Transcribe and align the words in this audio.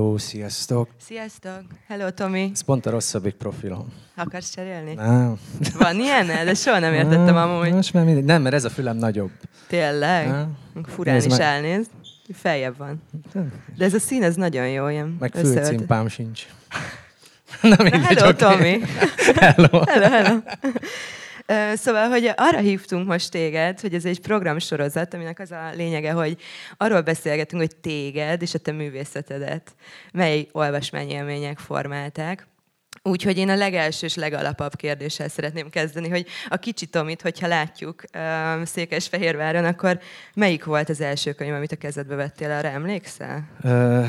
Hello, 0.00 0.18
sziasztok! 0.18 0.88
Sziasztok! 1.00 1.62
Hello, 1.88 2.10
Tomi! 2.10 2.50
Ez 2.52 2.60
pont 2.60 2.86
a 2.86 2.90
rosszabbik 2.90 3.34
profilom. 3.34 3.86
Akarsz 4.16 4.54
cserélni? 4.54 4.94
Nem. 4.94 5.38
Van 5.78 5.96
ilyen? 5.96 6.26
De 6.26 6.54
soha 6.54 6.78
nem 6.78 6.92
értettem 6.94 7.36
amúgy. 7.36 7.72
Most 7.72 7.92
már 7.92 8.04
mindegy. 8.04 8.24
Nem, 8.24 8.42
mert 8.42 8.54
ez 8.54 8.64
a 8.64 8.70
fülem 8.70 8.96
nagyobb. 8.96 9.30
Tényleg? 9.66 10.26
Nem. 10.28 10.56
Furán 10.84 11.14
Nézd 11.14 11.26
is 11.26 11.32
meg. 11.32 11.40
elnéz. 11.40 11.86
Feljebb 12.32 12.76
van. 12.76 13.02
De 13.76 13.84
ez 13.84 13.94
a 13.94 13.98
szín, 13.98 14.22
ez 14.22 14.34
nagyon 14.34 14.68
jó, 14.68 14.88
ilyen 14.88 15.16
Meg 15.20 15.34
fülcimpám 15.34 16.08
sincs. 16.08 16.46
Na 17.62 17.76
mindegy, 17.82 18.02
Hello, 18.02 18.28
oké. 18.28 18.36
Tomi! 18.36 18.80
Hello. 19.34 19.84
Hello, 19.86 20.08
hello! 20.08 20.38
Szóval, 21.74 22.08
hogy 22.08 22.32
arra 22.36 22.58
hívtunk 22.58 23.06
most 23.06 23.30
téged, 23.30 23.80
hogy 23.80 23.94
ez 23.94 24.04
egy 24.04 24.20
programsorozat, 24.20 25.14
aminek 25.14 25.38
az 25.38 25.50
a 25.50 25.70
lényege, 25.74 26.12
hogy 26.12 26.36
arról 26.76 27.00
beszélgetünk, 27.00 27.62
hogy 27.62 27.76
téged 27.76 28.42
és 28.42 28.54
a 28.54 28.58
te 28.58 28.72
művészetedet 28.72 29.74
mely 30.12 30.48
olvasmányélmények 30.52 31.58
formálták. 31.58 32.48
Úgyhogy 33.02 33.38
én 33.38 33.48
a 33.48 33.56
legelső 33.56 34.06
és 34.06 34.14
legalapabb 34.14 34.76
kérdéssel 34.76 35.28
szeretném 35.28 35.70
kezdeni, 35.70 36.08
hogy 36.08 36.26
a 36.48 36.56
kicsi 36.56 36.86
Tomit, 36.86 37.22
hogyha 37.22 37.46
látjuk 37.46 38.02
uh, 38.14 38.64
Székesfehérváron, 38.64 39.64
akkor 39.64 40.00
melyik 40.34 40.64
volt 40.64 40.88
az 40.88 41.00
első 41.00 41.32
könyv, 41.32 41.54
amit 41.54 41.72
a 41.72 41.76
kezedbe 41.76 42.14
vettél, 42.14 42.50
arra 42.50 42.68
emlékszel? 42.68 43.48
Ö, 43.62 44.02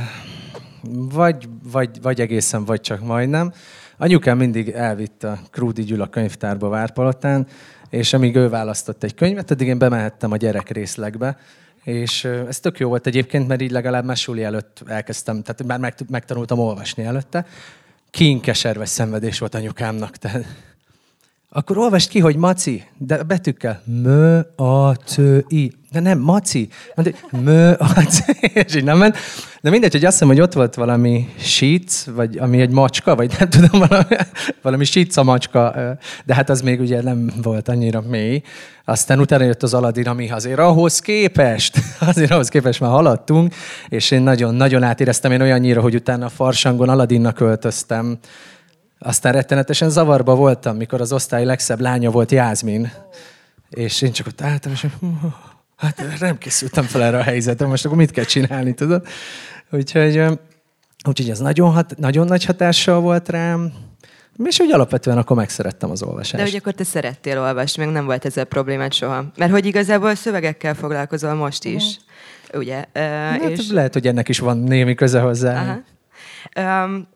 vagy, 0.91 1.49
vagy, 1.63 2.01
vagy 2.01 2.21
egészen, 2.21 2.65
vagy 2.65 2.81
csak 2.81 3.01
majdnem. 3.01 3.53
Anyukám 4.01 4.37
mindig 4.37 4.69
elvitt 4.69 5.23
a 5.23 5.39
Krúdi 5.51 5.83
Gyula 5.83 6.09
könyvtárba 6.09 6.69
Várpalotán, 6.69 7.47
és 7.89 8.13
amíg 8.13 8.35
ő 8.35 8.49
választott 8.49 9.03
egy 9.03 9.15
könyvet, 9.15 9.51
addig 9.51 9.67
én 9.67 9.77
bemehettem 9.77 10.31
a 10.31 10.37
gyerek 10.37 10.69
részlegbe, 10.69 11.37
és 11.83 12.23
ez 12.23 12.59
tök 12.59 12.79
jó 12.79 12.87
volt 12.87 13.07
egyébként, 13.07 13.47
mert 13.47 13.61
így 13.61 13.71
legalább 13.71 14.05
már 14.05 14.17
előtt 14.41 14.83
elkezdtem, 14.87 15.41
tehát 15.41 15.63
már 15.63 15.79
meg, 15.79 15.93
megtanultam 16.09 16.59
olvasni 16.59 17.03
előtte. 17.03 17.45
Kínkeserves 18.09 18.89
szenvedés 18.89 19.39
volt 19.39 19.55
anyukámnak, 19.55 20.17
tehát 20.17 20.45
akkor 21.53 21.77
olvast 21.77 22.09
ki, 22.09 22.19
hogy 22.19 22.35
maci, 22.35 22.83
de 22.97 23.15
a 23.15 23.23
betűkkel. 23.23 23.81
Mö, 24.03 24.39
a, 24.55 24.93
c, 24.93 25.17
i. 25.47 25.71
De 25.91 25.99
nem, 25.99 26.19
maci. 26.19 26.69
Mondta, 26.95 27.37
mö, 27.37 27.71
a, 27.77 27.85
c, 27.85 28.19
és 28.53 28.75
így 28.75 28.83
nem 28.83 28.97
ment. 28.97 29.17
De 29.61 29.69
mindegy, 29.69 29.91
hogy 29.91 30.05
azt 30.05 30.13
hiszem, 30.13 30.27
hogy 30.27 30.41
ott 30.41 30.53
volt 30.53 30.75
valami 30.75 31.29
síc, 31.37 32.05
vagy 32.05 32.37
ami 32.37 32.61
egy 32.61 32.69
macska, 32.69 33.15
vagy 33.15 33.35
nem 33.39 33.49
tudom, 33.49 33.87
valami, 33.87 34.15
valami 34.61 34.83
síca 34.83 35.23
macska, 35.23 35.73
ö, 35.75 35.91
de 36.25 36.33
hát 36.33 36.49
az 36.49 36.61
még 36.61 36.79
ugye 36.79 37.01
nem 37.01 37.31
volt 37.41 37.67
annyira 37.67 38.01
mély. 38.01 38.41
Aztán 38.85 39.19
utána 39.19 39.43
jött 39.43 39.63
az 39.63 39.73
Aladdin, 39.73 40.07
ami 40.07 40.29
azért 40.29 40.59
ahhoz 40.59 40.99
képest, 40.99 41.77
azért 42.09 42.31
ahhoz 42.31 42.49
képest 42.49 42.79
már 42.79 42.91
haladtunk, 42.91 43.53
és 43.89 44.11
én 44.11 44.21
nagyon-nagyon 44.21 44.83
átéreztem 44.83 45.31
én 45.31 45.41
olyannyira, 45.41 45.81
hogy 45.81 45.95
utána 45.95 46.25
a 46.25 46.29
Farsangon 46.29 46.89
Aladdinnak 46.89 47.35
költöztem, 47.35 48.17
aztán 49.03 49.33
rettenetesen 49.33 49.89
zavarba 49.89 50.35
voltam, 50.35 50.75
mikor 50.75 51.01
az 51.01 51.13
osztály 51.13 51.45
legszebb 51.45 51.79
lánya 51.79 52.11
volt 52.11 52.31
Jászmin. 52.31 52.91
És 53.69 54.01
én 54.01 54.11
csak 54.11 54.27
ott 54.27 54.41
álltam, 54.41 54.71
és 54.71 54.87
hát 55.77 56.03
nem 56.19 56.37
készültem 56.37 56.83
fel 56.83 57.03
erre 57.03 57.17
a 57.17 57.23
helyzetre, 57.23 57.67
most 57.67 57.85
akkor 57.85 57.97
mit 57.97 58.11
kell 58.11 58.23
csinálni, 58.23 58.73
tudod? 58.73 59.07
Úgyhogy, 59.71 60.23
úgyhogy 61.07 61.29
ez 61.29 61.39
nagyon, 61.39 61.71
hat, 61.71 61.97
nagyon 61.97 62.27
nagy 62.27 62.45
hatással 62.45 62.99
volt 62.99 63.29
rám, 63.29 63.73
és 64.45 64.59
úgy 64.59 64.71
alapvetően 64.71 65.17
akkor 65.17 65.35
megszerettem 65.35 65.91
az 65.91 66.03
olvasást. 66.03 66.35
De 66.35 66.49
hogy 66.49 66.55
akkor 66.55 66.73
te 66.73 66.83
szerettél 66.83 67.39
olvasni, 67.39 67.83
meg 67.83 67.93
nem 67.93 68.05
volt 68.05 68.25
ezzel 68.25 68.45
problémád 68.45 68.93
soha. 68.93 69.25
Mert 69.37 69.51
hogy 69.51 69.65
igazából 69.65 70.15
szövegekkel 70.15 70.73
foglalkozol 70.73 71.33
most 71.33 71.63
is, 71.63 71.99
ugye? 72.53 72.85
Ö, 72.93 72.99
hát, 72.99 73.41
és... 73.49 73.69
Lehet, 73.69 73.93
hogy 73.93 74.07
ennek 74.07 74.29
is 74.29 74.39
van 74.39 74.57
némi 74.57 74.95
köze 74.95 75.19
hozzá. 75.19 75.83
Aha. 76.55 76.85
Um, 76.85 77.07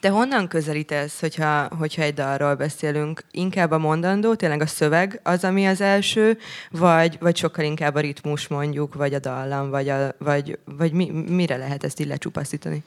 te 0.00 0.08
honnan 0.08 0.48
közelítesz, 0.48 1.20
hogyha, 1.20 1.68
hogyha 1.78 2.02
egy 2.02 2.14
dalról 2.14 2.54
beszélünk? 2.54 3.24
Inkább 3.30 3.70
a 3.70 3.78
mondandó, 3.78 4.34
tényleg 4.34 4.60
a 4.60 4.66
szöveg 4.66 5.20
az, 5.22 5.44
ami 5.44 5.66
az 5.66 5.80
első, 5.80 6.38
vagy, 6.70 7.16
vagy 7.20 7.36
sokkal 7.36 7.64
inkább 7.64 7.94
a 7.94 8.00
ritmus 8.00 8.48
mondjuk, 8.48 8.94
vagy 8.94 9.14
a 9.14 9.18
dallam, 9.18 9.70
vagy, 9.70 9.88
a, 9.88 10.14
vagy, 10.18 10.58
vagy 10.64 10.92
mi, 10.92 11.10
mire 11.28 11.56
lehet 11.56 11.84
ezt 11.84 12.00
így 12.00 12.06
lecsupaszítani? 12.06 12.82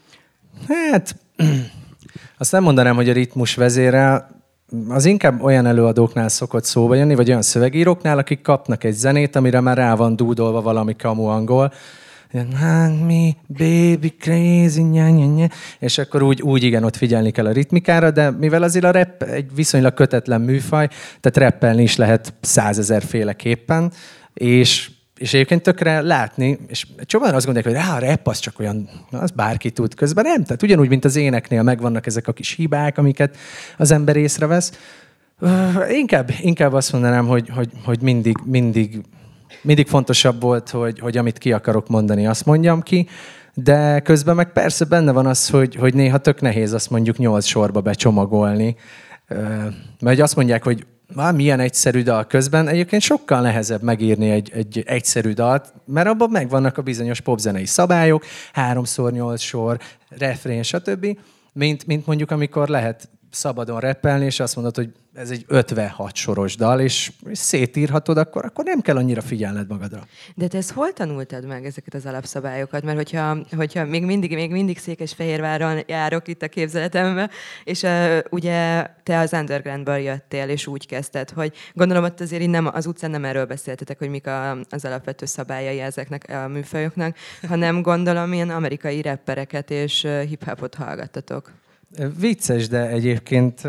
Hát, 0.68 1.16
azt 2.38 2.52
nem 2.52 2.64
mondanám, 2.64 2.96
hogy 2.96 3.10
a 3.10 3.14
ritmus 3.14 3.56
vezérel, 3.56 4.36
az 4.90 5.06
inkább 5.06 5.42
olyan 5.42 5.66
előadóknál 5.66 6.30
szokott 6.30 6.64
szóba 6.64 6.96
jönni, 6.96 7.16
vagy 7.16 7.30
olyan 7.30 7.42
szövegíróknál, 7.42 8.18
akik 8.18 8.42
kapnak 8.42 8.84
egy 8.84 8.94
zenét, 8.94 9.36
amire 9.36 9.60
már 9.60 9.78
rá 9.78 9.96
van 9.96 10.16
dúdolva 10.16 10.62
valami 10.62 10.96
kamu 10.96 11.26
angol, 11.26 11.74
"Hug 12.32 13.06
me, 13.06 13.30
baby, 13.48 14.10
crazy, 14.20 14.82
nya, 14.82 15.10
nya, 15.10 15.26
nya. 15.26 15.48
és 15.80 15.98
akkor 15.98 16.22
úgy, 16.22 16.42
úgy 16.42 16.64
igen, 16.64 16.84
ott 16.84 16.96
figyelni 16.96 17.32
kell 17.32 17.46
a 17.46 17.52
ritmikára, 17.52 18.12
de 18.12 18.32
mivel 18.32 18.64
azért 18.64 18.86
a 18.86 18.92
rap 18.92 19.24
egy 19.24 19.56
viszonylag 19.56 19.94
kötetlen 19.94 20.42
műfaj, 20.42 20.88
tehát 21.20 21.52
rappelni 21.52 21.82
is 21.82 21.96
lehet 21.96 22.34
százezer 22.42 23.04
féleképpen, 23.04 23.92
és 24.34 24.90
és 25.18 25.34
egyébként 25.34 25.62
tökre 25.62 26.02
látni, 26.02 26.60
és 26.68 26.88
csomóan 27.06 27.34
azt 27.34 27.46
gondolják, 27.46 27.76
hogy 27.76 27.86
rá, 27.86 27.96
a 27.96 28.00
rap 28.00 28.28
az 28.28 28.40
csak 28.40 28.60
olyan, 28.60 28.90
az 29.12 29.32
bárki 29.32 29.72
tud 29.72 29.94
közben. 29.94 30.24
Nem, 30.24 30.44
tehát 30.44 30.64
ugyanúgy, 30.64 30.90
mint 30.90 31.06
az 31.06 31.16
éneknél 31.16 31.64
megvannak 31.64 32.06
ezek 32.06 32.28
a 32.28 32.34
kis 32.34 32.54
hibák, 32.54 32.98
amiket 32.98 33.38
az 33.78 33.92
ember 33.92 34.16
észrevesz. 34.16 34.72
Inkább, 35.90 36.32
inkább 36.42 36.74
azt 36.74 36.92
mondanám, 36.92 37.28
hogy, 37.28 37.50
hogy, 37.50 37.70
hogy 37.84 38.02
mindig, 38.02 38.38
mindig, 38.46 39.02
mindig 39.62 39.88
fontosabb 39.88 40.42
volt, 40.42 40.70
hogy, 40.70 41.00
hogy 41.00 41.18
amit 41.18 41.38
ki 41.38 41.54
akarok 41.54 41.88
mondani, 41.88 42.28
azt 42.28 42.46
mondjam 42.46 42.82
ki, 42.82 43.08
de 43.54 44.00
közben 44.00 44.36
meg 44.36 44.52
persze 44.52 44.86
benne 44.86 45.12
van 45.12 45.26
az, 45.26 45.50
hogy, 45.50 45.76
hogy 45.76 45.94
néha 45.94 46.18
tök 46.18 46.42
nehéz 46.42 46.74
azt 46.74 46.90
mondjuk 46.90 47.18
nyolc 47.18 47.46
sorba 47.46 47.82
becsomagolni. 47.82 48.76
Mert 50.00 50.20
azt 50.20 50.36
mondják, 50.36 50.64
hogy 50.64 50.86
Már 51.16 51.34
milyen 51.34 51.60
egyszerű 51.60 52.02
dal 52.04 52.26
közben. 52.26 52.68
Egyébként 52.68 53.02
sokkal 53.02 53.42
nehezebb 53.42 53.82
megírni 53.82 54.30
egy, 54.30 54.52
egy 54.54 54.84
egyszerű 54.86 55.32
dalt, 55.32 55.74
mert 55.86 56.08
abban 56.08 56.30
megvannak 56.30 56.78
a 56.78 56.82
bizonyos 56.82 57.22
popzenei 57.22 57.66
szabályok, 57.66 58.26
háromszor 58.54 59.12
nyolc 59.12 59.42
sor, 59.42 59.80
refrén, 60.10 60.64
stb., 60.64 61.18
mint, 61.54 61.86
mint 61.86 62.06
mondjuk 62.06 62.32
amikor 62.32 62.68
lehet 62.68 63.10
szabadon 63.32 63.80
reppelni, 63.80 64.26
és 64.26 64.40
azt 64.40 64.56
mondod, 64.56 64.76
hogy 64.76 64.90
ez 65.18 65.30
egy 65.30 65.46
56 65.48 66.16
soros 66.16 66.56
dal, 66.56 66.80
és, 66.80 67.12
szétírhatod, 67.32 68.18
akkor, 68.18 68.46
akkor 68.46 68.66
nem 68.66 68.82
kell 68.82 68.98
annyira 68.98 69.22
figyelned 69.22 69.68
magadra. 69.68 70.08
De 70.36 70.48
te 70.48 70.58
ezt 70.58 70.72
hol 70.72 70.94
tanultad 70.94 71.46
meg, 71.46 71.66
ezeket 71.66 71.94
az 71.94 72.06
alapszabályokat? 72.06 72.84
Mert 72.84 72.98
hogyha, 72.98 73.38
hogyha 73.56 73.86
még 73.86 74.04
mindig, 74.04 74.34
még 74.34 74.52
mindig 74.52 74.78
Székesfehérváron 74.78 75.84
járok 75.88 76.28
itt 76.28 76.42
a 76.42 76.48
képzeletembe, 76.48 77.30
és 77.64 77.82
uh, 77.82 78.18
ugye 78.30 78.88
te 79.04 79.20
az 79.20 79.34
undergroundből 79.34 79.98
jöttél, 79.98 80.50
és 80.50 80.68
úgy 80.68 80.88
kezdted, 80.88 81.30
hogy 81.30 81.54
gondolom 81.74 82.04
ott 82.04 82.22
azért 82.22 82.48
nem, 82.48 82.70
az 82.74 82.86
utcán 82.86 83.12
nem 83.12 83.26
erről 83.26 83.46
beszéltetek, 83.46 83.98
hogy 83.98 84.10
mik 84.10 84.28
a, 84.28 84.52
az 84.70 84.86
alapvető 84.86 85.26
szabályai 85.26 85.80
ezeknek 85.80 86.30
a 86.30 86.48
műfajoknak, 86.48 87.16
hanem 87.48 87.82
gondolom 87.82 88.34
ilyen 88.34 88.50
amerikai 88.50 89.02
rappereket 89.02 89.72
és 89.72 90.08
hip-hopot 90.28 90.76
hallgattatok. 90.76 91.52
Vicces, 92.20 92.68
de 92.68 92.88
egyébként 92.88 93.62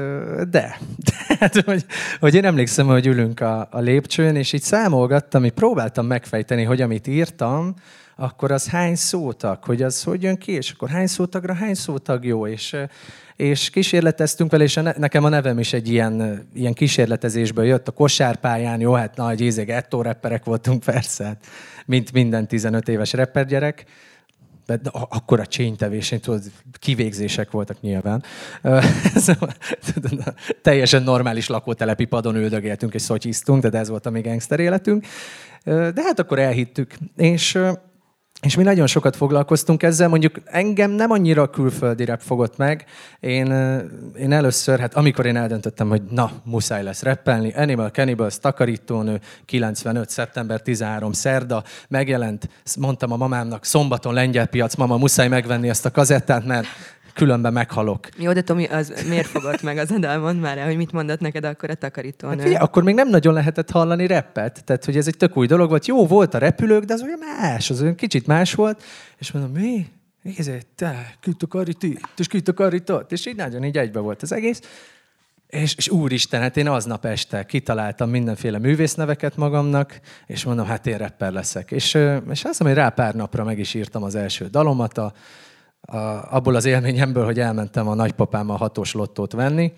de. 0.50 0.78
Tehát, 1.38 1.60
hogy, 1.64 1.84
hogy 2.20 2.34
én 2.34 2.44
emlékszem, 2.44 2.86
hogy 2.86 3.06
ülünk 3.06 3.40
a, 3.40 3.68
a 3.70 3.78
lépcsőn, 3.78 4.36
és 4.36 4.52
így 4.52 4.62
számolgattam, 4.62 5.44
így 5.44 5.52
próbáltam 5.52 6.06
megfejteni, 6.06 6.62
hogy 6.62 6.80
amit 6.80 7.06
írtam, 7.06 7.74
akkor 8.16 8.50
az 8.50 8.68
hány 8.68 8.94
szótag, 8.94 9.64
hogy 9.64 9.82
az 9.82 10.02
hogy 10.02 10.22
jön 10.22 10.36
ki, 10.36 10.52
és 10.52 10.70
akkor 10.70 10.88
hány 10.88 11.06
szótagra 11.06 11.54
hány 11.54 11.74
szótag 11.74 12.24
jó, 12.24 12.46
és, 12.46 12.76
és 13.36 13.70
kísérleteztünk 13.70 14.50
vele, 14.50 14.64
és 14.64 14.76
a 14.76 14.80
ne, 14.80 14.92
nekem 14.96 15.24
a 15.24 15.28
nevem 15.28 15.58
is 15.58 15.72
egy 15.72 15.88
ilyen, 15.88 16.46
ilyen 16.54 16.72
kísérletezésből 16.72 17.64
jött 17.64 17.88
a 17.88 17.92
kosárpályán, 17.92 18.80
jó, 18.80 18.92
hát 18.92 19.16
nagy 19.16 19.40
ízeg, 19.40 19.70
ettó 19.70 20.02
rapperek 20.02 20.44
voltunk 20.44 20.84
persze, 20.84 21.24
hát, 21.24 21.46
mint 21.86 22.12
minden 22.12 22.46
15 22.46 22.88
éves 22.88 23.12
rappergyerek, 23.12 23.84
de 24.68 24.76
de 24.76 24.90
a- 24.90 25.06
akkora 25.10 25.46
csénytevésén, 25.46 26.20
tudod, 26.20 26.42
kivégzések 26.78 27.50
voltak 27.50 27.80
nyilván. 27.80 28.22
Szóval, 29.14 29.54
teljesen 30.62 31.02
normális 31.02 31.46
lakótelepi 31.48 32.04
padon 32.04 32.36
üldögéltünk 32.36 32.94
és 32.94 33.02
szotyiztunk, 33.02 33.66
de 33.66 33.78
ez 33.78 33.88
volt 33.88 34.06
a 34.06 34.10
mi 34.10 34.20
gangster 34.20 34.60
életünk. 34.60 35.06
De 35.64 36.02
hát 36.02 36.18
akkor 36.18 36.38
elhittük. 36.38 36.94
És, 37.16 37.58
és 38.42 38.56
mi 38.56 38.62
nagyon 38.62 38.86
sokat 38.86 39.16
foglalkoztunk 39.16 39.82
ezzel, 39.82 40.08
mondjuk 40.08 40.40
engem 40.44 40.90
nem 40.90 41.10
annyira 41.10 41.42
a 41.42 41.50
külföldi 41.50 42.04
rap 42.04 42.20
fogott 42.20 42.56
meg. 42.56 42.84
Én, 43.20 43.46
én 44.18 44.32
először, 44.32 44.78
hát 44.78 44.94
amikor 44.94 45.26
én 45.26 45.36
eldöntöttem, 45.36 45.88
hogy 45.88 46.02
na, 46.10 46.30
muszáj 46.44 46.82
lesz 46.82 47.02
rappelni, 47.02 47.52
Animal 47.52 47.88
Cannibals, 47.88 48.38
takarítónő, 48.38 49.20
95. 49.44 50.10
szeptember 50.10 50.60
13. 50.60 51.12
szerda, 51.12 51.64
megjelent, 51.88 52.48
mondtam 52.78 53.12
a 53.12 53.16
mamámnak, 53.16 53.64
szombaton 53.64 54.14
lengyel 54.14 54.46
piac, 54.46 54.74
mama, 54.74 54.96
muszáj 54.96 55.28
megvenni 55.28 55.68
ezt 55.68 55.86
a 55.86 55.90
kazettát, 55.90 56.44
mert 56.46 56.66
különben 57.18 57.52
meghalok. 57.52 58.08
Jó, 58.16 58.32
de 58.32 58.42
Tomi, 58.42 58.64
az 58.64 59.04
miért 59.08 59.26
fogott 59.26 59.62
meg 59.62 59.76
az 59.78 59.90
adal? 59.90 60.18
Mondd 60.18 60.38
már 60.38 60.58
el, 60.58 60.66
hogy 60.66 60.76
mit 60.76 60.92
mondott 60.92 61.20
neked 61.20 61.44
akkor 61.44 61.70
a 61.70 61.74
takarítónő. 61.74 62.32
Hát 62.32 62.42
figyelj, 62.42 62.62
akkor 62.62 62.82
még 62.82 62.94
nem 62.94 63.08
nagyon 63.08 63.34
lehetett 63.34 63.70
hallani 63.70 64.06
reppet, 64.06 64.64
tehát 64.64 64.84
hogy 64.84 64.96
ez 64.96 65.06
egy 65.06 65.16
tök 65.16 65.36
új 65.36 65.46
dolog 65.46 65.68
volt. 65.68 65.86
Jó, 65.86 66.06
volt 66.06 66.34
a 66.34 66.38
repülők, 66.38 66.84
de 66.84 66.92
az 66.92 67.02
olyan 67.02 67.18
más, 67.18 67.70
az 67.70 67.82
olyan 67.82 67.94
kicsit 67.94 68.26
más 68.26 68.54
volt. 68.54 68.82
És 69.18 69.32
mondom, 69.32 69.52
mi? 69.52 69.86
Izé, 70.22 70.58
te, 70.74 71.14
itt, 71.64 71.82
és 72.16 72.26
küld 72.26 72.48
a 72.48 72.52
karit 72.52 72.90
ott. 72.90 73.12
És 73.12 73.26
így 73.26 73.36
nagyon 73.36 73.64
így 73.64 73.78
egybe 73.78 74.00
volt 74.00 74.22
az 74.22 74.32
egész. 74.32 74.60
És, 75.48 75.74
és 75.76 75.88
úristen, 75.88 76.40
hát 76.40 76.56
én 76.56 76.68
aznap 76.68 77.04
este 77.04 77.46
kitaláltam 77.46 78.10
mindenféle 78.10 78.58
művészneveket 78.58 79.36
magamnak, 79.36 80.00
és 80.26 80.44
mondom, 80.44 80.66
hát 80.66 80.86
én 80.86 80.98
rapper 80.98 81.32
leszek. 81.32 81.70
És, 81.70 81.94
és 82.30 82.44
azt 82.44 82.60
mondom, 82.60 82.66
hogy 82.66 82.74
rá 82.74 82.88
pár 82.88 83.14
napra 83.14 83.44
meg 83.44 83.58
is 83.58 83.74
írtam 83.74 84.02
az 84.02 84.14
első 84.14 84.46
dalomat, 84.46 84.98
a, 84.98 85.12
a, 85.90 86.34
abból 86.34 86.54
az 86.54 86.64
élményemből, 86.64 87.24
hogy 87.24 87.40
elmentem 87.40 87.88
a 87.88 87.94
nagypapámmal 87.94 88.56
hatós 88.56 88.92
lottót 88.92 89.32
venni, 89.32 89.72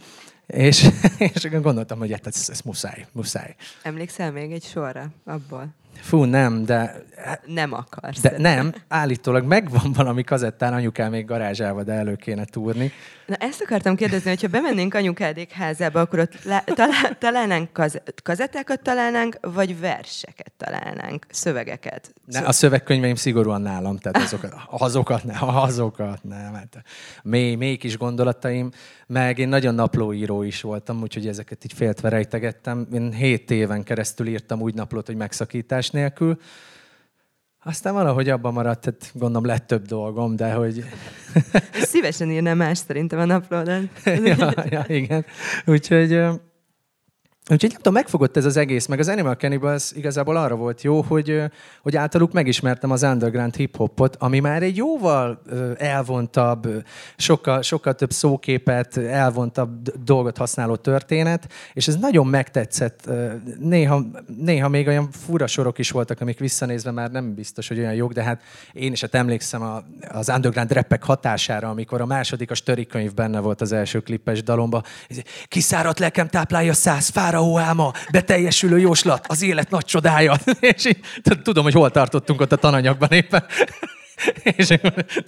és, 0.46 0.88
és 1.34 1.48
gondoltam, 1.50 1.98
hogy 1.98 2.10
hát 2.10 2.26
ez, 2.26 2.48
ez 2.50 2.60
muszáj, 2.60 3.06
muszáj. 3.12 3.54
Emlékszel 3.82 4.32
még 4.32 4.52
egy 4.52 4.64
sorra 4.64 5.06
abból? 5.24 5.66
Fú, 6.00 6.24
nem, 6.24 6.64
de... 6.64 7.04
Nem 7.46 7.72
akarsz. 7.72 8.20
De 8.20 8.34
nem, 8.38 8.74
állítólag 8.88 9.44
megvan 9.44 9.92
valami 9.92 10.24
kazettán, 10.24 10.72
anyukám 10.72 11.10
még 11.10 11.24
garázsába, 11.24 11.82
de 11.82 11.92
elő 11.92 12.16
kéne 12.16 12.44
túrni. 12.44 12.92
Na 13.31 13.37
ezt 13.37 13.61
akartam 13.61 13.97
kérdezni, 13.97 14.29
hogyha 14.29 14.49
bemennénk 14.49 14.94
anyukádék 14.94 15.50
házába, 15.50 16.00
akkor 16.00 16.19
ott 16.19 16.44
le, 16.44 16.65
talál, 16.67 17.19
találnánk 17.19 17.73
kaz, 17.73 18.00
kazettákat 18.23 18.82
találnánk, 18.82 19.38
vagy 19.41 19.81
verseket 19.81 20.53
találnánk, 20.56 21.27
szövegeket? 21.29 22.12
Ne, 22.25 22.38
a 22.38 22.53
szövegkönyveim 22.53 23.15
szigorúan 23.15 23.62
nálam, 23.62 23.97
tehát 23.97 24.27
azokat, 24.27 24.55
azokat 24.67 25.25
nem, 25.25 25.49
azokat 25.49 26.23
nem. 26.23 26.55
Hát 26.55 26.82
mély, 27.23 27.55
mély 27.55 27.77
kis 27.77 27.99
gondolataim, 27.99 28.71
meg 29.06 29.38
én 29.38 29.49
nagyon 29.49 29.75
naplóíró 29.75 30.43
is 30.43 30.61
voltam, 30.61 31.03
úgyhogy 31.03 31.27
ezeket 31.27 31.65
így 31.65 31.73
féltve 31.73 32.09
rejtegettem. 32.09 32.87
Én 32.93 33.12
hét 33.12 33.50
éven 33.50 33.82
keresztül 33.82 34.27
írtam 34.27 34.61
úgy 34.61 34.75
naplót, 34.75 35.06
hogy 35.06 35.17
megszakítás 35.17 35.91
nélkül. 35.91 36.38
Aztán 37.64 37.94
valahogy 37.94 38.28
abban 38.28 38.52
maradt, 38.52 38.80
tehát 38.80 39.10
gondolom 39.14 39.46
lett 39.46 39.66
több 39.66 39.86
dolgom, 39.86 40.36
de 40.36 40.52
hogy... 40.52 40.84
Szívesen 41.72 42.30
írnám 42.30 42.56
más 42.56 42.78
szerintem 42.78 43.18
a 43.18 43.24
naplódat. 43.24 43.82
ja, 44.24 44.52
ja, 44.70 44.84
igen. 44.88 45.24
Úgyhogy 45.66 46.40
Úgyhogy 47.48 47.70
nem 47.70 47.76
tudom, 47.76 47.92
megfogott 47.92 48.37
ez 48.37 48.44
az 48.44 48.56
egész, 48.56 48.87
meg 48.87 48.98
az 48.98 49.08
Animal 49.08 49.34
Cannibals 49.34 49.92
igazából 49.92 50.37
arra 50.37 50.54
volt 50.54 50.82
jó, 50.82 51.00
hogy, 51.00 51.42
hogy 51.82 51.96
általuk 51.96 52.32
megismertem 52.32 52.90
az 52.90 53.02
underground 53.02 53.56
hip-hopot, 53.56 54.16
ami 54.16 54.40
már 54.40 54.62
egy 54.62 54.76
jóval 54.76 55.42
elvontabb, 55.78 56.69
sokkal, 57.16 57.62
sokkal 57.62 57.94
több 57.94 58.10
szóképet, 58.10 58.96
elvontabb 58.96 59.88
dolgot 60.04 60.37
használó 60.37 60.76
történet, 60.76 61.52
és 61.72 61.88
ez 61.88 61.96
nagyon 61.96 62.26
megtetszett. 62.26 63.10
Néha, 63.58 64.02
néha 64.36 64.69
még 64.69 64.86
olyan 64.86 65.10
fura 65.10 65.46
sorok 65.46 65.78
is 65.78 65.90
voltak, 65.90 66.20
amik 66.20 66.38
visszanézve 66.38 66.90
már 66.90 67.10
nem 67.10 67.34
biztos, 67.34 67.69
hogy 67.69 67.78
olyan 67.78 67.94
jók, 67.94 68.12
de 68.12 68.22
hát 68.22 68.43
én 68.72 68.93
is 68.93 69.00
hát 69.00 69.14
emlékszem 69.14 69.62
a, 69.62 69.82
az 70.08 70.28
underground 70.28 70.72
repek 70.72 71.04
hatására, 71.04 71.69
amikor 71.69 72.00
a 72.00 72.06
második 72.06 72.50
a 72.50 72.54
Störi 72.54 72.86
könyv 72.86 73.14
benne 73.14 73.40
volt 73.40 73.60
az 73.60 73.72
első 73.72 74.00
klippes 74.00 74.43
dalomba. 74.43 74.82
Kiszáradt 75.48 75.98
lelkem 75.98 76.28
táplálja 76.28 76.72
száz 76.72 77.08
fára 77.08 77.38
fáraó 77.40 77.58
álma, 77.58 77.92
beteljesülő 78.10 78.78
jóslat, 78.78 79.26
az 79.28 79.42
élet 79.42 79.70
nagy 79.70 79.84
csodája. 79.84 80.34
És 80.76 80.84
így, 80.84 81.00
tudom, 81.42 81.64
hogy 81.64 81.72
hol 81.72 81.90
tartottunk 81.90 82.40
ott 82.40 82.52
a 82.52 82.56
tananyagban 82.56 83.10
éppen. 83.10 83.44
És 84.56 84.70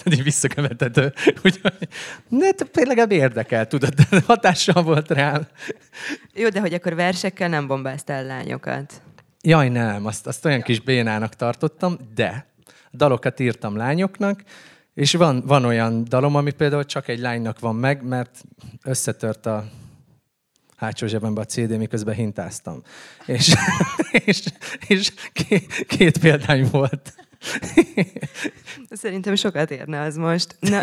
így 0.04 0.22
visszakövetett. 0.22 0.98
Úgyhogy, 1.44 1.88
de 2.28 2.54
legalább 2.72 3.10
érdekel, 3.10 3.66
tudod, 3.66 3.94
hatással 4.26 4.82
volt 4.82 5.10
rám. 5.10 5.46
Jó, 6.34 6.48
de 6.48 6.60
hogy 6.60 6.74
akkor 6.74 6.94
versekkel 6.94 7.48
nem 7.48 7.66
bombáztál 7.66 8.24
lányokat? 8.24 9.02
Jaj, 9.40 9.68
nem, 9.68 10.06
azt, 10.06 10.26
azt 10.26 10.44
olyan 10.44 10.60
kis 10.60 10.80
bénának 10.80 11.34
tartottam, 11.34 11.96
de 12.14 12.46
dalokat 12.92 13.40
írtam 13.40 13.76
lányoknak, 13.76 14.42
és 14.94 15.14
van, 15.14 15.42
van 15.46 15.64
olyan 15.64 16.04
dalom, 16.08 16.36
ami 16.36 16.50
például 16.50 16.84
csak 16.84 17.08
egy 17.08 17.18
lánynak 17.18 17.58
van 17.58 17.74
meg, 17.74 18.02
mert 18.02 18.44
összetört 18.84 19.46
a 19.46 19.64
hátsó 20.82 21.06
zsebembe 21.06 21.40
a 21.40 21.44
CD, 21.44 21.76
miközben 21.76 22.14
hintáztam. 22.14 22.82
És, 23.26 23.54
és, 24.24 24.42
és 24.86 25.12
két, 25.32 25.84
két 25.86 26.18
példány 26.18 26.68
volt. 26.70 27.14
Szerintem 28.90 29.34
sokat 29.34 29.70
érne 29.70 30.00
az 30.00 30.16
most. 30.16 30.56
Na. 30.60 30.80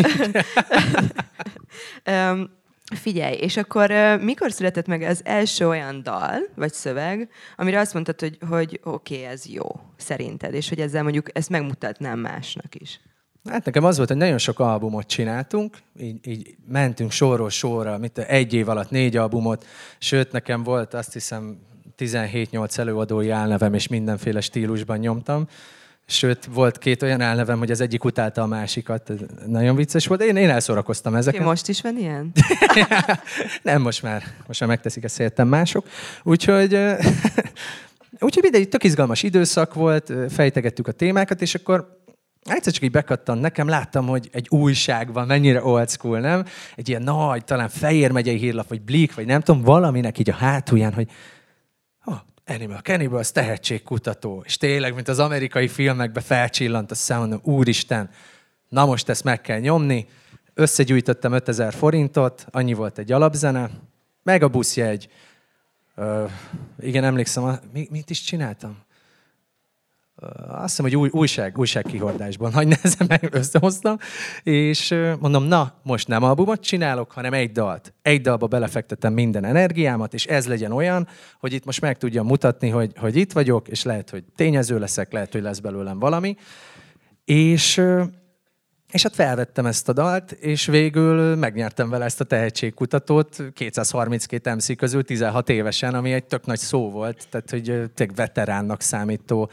um, 2.32 2.50
figyelj, 3.06 3.36
és 3.36 3.58
akkor 3.58 3.92
uh, 3.92 4.22
mikor 4.22 4.52
született 4.52 4.88
meg 4.88 5.02
az 5.02 5.22
első 5.24 5.68
olyan 5.68 6.04
dal, 6.04 6.40
vagy 6.56 6.74
szöveg, 6.74 7.30
amire 7.56 7.80
azt 7.80 7.94
mondtad, 7.94 8.20
hogy, 8.20 8.38
hogy 8.50 8.80
oké, 8.84 9.16
okay, 9.16 9.26
ez 9.28 9.46
jó, 9.46 9.68
szerinted, 9.98 10.54
és 10.54 10.70
hogy 10.70 10.80
ezzel 10.80 11.04
mondjuk 11.04 11.38
ezt 11.38 11.50
megmutatnám 11.50 12.20
másnak 12.20 12.76
is? 12.76 13.00
Hát 13.46 13.66
nekem 13.66 13.84
az 13.84 13.98
volt, 13.98 14.10
hogy 14.10 14.18
nagyon 14.18 14.38
sok 14.38 14.60
albumot 14.60 15.08
csináltunk, 15.08 15.78
így, 16.00 16.28
így 16.28 16.56
mentünk 16.68 17.12
sorról 17.12 17.50
sorra, 17.50 17.98
mint 17.98 18.18
egy 18.18 18.54
év 18.54 18.70
alatt 18.70 18.90
négy 18.90 19.18
albumot, 19.18 19.66
sőt 19.98 20.32
nekem 20.32 20.64
volt 20.64 20.94
azt 20.94 21.14
hiszem 21.14 21.60
17-8 21.98 22.78
előadói 22.78 23.30
álnevem, 23.30 23.74
és 23.74 23.88
mindenféle 23.88 24.42
stílusban 24.42 24.98
nyomtam. 24.98 25.48
Sőt, 26.06 26.46
volt 26.46 26.78
két 26.78 27.02
olyan 27.02 27.22
álnevem, 27.22 27.58
hogy 27.58 27.72
az 27.72 27.82
egyik 27.82 28.04
utálta 28.04 28.42
a 28.42 28.46
másikat. 28.46 29.12
Nagyon 29.46 29.76
vicces 29.76 30.08
volt. 30.08 30.22
Én, 30.22 30.36
én 30.36 30.50
elszórakoztam 30.50 31.16
ezeket. 31.16 31.44
most 31.44 31.68
is 31.68 31.82
van 31.82 31.98
ilyen? 31.98 32.32
Nem, 33.62 33.82
most 33.82 34.04
már, 34.04 34.24
most 34.48 34.60
már 34.60 34.70
megteszik 34.70 35.04
ezt 35.04 35.20
értem 35.20 35.48
mások. 35.48 35.88
Úgyhogy, 36.24 36.74
úgyhogy 38.20 38.44
mindegy, 38.44 38.70
tök 38.70 38.84
izgalmas 38.84 39.24
időszak 39.24 39.74
volt, 39.74 40.14
fejtegettük 40.30 40.88
a 40.88 40.92
témákat, 40.92 41.42
és 41.42 41.56
akkor 41.56 41.99
egyszer 42.56 42.74
csak 42.74 42.84
így 42.84 42.92
bekattan 42.92 43.38
nekem, 43.38 43.68
láttam, 43.68 44.08
hogy 44.08 44.30
egy 44.32 44.48
újság 44.50 45.14
van, 45.14 45.28
mennyire 45.28 45.64
old 45.64 45.90
school, 45.90 46.20
nem? 46.20 46.46
Egy 46.76 46.90
ilyen 46.90 47.02
nagy, 47.02 47.44
talán 47.44 47.70
Fejér 47.70 48.12
megyei 48.12 48.38
hírlap, 48.38 48.68
vagy 48.68 48.82
Blik, 48.82 49.16
vagy 49.16 49.26
nem 49.26 49.42
tudom, 49.42 49.62
valaminek 49.62 50.20
így 50.20 50.30
a 50.30 50.34
hátulján, 50.34 50.94
hogy 50.94 51.10
oh, 52.06 52.18
Animal 52.46 52.80
Cannibals 52.80 53.32
tehetségkutató. 53.32 54.44
És 54.46 54.58
tényleg, 54.58 54.94
mint 54.94 55.08
az 55.08 55.20
amerikai 55.20 55.68
filmekbe 55.68 56.22
felcsillant 56.22 56.92
a 56.92 57.18
mondom, 57.18 57.40
úristen, 57.44 58.10
na 58.70 58.86
most 58.86 59.10
ezt 59.10 59.24
meg 59.24 59.42
kell 59.42 59.60
nyomni. 59.60 60.08
Összegyűjtöttem 60.54 61.32
5000 61.32 61.74
forintot, 61.74 62.46
annyi 62.52 62.74
volt 62.74 62.98
egy 62.98 63.12
alapzene, 63.12 63.70
meg 64.24 64.44
a 64.44 64.48
buszjegy. 64.48 65.10
Uh, 65.96 66.30
igen, 66.80 67.04
emlékszem, 67.04 67.60
mit 67.72 68.10
is 68.10 68.22
csináltam? 68.22 68.78
Azt 70.48 70.62
hiszem, 70.62 70.86
hogy 70.86 70.96
új, 70.96 71.10
újság, 71.12 71.58
újságkihordásban 71.58 72.52
nagy 72.54 72.68
nehezen 72.68 73.08
meg 73.10 73.30
összehoztam, 73.32 73.98
és 74.44 74.96
mondom, 75.20 75.44
na, 75.44 75.74
most 75.84 76.08
nem 76.08 76.24
albumot 76.24 76.62
csinálok, 76.62 77.12
hanem 77.12 77.34
egy 77.34 77.52
dalt. 77.52 77.94
Egy 78.02 78.22
dalba 78.22 78.48
belefektetem 78.48 79.14
minden 79.14 79.44
energiámat, 79.44 80.14
és 80.14 80.26
ez 80.26 80.48
legyen 80.48 80.72
olyan, 80.72 81.08
hogy 81.40 81.54
itt 81.54 81.66
most 81.66 81.82
meg 81.82 81.98
tudjam 81.98 82.26
mutatni, 82.26 82.70
hogy, 82.70 82.92
hogy 82.98 83.16
itt 83.16 83.32
vagyok, 83.32 83.68
és 83.68 83.84
lehet, 83.84 84.10
hogy 84.10 84.24
tényező 84.36 84.80
leszek, 84.80 85.12
lehet, 85.12 85.32
hogy 85.32 85.42
lesz 85.42 85.60
belőlem 85.60 86.00
valami. 86.00 86.36
És 87.26 87.82
és 88.92 89.04
hát 89.04 89.16
felvettem 89.16 89.66
ezt 89.66 89.90
a 89.90 89.94
dalt, 89.94 90.32
és 90.32 90.66
végül 90.66 91.36
megnyertem 91.36 91.90
vele 91.90 92.06
ezt 92.06 92.22
a 92.22 92.24
tehetségkutatót 92.24 93.44
232 93.54 94.54
MC 94.54 94.76
közül 94.78 95.04
16 95.04 95.50
évesen, 95.50 95.94
ami 95.94 96.14
egy 96.14 96.24
tök 96.24 96.46
nagy 96.46 96.60
szó 96.60 96.92
volt, 96.92 97.28
tehát 97.30 97.50
hogy 97.50 97.64
tényleg 97.94 98.16
veteránnak 98.16 98.82
számító 98.82 99.50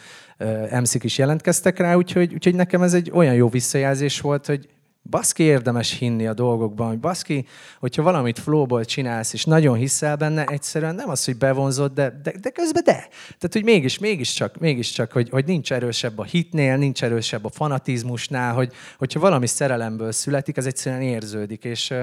MC-k 0.81 1.05
is 1.05 1.19
jelentkeztek 1.19 1.79
rá, 1.79 1.95
úgyhogy, 1.95 2.35
úgyhogy 2.35 2.55
nekem 2.55 2.83
ez 2.83 2.95
egy 2.95 3.11
olyan 3.15 3.35
jó 3.35 3.49
visszajelzés 3.49 4.21
volt, 4.21 4.47
hogy 4.47 4.69
baszki 5.11 5.43
érdemes 5.43 5.99
hinni 5.99 6.27
a 6.27 6.35
dolgokban, 6.35 6.89
hogy 6.89 6.99
baszki, 6.99 7.47
hogyha 7.81 8.03
valamit 8.03 8.39
flowból 8.39 8.85
csinálsz, 8.85 9.33
és 9.33 9.45
nagyon 9.45 9.77
hiszel 9.77 10.17
benne, 10.17 10.45
egyszerűen 10.45 10.95
nem 10.95 11.09
az, 11.09 11.25
hogy 11.25 11.37
bevonzod, 11.37 11.93
de, 11.93 12.21
de, 12.23 12.33
de 12.41 12.51
közben 12.51 12.83
de. 12.85 12.93
Tehát, 13.27 13.53
hogy 13.53 13.65
mégis, 13.65 13.99
mégiscsak, 13.99 14.59
mégiscsak 14.59 15.13
hogy, 15.13 15.29
hogy 15.29 15.45
nincs 15.45 15.73
erősebb 15.73 16.19
a 16.19 16.25
hitnél, 16.25 16.77
nincs 16.77 17.03
erősebb 17.03 17.45
a 17.45 17.51
fanatizmusnál, 17.51 18.55
hogy, 18.55 18.73
hogyha 18.99 19.21
valami 19.21 19.47
szerelemből 19.47 20.13
születik, 20.13 20.57
az 20.57 20.67
egyszerűen 20.67 21.03
érződik, 21.03 21.65
és, 21.65 21.95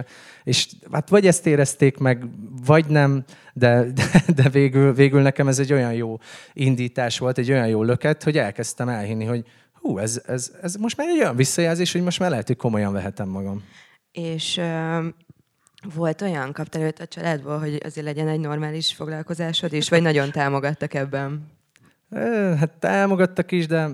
és 0.44 0.68
hát 0.92 1.10
vagy 1.10 1.28
ezt 1.28 1.48
érezték 1.48 1.98
meg, 1.98 2.26
vagy 2.66 2.86
nem, 2.86 3.24
de, 3.54 3.84
de, 3.94 4.24
de 4.36 4.50
végül, 4.50 4.94
végül 4.94 5.22
nekem 5.22 5.48
ez 5.48 5.60
egy 5.60 5.74
olyan 5.74 5.94
jó 5.94 6.20
indítás 6.54 7.20
volt, 7.20 7.38
egy 7.38 7.52
olyan 7.52 7.68
jó 7.68 7.84
löket, 7.84 8.24
hogy 8.24 8.38
elkezdtem 8.38 8.90
elhinni, 8.90 9.26
hogy, 9.26 9.46
hú, 9.84 9.98
ez, 9.98 10.22
ez, 10.26 10.52
ez 10.62 10.76
most 10.76 10.98
már 10.98 11.08
egy 11.08 11.20
olyan 11.20 11.36
visszajelzés, 11.36 11.92
hogy 11.92 12.02
most 12.02 12.20
már 12.20 12.30
lehet, 12.30 12.48
hogy 12.48 12.56
komolyan 12.56 12.94
vehetem 12.94 13.30
magam. 13.30 13.64
És 14.12 14.58
uh, 14.58 15.06
volt 15.96 16.22
olyan, 16.22 16.52
kaptál 16.52 16.82
őt 16.82 17.00
a 17.00 17.08
családból, 17.08 17.60
hogy 17.60 17.82
azért 17.86 18.06
legyen 18.06 18.28
egy 18.28 18.40
normális 18.40 18.94
foglalkozásod 18.94 19.74
is, 19.74 19.90
vagy 19.90 20.02
nagyon 20.02 20.32
támogattak 20.32 20.94
ebben? 20.94 21.52
Hát 22.60 22.70
támogattak 22.80 23.52
is, 23.52 23.68
de 23.68 23.90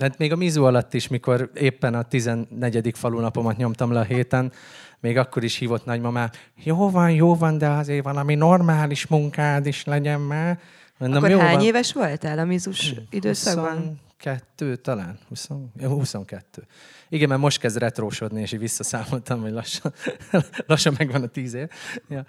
de 0.00 0.06
hát 0.06 0.18
még 0.18 0.32
a 0.32 0.36
mizu 0.36 0.64
alatt 0.64 0.94
is, 0.94 1.08
mikor 1.08 1.50
éppen 1.54 1.94
a 1.94 2.02
14. 2.02 2.90
falunapomat 2.94 3.56
nyomtam 3.56 3.92
le 3.92 4.00
a 4.00 4.02
héten, 4.02 4.52
még 5.00 5.16
akkor 5.16 5.44
is 5.44 5.56
hívott 5.56 5.84
nagymamá, 5.84 6.30
jó 6.54 6.90
van, 6.90 7.10
jó 7.10 7.34
van, 7.34 7.58
de 7.58 7.68
azért 7.68 8.04
valami 8.04 8.34
normális 8.34 9.06
munkád 9.06 9.66
is 9.66 9.84
legyen 9.84 10.20
már. 10.20 10.58
Mondom, 11.00 11.24
Akkor 11.24 11.38
hány 11.40 11.54
van. 11.54 11.64
éves 11.64 11.92
voltál 11.92 12.38
a 12.38 12.44
mizus 12.44 12.94
időszakban? 13.10 14.00
22 14.16 14.76
talán, 14.76 15.18
20, 15.28 15.48
22. 15.80 16.66
Igen, 17.08 17.28
mert 17.28 17.40
most 17.40 17.58
kezd 17.58 17.78
retrósodni, 17.78 18.40
és 18.40 18.52
így 18.52 18.58
visszaszámoltam, 18.58 19.40
hogy 19.40 19.52
lassan, 19.52 19.92
lassan 20.66 20.94
megvan 20.98 21.22
a 21.22 21.26
tíz 21.26 21.54
év. 21.54 21.68
Ja. 22.08 22.24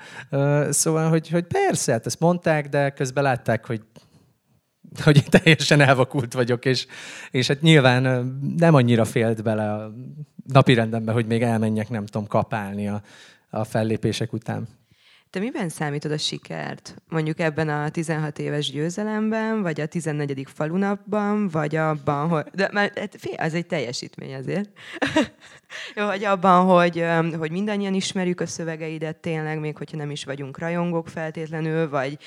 Szóval, 0.72 1.10
hogy, 1.10 1.30
hogy 1.30 1.44
persze, 1.44 1.92
hát 1.92 2.06
ezt 2.06 2.20
mondták, 2.20 2.70
de 2.70 2.90
közben 2.90 3.24
látták, 3.24 3.66
hogy 3.66 3.82
hogy 5.04 5.16
én 5.16 5.30
teljesen 5.42 5.82
elvakult 5.82 6.34
vagyok, 6.34 6.66
és, 6.66 6.86
és 7.32 7.48
hát 7.48 7.62
nyilván 7.62 8.02
nem 8.58 8.74
annyira 8.74 9.06
félt 9.06 9.44
bele 9.44 9.74
a 9.74 9.94
napi 10.46 10.74
rendembe, 10.74 11.12
hogy 11.12 11.26
még 11.26 11.42
elmenjek, 11.42 11.90
nem 11.90 12.06
tudom, 12.06 12.28
kapálni 12.28 12.88
a, 12.88 13.02
a 13.50 13.64
fellépések 13.64 14.34
után. 14.34 14.68
Te 15.32 15.40
miben 15.40 15.70
számítod 15.70 16.12
a 16.12 16.18
sikert? 16.18 16.96
Mondjuk 17.10 17.40
ebben 17.40 17.70
a 17.70 17.90
16 17.90 18.40
éves 18.40 18.72
győzelemben, 18.72 19.62
vagy 19.62 19.82
a 19.82 19.86
14. 19.86 20.48
falunapban, 20.54 21.48
vagy 21.48 21.76
abban, 21.76 22.30
hogy... 22.30 22.44
De 22.54 22.70
mert 22.72 23.00
hát, 23.00 23.16
fél, 23.20 23.34
az 23.38 23.54
egy 23.54 23.66
teljesítmény 23.66 24.36
azért. 24.36 24.70
Jó, 25.96 26.06
vagy 26.06 26.24
abban, 26.24 26.66
hogy, 26.66 27.06
hogy 27.38 27.52
mindannyian 27.52 27.94
ismerjük 27.94 28.42
a 28.42 28.46
szövegeidet 28.46 29.16
tényleg, 29.16 29.60
még 29.60 29.78
hogyha 29.78 29.98
nem 29.98 30.12
is 30.12 30.24
vagyunk 30.24 30.58
rajongók 30.58 31.08
feltétlenül, 31.08 31.90
vagy, 31.90 32.18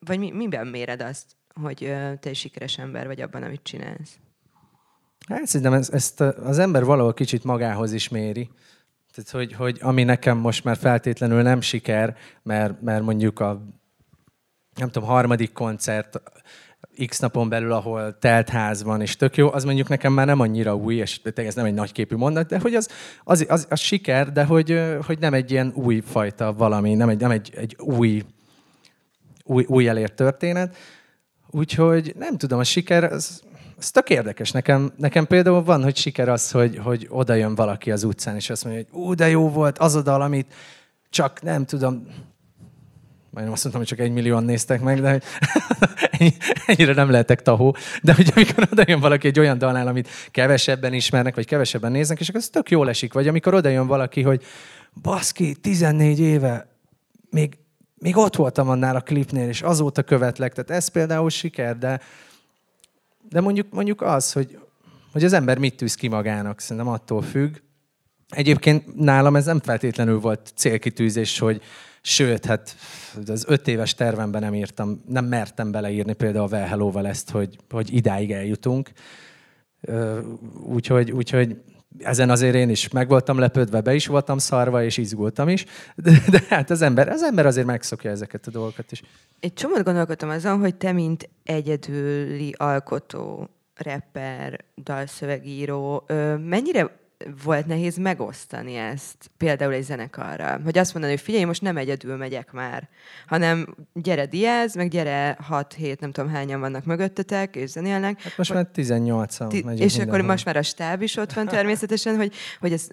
vagy 0.00 0.18
mi, 0.18 0.30
miben 0.30 0.66
méred 0.66 1.00
azt, 1.00 1.26
hogy 1.60 1.94
te 2.20 2.34
sikeres 2.34 2.78
ember 2.78 3.06
vagy 3.06 3.20
abban, 3.20 3.42
amit 3.42 3.62
csinálsz? 3.62 4.18
Hát 5.28 5.46
szerintem 5.46 5.82
ezt 5.92 6.20
az 6.20 6.58
ember 6.58 6.84
valahol 6.84 7.14
kicsit 7.14 7.44
magához 7.44 7.92
is 7.92 8.08
méri. 8.08 8.50
Tehát, 9.16 9.30
hogy, 9.30 9.52
hogy 9.52 9.78
ami 9.80 10.04
nekem 10.04 10.38
most 10.38 10.64
már 10.64 10.76
feltétlenül 10.76 11.42
nem 11.42 11.60
siker, 11.60 12.16
mert, 12.42 12.82
mert 12.82 13.02
mondjuk 13.02 13.40
a 13.40 13.62
nem 14.74 14.90
tudom, 14.90 15.08
harmadik 15.08 15.52
koncert 15.52 16.20
x 17.06 17.18
napon 17.18 17.48
belül, 17.48 17.72
ahol 17.72 18.18
telt 18.18 18.48
ház 18.48 18.82
van, 18.82 19.00
és 19.00 19.16
tök 19.16 19.36
jó, 19.36 19.52
az 19.52 19.64
mondjuk 19.64 19.88
nekem 19.88 20.12
már 20.12 20.26
nem 20.26 20.40
annyira 20.40 20.76
új, 20.76 20.94
és 20.94 21.20
ez 21.34 21.54
nem 21.54 21.64
egy 21.64 21.74
nagyképű 21.74 22.16
mondat, 22.16 22.48
de 22.48 22.58
hogy 22.58 22.74
az, 22.74 22.88
az, 23.24 23.46
az, 23.48 23.66
az 23.70 23.80
siker, 23.80 24.32
de 24.32 24.44
hogy, 24.44 24.80
hogy 25.06 25.18
nem 25.18 25.34
egy 25.34 25.50
ilyen 25.50 25.72
új 25.74 26.00
fajta 26.00 26.52
valami, 26.52 26.94
nem 26.94 27.08
egy, 27.08 27.20
nem 27.20 27.30
egy, 27.30 27.52
egy 27.56 27.76
új, 27.78 28.22
új, 29.44 29.64
új 29.68 29.88
elért 29.88 30.14
történet. 30.14 30.76
Úgyhogy 31.50 32.14
nem 32.18 32.36
tudom, 32.36 32.58
a 32.58 32.64
siker, 32.64 33.04
az, 33.04 33.42
ez 33.78 33.90
tök 33.90 34.10
érdekes. 34.10 34.50
Nekem, 34.50 34.92
nekem 34.96 35.26
például 35.26 35.62
van, 35.62 35.82
hogy 35.82 35.96
siker 35.96 36.28
az, 36.28 36.50
hogy, 36.50 36.78
hogy 36.78 37.06
oda 37.10 37.34
jön 37.34 37.54
valaki 37.54 37.90
az 37.90 38.04
utcán, 38.04 38.36
és 38.36 38.50
azt 38.50 38.64
mondja, 38.64 38.82
hogy 38.82 39.00
ú, 39.00 39.14
de 39.14 39.28
jó 39.28 39.50
volt 39.50 39.78
az 39.78 39.94
a 39.94 40.02
dal, 40.02 40.22
amit 40.22 40.54
csak 41.10 41.42
nem 41.42 41.64
tudom, 41.64 42.06
majdnem 43.30 43.54
azt 43.54 43.64
mondtam, 43.64 43.84
hogy 43.86 43.96
csak 43.96 43.98
egy 43.98 44.12
millióan 44.12 44.44
néztek 44.44 44.80
meg, 44.80 45.00
de 45.00 45.20
ennyire 46.66 46.92
nem 46.92 47.10
lehetek 47.10 47.42
tahó. 47.42 47.76
De 48.02 48.14
hogy 48.14 48.32
amikor 48.34 48.68
oda 48.72 48.84
jön 48.86 49.00
valaki 49.00 49.26
egy 49.26 49.38
olyan 49.38 49.58
dalnál, 49.58 49.86
amit 49.86 50.08
kevesebben 50.30 50.92
ismernek, 50.92 51.34
vagy 51.34 51.46
kevesebben 51.46 51.92
néznek, 51.92 52.20
és 52.20 52.28
akkor 52.28 52.40
ez 52.40 52.48
tök 52.48 52.70
jól 52.70 52.88
esik. 52.88 53.12
Vagy 53.12 53.28
amikor 53.28 53.54
oda 53.54 53.68
jön 53.68 53.86
valaki, 53.86 54.22
hogy 54.22 54.44
baszki, 55.02 55.54
14 55.54 56.20
éve 56.20 56.68
még, 57.30 57.58
még 57.94 58.16
ott 58.16 58.36
voltam 58.36 58.68
annál 58.68 58.96
a 58.96 59.00
klipnél, 59.00 59.48
és 59.48 59.62
azóta 59.62 60.02
követlek. 60.02 60.52
Tehát 60.52 60.82
ez 60.82 60.88
például 60.88 61.30
siker, 61.30 61.78
de, 61.78 62.00
de 63.28 63.40
mondjuk, 63.40 63.66
mondjuk 63.70 64.02
az, 64.02 64.32
hogy, 64.32 64.58
hogy 65.12 65.24
az 65.24 65.32
ember 65.32 65.58
mit 65.58 65.76
tűz 65.76 65.94
ki 65.94 66.08
magának, 66.08 66.60
szerintem 66.60 66.92
attól 66.92 67.22
függ. 67.22 67.56
Egyébként 68.28 68.96
nálam 68.96 69.36
ez 69.36 69.44
nem 69.44 69.60
feltétlenül 69.60 70.20
volt 70.20 70.52
célkitűzés, 70.54 71.38
hogy 71.38 71.62
sőt, 72.02 72.44
hát 72.44 72.76
az 73.26 73.44
öt 73.48 73.68
éves 73.68 73.94
tervemben 73.94 74.40
nem 74.40 74.54
írtam, 74.54 75.02
nem 75.08 75.24
mertem 75.24 75.70
beleírni 75.70 76.12
például 76.12 76.44
a 76.44 76.48
Well 76.56 76.66
Hello-val 76.66 77.06
ezt, 77.06 77.30
hogy, 77.30 77.58
hogy 77.70 77.94
idáig 77.94 78.32
eljutunk. 78.32 78.90
Úgyhogy, 80.62 81.10
úgyhogy 81.12 81.56
ezen 81.98 82.30
azért 82.30 82.54
én 82.54 82.68
is 82.68 82.88
meg 82.88 83.08
voltam 83.08 83.38
lepődve, 83.38 83.80
be 83.80 83.94
is 83.94 84.06
voltam 84.06 84.38
szarva, 84.38 84.84
és 84.84 84.96
izgultam 84.96 85.48
is, 85.48 85.64
de, 85.94 86.22
de 86.30 86.42
hát 86.48 86.70
az 86.70 86.82
ember, 86.82 87.08
az 87.08 87.22
ember 87.22 87.46
azért 87.46 87.66
megszokja 87.66 88.10
ezeket 88.10 88.46
a 88.46 88.50
dolgokat 88.50 88.92
is. 88.92 89.02
Egy 89.40 89.52
csomót 89.52 89.82
gondolkodtam 89.82 90.28
azon, 90.28 90.58
hogy 90.58 90.74
te, 90.74 90.92
mint 90.92 91.28
egyedüli 91.46 92.54
alkotó, 92.56 93.48
rapper, 93.74 94.64
dalszövegíró, 94.76 96.04
mennyire 96.38 97.05
volt 97.44 97.66
nehéz 97.66 97.96
megosztani 97.96 98.74
ezt 98.74 99.30
például 99.36 99.72
egy 99.72 99.82
zenekarra. 99.82 100.60
Hogy 100.64 100.78
azt 100.78 100.92
mondani, 100.92 101.14
hogy 101.14 101.22
figyelj, 101.24 101.44
most 101.44 101.62
nem 101.62 101.76
egyedül 101.76 102.16
megyek 102.16 102.52
már, 102.52 102.88
hanem 103.26 103.76
gyere 103.92 104.26
Diaz, 104.26 104.74
meg 104.74 104.88
gyere 104.88 105.38
6-7, 105.50 105.98
nem 106.00 106.12
tudom 106.12 106.30
hányan 106.30 106.60
vannak 106.60 106.84
mögöttetek, 106.84 107.56
és 107.56 107.70
zenélnek. 107.70 108.20
Hát 108.22 108.36
most 108.36 108.52
már 108.52 108.68
18-an 108.74 109.48
ti- 109.48 109.64
És 109.78 109.98
akkor 109.98 110.20
most 110.20 110.44
már 110.44 110.56
a 110.56 110.62
stáb 110.62 111.02
is 111.02 111.16
ott 111.16 111.32
van 111.32 111.46
természetesen, 111.46 112.16
hogy, 112.16 112.34
hogy 112.60 112.72
ez, 112.72 112.88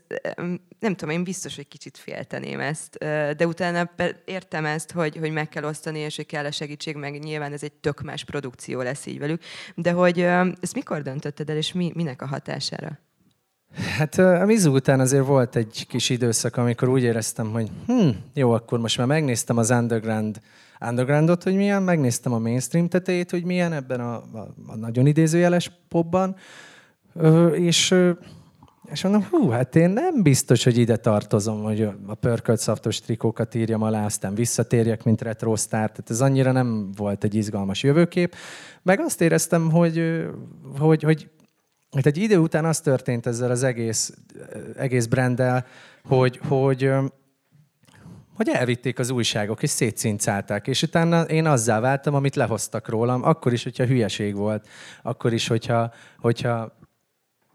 nem 0.79 0.95
tudom, 0.95 1.09
én 1.15 1.23
biztos, 1.23 1.55
hogy 1.55 1.67
kicsit 1.67 1.97
félteném 1.97 2.59
ezt, 2.59 2.97
de 3.37 3.47
utána 3.47 3.91
értem 4.25 4.65
ezt, 4.65 4.91
hogy, 4.91 5.17
hogy 5.17 5.31
meg 5.31 5.49
kell 5.49 5.63
osztani, 5.63 5.99
és 5.99 6.15
hogy 6.15 6.25
kell 6.25 6.45
a 6.45 6.51
segítség, 6.51 6.95
meg 6.95 7.19
nyilván 7.19 7.53
ez 7.53 7.63
egy 7.63 7.73
tök 7.73 8.01
más 8.01 8.23
produkció 8.23 8.81
lesz 8.81 9.05
így 9.05 9.19
velük, 9.19 9.41
de 9.75 9.91
hogy 9.91 10.19
ezt 10.61 10.75
mikor 10.75 11.01
döntötted 11.01 11.49
el, 11.49 11.57
és 11.57 11.73
mi, 11.73 11.91
minek 11.95 12.21
a 12.21 12.25
hatására? 12.25 12.99
Hát 13.97 14.17
a 14.17 14.45
Mizu 14.45 14.73
után 14.73 14.99
azért 14.99 15.25
volt 15.25 15.55
egy 15.55 15.85
kis 15.89 16.09
időszak, 16.09 16.57
amikor 16.57 16.89
úgy 16.89 17.03
éreztem, 17.03 17.51
hogy 17.51 17.71
hm, 17.87 18.09
jó, 18.33 18.51
akkor 18.51 18.79
most 18.79 18.97
már 18.97 19.07
megnéztem 19.07 19.57
az 19.57 19.69
underground 19.69 20.41
undergroundot, 20.89 21.43
hogy 21.43 21.55
milyen, 21.55 21.83
megnéztem 21.83 22.33
a 22.33 22.39
mainstream 22.39 22.87
tetejét, 22.87 23.31
hogy 23.31 23.43
milyen 23.43 23.73
ebben 23.73 23.99
a, 23.99 24.13
a, 24.15 24.53
a 24.67 24.75
nagyon 24.75 25.07
idézőjeles 25.07 25.71
popban, 25.87 26.35
Ö, 27.15 27.47
és, 27.47 27.95
és 28.91 29.03
mondom, 29.03 29.27
hú, 29.29 29.49
hát 29.49 29.75
én 29.75 29.89
nem 29.89 30.21
biztos, 30.21 30.63
hogy 30.63 30.77
ide 30.77 30.97
tartozom, 30.97 31.63
hogy 31.63 31.81
a 32.07 32.15
pörkölt 32.15 32.59
szaftos 32.59 32.99
trikókat 32.99 33.55
írjam 33.55 33.81
alá, 33.81 34.05
aztán 34.05 34.35
visszatérjek, 34.35 35.03
mint 35.03 35.21
retrostar, 35.21 35.79
tehát 35.79 36.09
ez 36.09 36.21
annyira 36.21 36.51
nem 36.51 36.91
volt 36.95 37.23
egy 37.23 37.35
izgalmas 37.35 37.83
jövőkép. 37.83 38.35
Meg 38.81 38.99
azt 38.99 39.21
éreztem, 39.21 39.71
hogy, 39.71 40.25
hogy, 40.79 41.03
hogy 41.03 41.29
Hát 41.95 42.05
egy 42.05 42.17
idő 42.17 42.37
után 42.37 42.65
az 42.65 42.79
történt 42.79 43.25
ezzel 43.25 43.51
az 43.51 43.63
egész, 43.63 44.13
egész 44.77 45.05
branddel, 45.05 45.65
hogy, 46.03 46.39
hogy, 46.47 46.91
hogy 48.35 48.49
elvitték 48.49 48.99
az 48.99 49.09
újságok, 49.09 49.63
és 49.63 49.69
szétszincálták. 49.69 50.67
És 50.67 50.81
utána 50.81 51.21
én 51.21 51.45
azzá 51.45 51.79
váltam, 51.79 52.13
amit 52.13 52.35
lehoztak 52.35 52.89
rólam, 52.89 53.23
akkor 53.23 53.53
is, 53.53 53.63
hogyha 53.63 53.85
hülyeség 53.85 54.35
volt, 54.35 54.67
akkor 55.01 55.33
is, 55.33 55.47
hogyha, 55.47 55.93
hogyha 56.17 56.81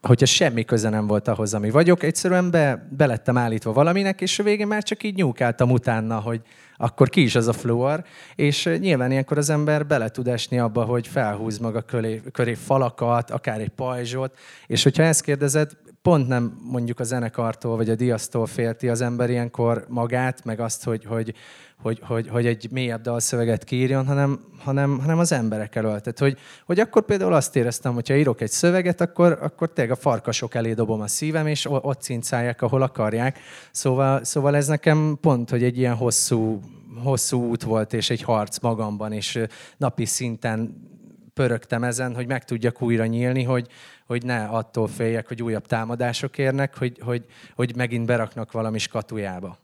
hogyha 0.03 0.27
semmi 0.27 0.65
köze 0.65 0.89
nem 0.89 1.07
volt 1.07 1.29
ahhoz, 1.29 1.55
ami 1.55 1.71
vagyok, 1.71 2.03
egyszerűen 2.03 2.51
be, 2.51 2.89
belettem 2.91 3.37
állítva 3.37 3.73
valaminek, 3.73 4.21
és 4.21 4.39
a 4.39 4.43
végén 4.43 4.67
már 4.67 4.83
csak 4.83 5.03
így 5.03 5.15
nyúkáltam 5.15 5.71
utána, 5.71 6.21
hogy 6.21 6.43
akkor 6.81 7.09
ki 7.09 7.23
is 7.23 7.35
az 7.35 7.49
a 7.49 7.53
fluor, 7.53 8.05
és 8.35 8.77
nyilván 8.79 9.11
ilyenkor 9.11 9.39
az 9.39 9.51
ember 9.51 9.87
bele 9.87 10.09
tud 10.09 10.29
esni 10.29 10.59
abba, 10.59 10.85
hogy 10.85 11.07
felhúz 11.07 11.59
maga 11.59 11.81
köré, 11.81 12.23
köré 12.33 12.55
falakat, 12.55 13.31
akár 13.31 13.61
egy 13.61 13.69
pajzsot, 13.69 14.39
és 14.67 14.83
hogyha 14.83 15.03
ezt 15.03 15.23
kérdezed, 15.23 15.71
pont 16.03 16.29
nem 16.29 16.59
mondjuk 16.63 17.01
a 17.01 17.05
zenekartól 17.05 17.77
vagy 17.77 17.91
a 17.91 17.95
diasztól 17.95 18.47
félti 18.47 18.89
az 18.89 19.01
ember 19.01 19.31
ilyenkor 19.31 19.85
magát, 19.89 20.45
meg 20.45 20.61
azt, 20.61 20.85
hogy, 20.85 21.05
hogy, 21.05 21.35
hogy, 21.83 22.01
hogy, 22.03 22.29
hogy 22.29 22.47
egy 22.47 22.69
mélyebb 22.71 23.01
dalszöveget 23.01 23.65
kiírjon, 23.65 24.07
hanem, 24.07 24.41
hanem, 24.59 24.99
hanem 24.99 25.19
az 25.19 25.33
emberek 25.33 25.77
elől. 25.77 26.01
Tehát, 26.01 26.19
hogy, 26.19 26.39
hogy 26.67 26.81
akkor 26.81 27.05
például 27.05 27.33
azt 27.33 27.57
éreztem, 27.57 27.95
hogy 27.95 28.09
ha 28.09 28.15
írok 28.15 28.41
egy 28.41 28.51
szöveget, 28.51 29.01
akkor, 29.01 29.39
akkor 29.43 29.73
tényleg 29.73 29.97
a 29.97 30.01
farkasok 30.01 30.55
elé 30.55 30.73
dobom 30.73 31.01
a 31.01 31.07
szívem, 31.07 31.47
és 31.47 31.67
ott 31.71 32.01
cincálják, 32.01 32.63
ahol 32.63 32.83
akarják. 32.83 33.39
Szóval, 33.71 34.25
szóval 34.25 34.57
ez 34.57 34.67
nekem 34.67 35.19
pont, 35.21 35.51
hogy 35.51 35.63
egy 35.63 35.79
ilyen 35.79 35.95
hosszú, 35.95 36.61
hosszú 37.03 37.49
út 37.49 37.63
volt, 37.63 37.93
és 37.93 38.11
egy 38.11 38.23
harc 38.23 38.59
magamban, 38.59 39.13
és 39.13 39.41
napi 39.77 40.05
szinten 40.05 40.87
pörögtem 41.35 41.85
ezen, 41.85 42.15
hogy 42.15 42.27
meg 42.27 42.45
tudjak 42.45 42.83
újra 42.83 43.07
nyílni, 43.07 43.43
hogy, 43.43 43.69
hogy 44.07 44.25
ne 44.25 44.45
attól 44.45 44.89
féljek, 44.89 45.29
hogy 45.29 45.43
újabb 45.43 45.67
támadások 45.67 46.39
érnek, 46.39 46.79
hogy, 46.79 46.99
hogy, 47.01 47.25
hogy 47.55 47.77
megint 47.77 48.07
beraknak 48.07 48.53
valami 48.53 48.79
skatujába. 48.79 49.59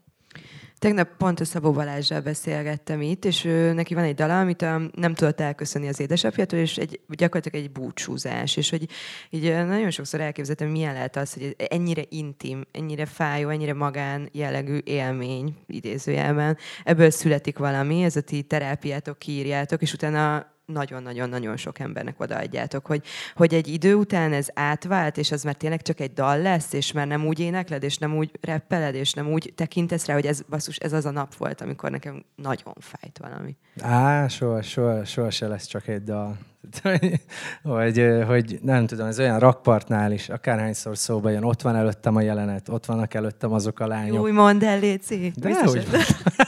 Tegnap 0.79 1.09
pont 1.17 1.39
a 1.39 1.45
Szabó 1.45 1.71
Balázsral 1.71 2.21
beszélgettem 2.21 3.01
itt, 3.01 3.25
és 3.25 3.45
ő, 3.45 3.73
neki 3.73 3.93
van 3.93 4.03
egy 4.03 4.15
dala, 4.15 4.39
amit 4.39 4.61
a, 4.61 4.81
nem 4.93 5.13
tudott 5.13 5.39
elköszönni 5.39 5.87
az 5.87 5.99
édesapjától, 5.99 6.59
és 6.59 6.77
egy, 6.77 6.99
gyakorlatilag 7.07 7.65
egy 7.65 7.71
búcsúzás, 7.71 8.57
és 8.57 8.69
hogy 8.69 8.89
így 9.29 9.43
nagyon 9.43 9.89
sokszor 9.89 10.21
elképzeltem, 10.21 10.67
milyen 10.67 10.93
lehet 10.93 11.15
az, 11.15 11.33
hogy 11.33 11.55
ennyire 11.69 12.03
intim, 12.09 12.63
ennyire 12.71 13.05
fájó, 13.05 13.49
ennyire 13.49 13.73
magán 13.73 14.29
jellegű 14.31 14.77
élmény, 14.83 15.55
idézőjelben, 15.67 16.57
ebből 16.83 17.09
születik 17.09 17.57
valami, 17.57 18.03
ez 18.03 18.15
a 18.15 18.21
ti 18.21 18.41
terápiátok, 18.41 19.19
kiírjátok, 19.19 19.81
és 19.81 19.93
utána 19.93 20.54
nagyon-nagyon-nagyon 20.65 21.57
sok 21.57 21.79
embernek 21.79 22.19
odaadjátok, 22.19 22.85
hogy, 22.85 23.03
hogy 23.35 23.53
egy 23.53 23.67
idő 23.67 23.95
után 23.95 24.33
ez 24.33 24.47
átvált, 24.53 25.17
és 25.17 25.31
az 25.31 25.43
már 25.43 25.53
tényleg 25.53 25.81
csak 25.81 25.99
egy 25.99 26.13
dal 26.13 26.41
lesz, 26.41 26.73
és 26.73 26.91
már 26.91 27.07
nem 27.07 27.25
úgy 27.25 27.39
énekled, 27.39 27.83
és 27.83 27.97
nem 27.97 28.17
úgy 28.17 28.31
reppeled, 28.41 28.95
és 28.95 29.13
nem 29.13 29.31
úgy 29.31 29.53
tekintesz 29.55 30.05
rá, 30.05 30.13
hogy 30.13 30.25
ez, 30.25 30.41
basszus, 30.49 30.77
ez 30.77 30.93
az 30.93 31.05
a 31.05 31.11
nap 31.11 31.35
volt, 31.35 31.61
amikor 31.61 31.91
nekem 31.91 32.25
nagyon 32.35 32.73
fájt 32.79 33.17
valami. 33.17 33.55
Á, 33.81 34.27
soha, 34.27 34.61
soha, 34.61 35.05
soha 35.05 35.29
se 35.29 35.47
lesz 35.47 35.65
csak 35.65 35.87
egy 35.87 36.03
dal. 36.03 36.37
hogy, 37.63 38.05
hogy 38.27 38.59
nem 38.61 38.85
tudom, 38.85 39.07
ez 39.07 39.19
olyan 39.19 39.39
rakpartnál 39.39 40.11
is, 40.11 40.29
akárhányszor 40.29 40.97
szóba 40.97 41.29
jön, 41.29 41.43
ott 41.43 41.61
van 41.61 41.75
előttem 41.75 42.15
a 42.15 42.21
jelenet, 42.21 42.69
ott 42.69 42.85
vannak 42.85 43.13
előttem 43.13 43.53
azok 43.53 43.79
a 43.79 43.87
lányok. 43.87 44.23
Úgy 44.23 44.31
mondd 44.31 44.63
el, 44.63 44.79
Léci. 44.79 45.31
De 45.35 45.63
hogy 45.63 45.87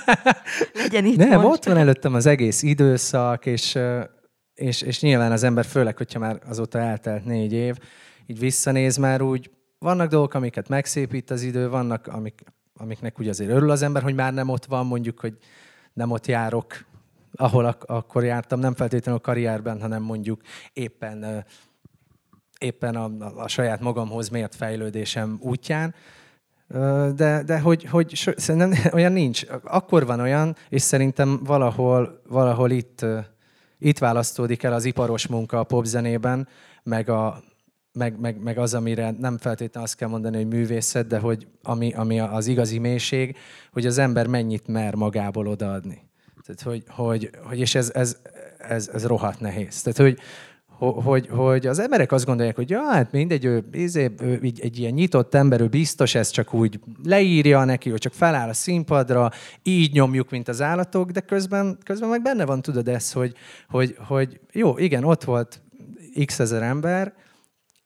Legyen 0.73 1.05
itt 1.05 1.17
Nem, 1.17 1.41
most. 1.41 1.45
ott 1.45 1.65
van 1.65 1.77
előttem 1.77 2.13
az 2.13 2.25
egész 2.25 2.61
időszak, 2.61 3.45
és, 3.45 3.77
és, 4.53 4.81
és 4.81 5.01
nyilván 5.01 5.31
az 5.31 5.43
ember, 5.43 5.65
főleg, 5.65 5.97
hogyha 5.97 6.19
már 6.19 6.39
azóta 6.47 6.79
eltelt 6.79 7.25
négy 7.25 7.53
év, 7.53 7.77
így 8.25 8.39
visszanéz 8.39 8.97
már 8.97 9.21
úgy, 9.21 9.49
vannak 9.79 10.09
dolgok, 10.09 10.33
amiket 10.33 10.69
megszépít 10.69 11.31
az 11.31 11.41
idő, 11.41 11.69
vannak, 11.69 12.07
amik, 12.07 12.43
amiknek 12.73 13.19
úgy 13.19 13.27
azért 13.27 13.51
örül 13.51 13.69
az 13.69 13.81
ember, 13.81 14.03
hogy 14.03 14.15
már 14.15 14.33
nem 14.33 14.49
ott 14.49 14.65
van, 14.65 14.85
mondjuk, 14.85 15.19
hogy 15.19 15.37
nem 15.93 16.11
ott 16.11 16.27
járok 16.27 16.85
ahol 17.37 17.65
ak- 17.65 17.89
akkor 17.89 18.23
jártam, 18.23 18.59
nem 18.59 18.75
feltétlenül 18.75 19.19
a 19.19 19.23
karrierben, 19.23 19.81
hanem 19.81 20.03
mondjuk 20.03 20.41
éppen, 20.73 21.45
éppen 22.59 22.95
a, 22.95 23.11
a 23.35 23.47
saját 23.47 23.79
magamhoz 23.79 24.29
mért 24.29 24.55
fejlődésem 24.55 25.37
útján. 25.41 25.95
De, 27.15 27.43
de 27.45 27.59
hogy, 27.59 27.83
hogy 27.83 28.33
szerintem 28.37 28.73
olyan 28.97 29.11
nincs. 29.11 29.45
Akkor 29.63 30.05
van 30.05 30.19
olyan, 30.19 30.55
és 30.69 30.81
szerintem 30.81 31.39
valahol, 31.43 32.21
valahol 32.27 32.71
itt, 32.71 33.05
itt 33.79 33.97
választódik 33.97 34.63
el 34.63 34.73
az 34.73 34.85
iparos 34.85 35.27
munka 35.27 35.59
a 35.59 35.63
popzenében, 35.63 36.47
meg, 36.83 37.09
a, 37.09 37.43
meg, 37.93 38.19
meg, 38.19 38.43
meg 38.43 38.57
az, 38.57 38.73
amire 38.73 39.11
nem 39.11 39.37
feltétlenül 39.37 39.89
azt 39.89 39.97
kell 39.97 40.09
mondani, 40.09 40.35
hogy 40.35 40.47
művészet, 40.47 41.07
de 41.07 41.19
hogy 41.19 41.47
ami, 41.63 41.93
ami 41.93 42.19
az 42.19 42.47
igazi 42.47 42.79
mélység, 42.79 43.37
hogy 43.71 43.85
az 43.85 43.97
ember 43.97 44.27
mennyit 44.27 44.67
mer 44.67 44.95
magából 44.95 45.47
odaadni. 45.47 46.07
Tehát, 46.47 46.61
hogy, 46.61 46.83
hogy, 46.87 47.29
hogy 47.43 47.59
és 47.59 47.75
ez, 47.75 47.91
ez, 47.93 48.17
ez, 48.57 48.89
ez 48.93 49.05
rohadt 49.05 49.39
nehéz. 49.39 49.81
Tehát, 49.81 49.97
hogy, 49.97 50.19
hogy, 51.03 51.27
hogy 51.27 51.67
az 51.67 51.79
emberek 51.79 52.11
azt 52.11 52.25
gondolják, 52.25 52.55
hogy 52.55 52.69
ja, 52.69 52.83
hát 52.83 53.11
mindegy, 53.11 53.45
ő, 53.45 53.63
izé, 53.71 54.11
ő, 54.19 54.39
egy, 54.43 54.59
egy 54.59 54.79
ilyen 54.79 54.93
nyitott 54.93 55.33
ember, 55.33 55.61
ő 55.61 55.67
biztos 55.67 56.15
ezt 56.15 56.33
csak 56.33 56.53
úgy 56.53 56.79
leírja 57.03 57.63
neki, 57.63 57.89
hogy 57.89 57.99
csak 57.99 58.13
feláll 58.13 58.49
a 58.49 58.53
színpadra, 58.53 59.31
így 59.63 59.93
nyomjuk, 59.93 60.29
mint 60.29 60.47
az 60.47 60.61
állatok, 60.61 61.11
de 61.11 61.19
közben, 61.19 61.77
közben 61.83 62.09
meg 62.09 62.21
benne 62.21 62.45
van, 62.45 62.61
tudod 62.61 62.87
ezt, 62.87 63.13
hogy, 63.13 63.33
hogy, 63.69 63.95
hogy 64.07 64.39
jó, 64.51 64.77
igen, 64.77 65.03
ott 65.03 65.23
volt 65.23 65.61
x 66.25 66.39
ezer 66.39 66.61
ember, 66.61 67.13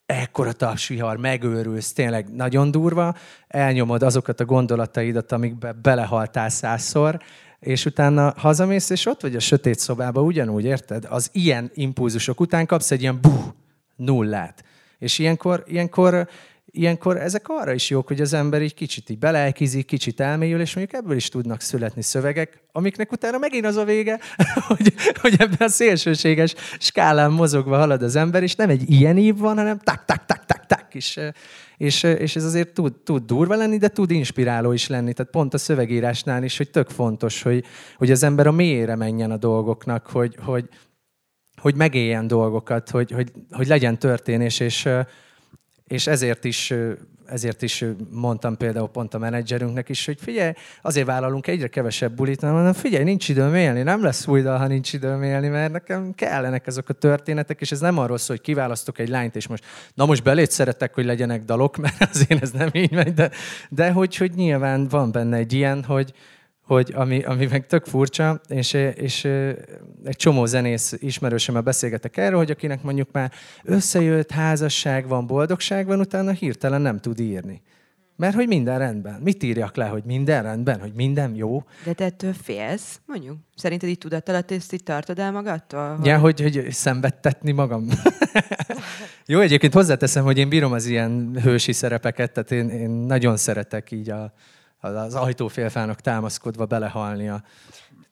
ekkora 0.06 0.52
tapsvihar, 0.52 1.18
megőrülsz, 1.18 1.94
tényleg 1.94 2.34
nagyon 2.34 2.72
durva, 2.72 3.16
elnyomod 3.48 4.04
azokat 4.04 4.40
a 4.40 4.46
gondolataidat, 4.46 5.32
amikbe 5.32 5.72
belehaltál 5.72 6.50
százszor, 6.50 7.20
és 7.62 7.86
utána 7.86 8.34
hazamész, 8.38 8.90
és 8.90 9.06
ott 9.06 9.22
vagy 9.22 9.36
a 9.36 9.40
sötét 9.40 9.80
szobában, 9.80 10.24
ugyanúgy, 10.24 10.64
érted? 10.64 11.06
Az 11.10 11.30
ilyen 11.32 11.72
impulzusok 11.74 12.40
után 12.40 12.66
kapsz 12.66 12.92
egy 12.92 13.02
ilyen 13.02 13.22
buh, 13.22 13.44
nullát. 13.96 14.64
És 15.00 15.20
ilyenkor, 15.20 15.64
ilyenkor, 15.68 16.28
ilyenkor 16.66 17.18
ezek 17.18 17.46
arra 17.48 17.74
is 17.74 17.90
jók, 17.90 18.08
hogy 18.08 18.22
az 18.22 18.34
ember 18.34 18.62
egy 18.62 18.74
kicsit 18.74 19.10
így 19.10 19.20
beleelkizik, 19.20 19.86
kicsit 19.86 20.20
elmélyül, 20.20 20.60
és 20.62 20.76
mondjuk 20.76 21.04
ebből 21.04 21.16
is 21.16 21.30
tudnak 21.30 21.62
születni 21.62 22.02
szövegek, 22.02 22.64
amiknek 22.72 23.12
utána 23.12 23.38
megint 23.38 23.66
az 23.66 23.76
a 23.76 23.84
vége, 23.84 24.20
hogy, 24.68 24.94
hogy 25.22 25.36
ebben 25.38 25.68
a 25.68 25.70
szélsőséges 25.70 26.56
skálán 26.80 27.32
mozogva 27.32 27.78
halad 27.78 28.04
az 28.04 28.16
ember, 28.16 28.44
és 28.44 28.56
nem 28.56 28.70
egy 28.70 28.90
ilyen 28.92 29.18
ív 29.18 29.38
van, 29.38 29.58
hanem 29.58 29.80
tak, 29.80 30.06
tak, 30.06 30.26
tak, 30.26 30.46
tak, 30.46 30.66
tak, 30.66 30.81
és 30.96 31.20
és, 31.82 32.04
és 32.04 32.36
ez 32.36 32.44
azért 32.44 32.74
tud, 32.74 32.94
tud 32.94 33.26
durva 33.26 33.56
lenni, 33.56 33.78
de 33.78 33.88
tud 33.88 34.12
inspiráló 34.12 34.72
is 34.72 34.88
lenni. 34.88 35.14
Tehát 35.14 35.32
pont 35.32 35.54
a 35.54 35.58
szövegírásnál 35.58 36.44
is, 36.44 36.58
hogy 36.58 36.70
tök 36.70 36.90
fontos, 36.90 37.42
hogy, 37.42 37.66
hogy 37.98 38.12
az 38.12 38.24
ember 38.24 38.48
a 38.48 38.52
mélyére 38.52 38.96
menjen 38.96 39.32
a 39.32 39.38
dolgoknak, 39.38 40.08
hogy, 40.08 40.36
hogy, 40.40 40.70
hogy 41.62 41.76
megéljen 41.76 42.28
dolgokat, 42.28 42.90
hogy, 42.90 43.12
hogy, 43.12 43.32
hogy 43.50 43.68
legyen 43.68 44.00
történés, 44.00 44.60
és, 44.60 44.88
és 45.92 46.08
ezért 46.08 46.44
is 46.46 46.74
ezért 47.26 47.62
is 47.62 47.86
mondtam 48.12 48.58
például 48.58 48.88
pont 48.88 49.14
a 49.14 49.18
menedzserünknek 49.18 49.90
is, 49.90 50.06
hogy 50.06 50.18
figyelj, 50.22 50.52
azért 50.82 51.06
vállalunk 51.06 51.48
egyre 51.48 51.68
kevesebb 51.68 52.16
bulit, 52.16 52.42
hanem 52.42 52.74
figyelj, 52.74 53.04
nincs 53.04 53.30
időm 53.30 53.56
élni, 53.56 53.82
nem 53.82 54.04
lesz 54.04 54.28
új 54.28 54.42
dal, 54.42 54.58
ha 54.58 54.68
nincs 54.68 54.94
időm 54.94 55.24
élni, 55.24 55.48
mert 55.48 55.72
nekem 55.72 56.14
kellenek 56.16 56.68
ezek 56.68 56.90
a 56.90 56.94
történetek, 56.94 57.62
és 57.62 57.72
ez 57.72 57.80
nem 57.80 57.98
arról 57.98 58.18
szól, 58.18 58.36
hogy 58.36 58.46
kiválasztok 58.46 59.00
egy 59.00 59.10
lányt, 59.10 59.36
és 59.36 59.48
most, 59.48 59.64
na 59.94 60.06
most 60.06 60.24
belét 60.24 60.52
szeretek, 60.52 60.94
hogy 60.94 61.06
legyenek 61.06 61.44
dalok, 61.44 61.78
mert 61.84 62.08
azért 62.10 62.42
ez 62.42 62.52
nem 62.52 62.70
így 62.72 62.92
megy, 62.92 63.14
de, 63.14 63.32
de 63.70 63.92
hogy, 63.92 64.16
hogy 64.16 64.32
nyilván 64.36 64.88
van 64.88 65.12
benne 65.12 65.38
egy 65.38 65.54
ilyen, 65.54 65.84
hogy, 65.84 66.14
hogy 66.74 66.92
ami, 66.96 67.24
ami 67.24 67.46
meg 67.46 67.68
tök 67.68 67.86
furcsa, 67.86 68.42
és, 68.48 68.74
és 68.96 69.26
egy 70.04 70.16
csomó 70.16 70.46
zenész 70.46 70.94
ismerősömmel 70.98 71.62
beszélgetek 71.62 72.18
erről, 72.18 72.38
hogy 72.38 72.52
akinek 72.52 72.84
mondjuk 72.84 73.12
már 73.12 73.32
összejött, 73.64 74.32
házasság 74.32 75.08
van, 75.08 75.28
boldogság 75.28 75.86
van, 75.86 76.00
utána 76.00 76.32
hirtelen 76.32 76.82
nem 76.82 77.00
tud 77.00 77.20
írni. 77.20 77.62
Mert 78.16 78.36
hogy 78.36 78.48
minden 78.48 78.78
rendben. 78.78 79.22
Mit 79.22 79.44
írjak 79.44 79.76
le, 79.76 79.86
hogy 79.86 80.04
minden 80.06 80.44
rendben, 80.44 80.80
hogy 80.80 80.92
minden 80.96 81.36
jó? 81.36 81.64
De 81.84 81.94
te 81.94 82.04
ettől 82.06 82.34
félsz, 82.34 83.00
mondjuk? 83.06 83.38
Szerinted 83.56 83.90
így 83.90 83.98
tudat 83.98 84.30
ezt 84.30 84.74
így 84.74 84.84
tartod 84.84 85.20
el 85.20 85.32
magadtól? 85.32 85.96
Hogy... 85.96 86.06
Ja, 86.06 86.20
hogy, 86.20 86.42
hogy 86.42 86.72
szenvedtetni 86.72 87.52
magam. 87.52 87.88
jó, 89.26 89.40
egyébként 89.40 89.74
hozzáteszem, 89.74 90.24
hogy 90.24 90.38
én 90.38 90.50
bírom 90.50 90.72
az 90.72 90.86
ilyen 90.86 91.40
hősi 91.42 91.72
szerepeket, 91.72 92.32
tehát 92.32 92.52
én, 92.52 92.70
én 92.70 92.90
nagyon 92.90 93.38
szeretek 93.38 93.92
így 93.92 94.10
a, 94.10 94.34
az 94.82 95.16
ajtófélfának 95.16 96.02
támaszkodva 96.02 96.66
belehalni 96.66 97.30
a 97.30 97.44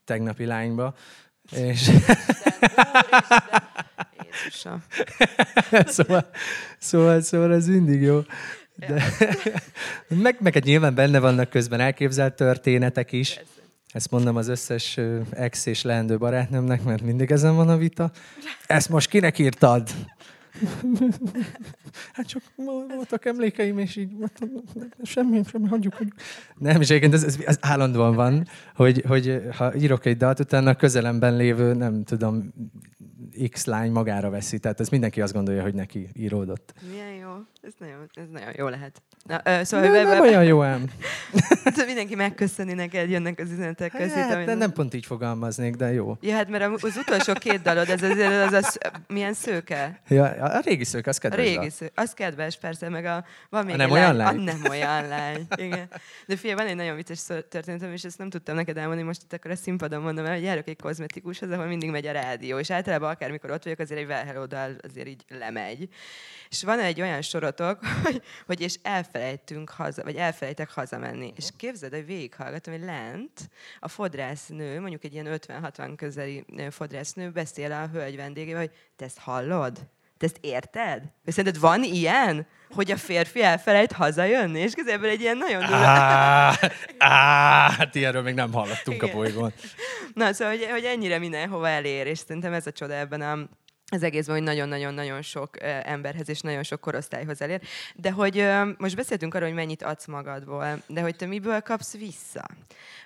tegnapi 0.06 0.46
lányba. 0.46 0.94
És... 1.52 1.82
szóval, 5.86 6.30
szóval, 6.80 7.22
szóval 7.22 7.54
ez 7.54 7.68
mindig 7.68 8.02
jó. 8.02 8.22
De, 8.76 9.04
meg, 10.24 10.38
meg 10.40 10.56
egy 10.56 10.64
nyilván 10.64 10.96
benne 10.96 11.20
vannak 11.20 11.50
közben 11.50 11.80
elképzelt 11.80 12.34
történetek 12.34 13.12
is. 13.12 13.40
Ezt 13.92 14.12
mondom 14.12 14.36
az 14.36 14.48
összes 14.48 15.00
ex 15.30 15.66
és 15.66 15.82
leendő 15.82 16.18
barátnőmnek, 16.18 16.84
mert 16.84 17.02
mindig 17.02 17.32
ezen 17.32 17.56
van 17.56 17.70
a 17.70 17.78
vita. 17.78 18.12
Ezt 18.68 18.90
most 18.90 19.10
kinek 19.10 19.40
írtad? 19.40 19.90
hát 22.14 22.28
csak 22.28 22.42
voltak 22.96 23.26
emlékeim, 23.26 23.78
és 23.78 23.96
így 23.96 24.12
semmi, 25.04 25.42
semmi, 25.50 25.68
hagyjuk, 25.68 25.94
hagyjuk. 25.94 26.16
Nem, 26.58 26.82
és 26.82 26.90
egyébként 26.90 27.14
ez, 27.14 27.24
ez, 27.24 27.38
ez 27.46 27.58
állandóan 27.62 28.16
van, 28.16 28.48
hogy, 28.76 29.04
hogy 29.08 29.42
ha 29.58 29.76
írok 29.76 30.06
egy 30.06 30.18
dalt, 30.18 30.40
utána 30.40 30.70
a 30.70 30.76
közelemben 30.76 31.36
lévő, 31.36 31.74
nem 31.74 32.04
tudom, 32.04 32.54
X 33.50 33.66
lány 33.66 33.92
magára 33.92 34.30
veszi. 34.30 34.60
Tehát 34.60 34.80
ez 34.80 34.90
mindenki 34.90 35.22
azt 35.22 35.34
gondolja, 35.34 35.62
hogy 35.62 35.74
neki 35.74 36.10
íródott. 36.14 36.74
Milyen 36.92 37.14
jó. 37.14 37.29
Ez 37.62 37.73
nagyon, 37.80 38.10
ez 38.13 38.23
nagyon 38.32 38.54
jó 38.58 38.67
lehet. 38.67 39.02
Na, 39.23 39.41
ö, 39.43 39.63
szóval, 39.63 39.89
nem, 39.89 40.08
nem 40.08 40.19
olyan 40.19 40.43
jó 40.43 40.63
ám. 40.63 40.86
szóval 41.63 41.86
mindenki 41.86 42.15
megköszöni 42.15 42.73
neked, 42.73 43.10
jönnek 43.10 43.39
az 43.39 43.52
üzenetek 43.52 43.91
közé. 43.91 44.13
Hát, 44.13 44.45
de 44.45 44.54
nem 44.54 44.71
pont 44.71 44.93
így 44.93 45.06
fogalmaznék, 45.06 45.75
de 45.75 45.91
jó. 45.93 46.17
Ja, 46.21 46.36
hát 46.36 46.49
mert 46.49 46.84
az 46.84 46.97
utolsó 46.97 47.34
két 47.34 47.62
dalod, 47.62 47.89
ez 47.89 48.04
az, 48.04 48.17
az, 48.17 48.54
az, 48.54 48.54
az 48.54 48.78
milyen 49.08 49.34
szőke? 49.34 50.02
Ja, 50.08 50.23
a 50.25 50.60
régi 50.63 50.84
szőke, 50.84 51.10
az 51.10 51.17
kedves. 51.17 51.39
A 51.39 51.43
régi 51.43 51.69
szőke, 51.69 52.02
az 52.02 52.13
kedves, 52.13 52.58
persze, 52.58 52.89
meg 52.89 53.06
a, 53.06 53.25
van 53.49 53.65
még 53.65 53.73
a 53.73 53.78
nem 53.78 53.91
olyan 53.91 54.15
lány? 54.15 54.38
A 54.38 54.41
nem 54.41 54.62
olyan 54.69 55.08
lány, 55.08 55.47
igen. 55.56 55.88
De 56.28 56.36
figyelj, 56.36 56.58
van 56.58 56.67
egy 56.67 56.75
nagyon 56.75 56.95
vicces 56.95 57.23
történetem, 57.49 57.91
és 57.91 58.04
ezt 58.04 58.17
nem 58.17 58.30
tudtam 58.30 58.56
neked 58.56 58.78
elmondani, 58.78 59.08
most 59.08 59.21
itt 59.23 59.34
akkor 59.34 59.52
a 59.52 59.56
színpadon 59.56 60.02
mondom 60.02 60.25
el, 60.25 60.34
hogy 60.34 60.43
járok 60.43 60.67
egy 60.67 60.82
kozmetikushoz, 60.82 61.52
ahol 61.52 61.65
mindig 61.65 61.89
megy 61.89 62.08
a 62.08 62.12
rádió, 62.12 62.60
és 62.60 62.71
általában 62.71 63.10
akármikor 63.10 63.52
ott 63.52 63.63
vagyok, 63.63 63.80
azért 63.80 63.99
egy 63.99 64.08
well 64.08 64.25
hello 64.25 64.45
azért 64.82 65.08
így 65.08 65.23
lemegy. 65.28 65.89
És 66.49 66.63
van 66.63 66.80
egy 66.80 67.02
olyan 67.02 67.21
sorotok, 67.30 67.86
hogy, 68.04 68.22
hogy 68.46 68.62
és 68.62 68.80
elfelejtünk 68.82 69.70
haza, 69.70 70.04
vagy 70.04 70.15
elfelejtek 70.15 70.72
hazamenni. 70.72 71.34
És 71.36 71.50
képzeld, 71.58 71.94
hogy 71.94 72.06
végighallgatom, 72.06 72.74
hogy 72.74 72.84
lent 72.84 73.50
a 73.80 73.88
fodrásznő, 73.88 74.80
mondjuk 74.80 75.04
egy 75.04 75.13
ilyen 75.13 75.39
50-60 75.48 75.94
közeli 75.96 76.46
fodrásznő 76.70 77.32
beszél 77.32 77.72
a 77.72 77.88
hölgy 77.88 78.15
vendégével, 78.15 78.60
hogy 78.60 78.72
te 78.96 79.06
ezt 79.06 79.20
hallod? 79.20 79.78
Te 80.18 80.26
ezt 80.26 80.38
érted? 80.42 81.04
És 81.26 81.34
szerinted 81.34 81.62
van 81.62 81.84
ilyen? 81.84 82.48
hogy 82.74 82.92
a 82.92 82.98
férfi 82.98 83.44
elfelejt 83.44 83.92
hazajönni, 83.92 84.60
és 84.60 84.74
közben 84.74 85.04
egy 85.04 85.22
ilyen 85.22 85.38
nagyon 85.38 85.60
durva... 85.60 85.86
hát 86.98 87.96
ilyenről 87.96 88.22
még 88.22 88.34
nem 88.34 88.54
hallottunk 88.54 89.02
Igen. 89.02 89.10
a 89.10 89.13
bolygón. 89.13 89.54
Na, 90.13 90.34
szóval, 90.34 90.58
hogy, 90.58 90.68
hogy 90.70 90.84
ennyire 90.84 91.18
mindenhova 91.18 91.68
elér, 91.68 92.08
és 92.08 92.18
szerintem 92.18 92.54
ez 92.54 92.68
a 92.68 92.72
csoda 92.72 92.94
ebben 92.94 93.22
a 93.22 93.50
az 93.91 94.04
egészben, 94.04 94.36
hogy 94.36 94.43
nagyon-nagyon-nagyon 94.43 95.21
sok 95.21 95.49
emberhez 95.84 96.30
és 96.30 96.41
nagyon 96.41 96.63
sok 96.63 96.82
korosztályhoz 96.82 97.41
elér. 97.41 97.62
De 97.95 98.12
hogy 98.12 98.47
most 98.78 98.95
beszéltünk 98.95 99.34
arról, 99.34 99.47
hogy 99.47 99.58
mennyit 99.58 99.84
adsz 99.84 100.06
magadból, 100.06 100.82
de 100.88 101.02
hogy 101.02 101.15
te 101.15 101.25
miből 101.25 101.62
kapsz 101.62 101.97
vissza? 101.97 102.45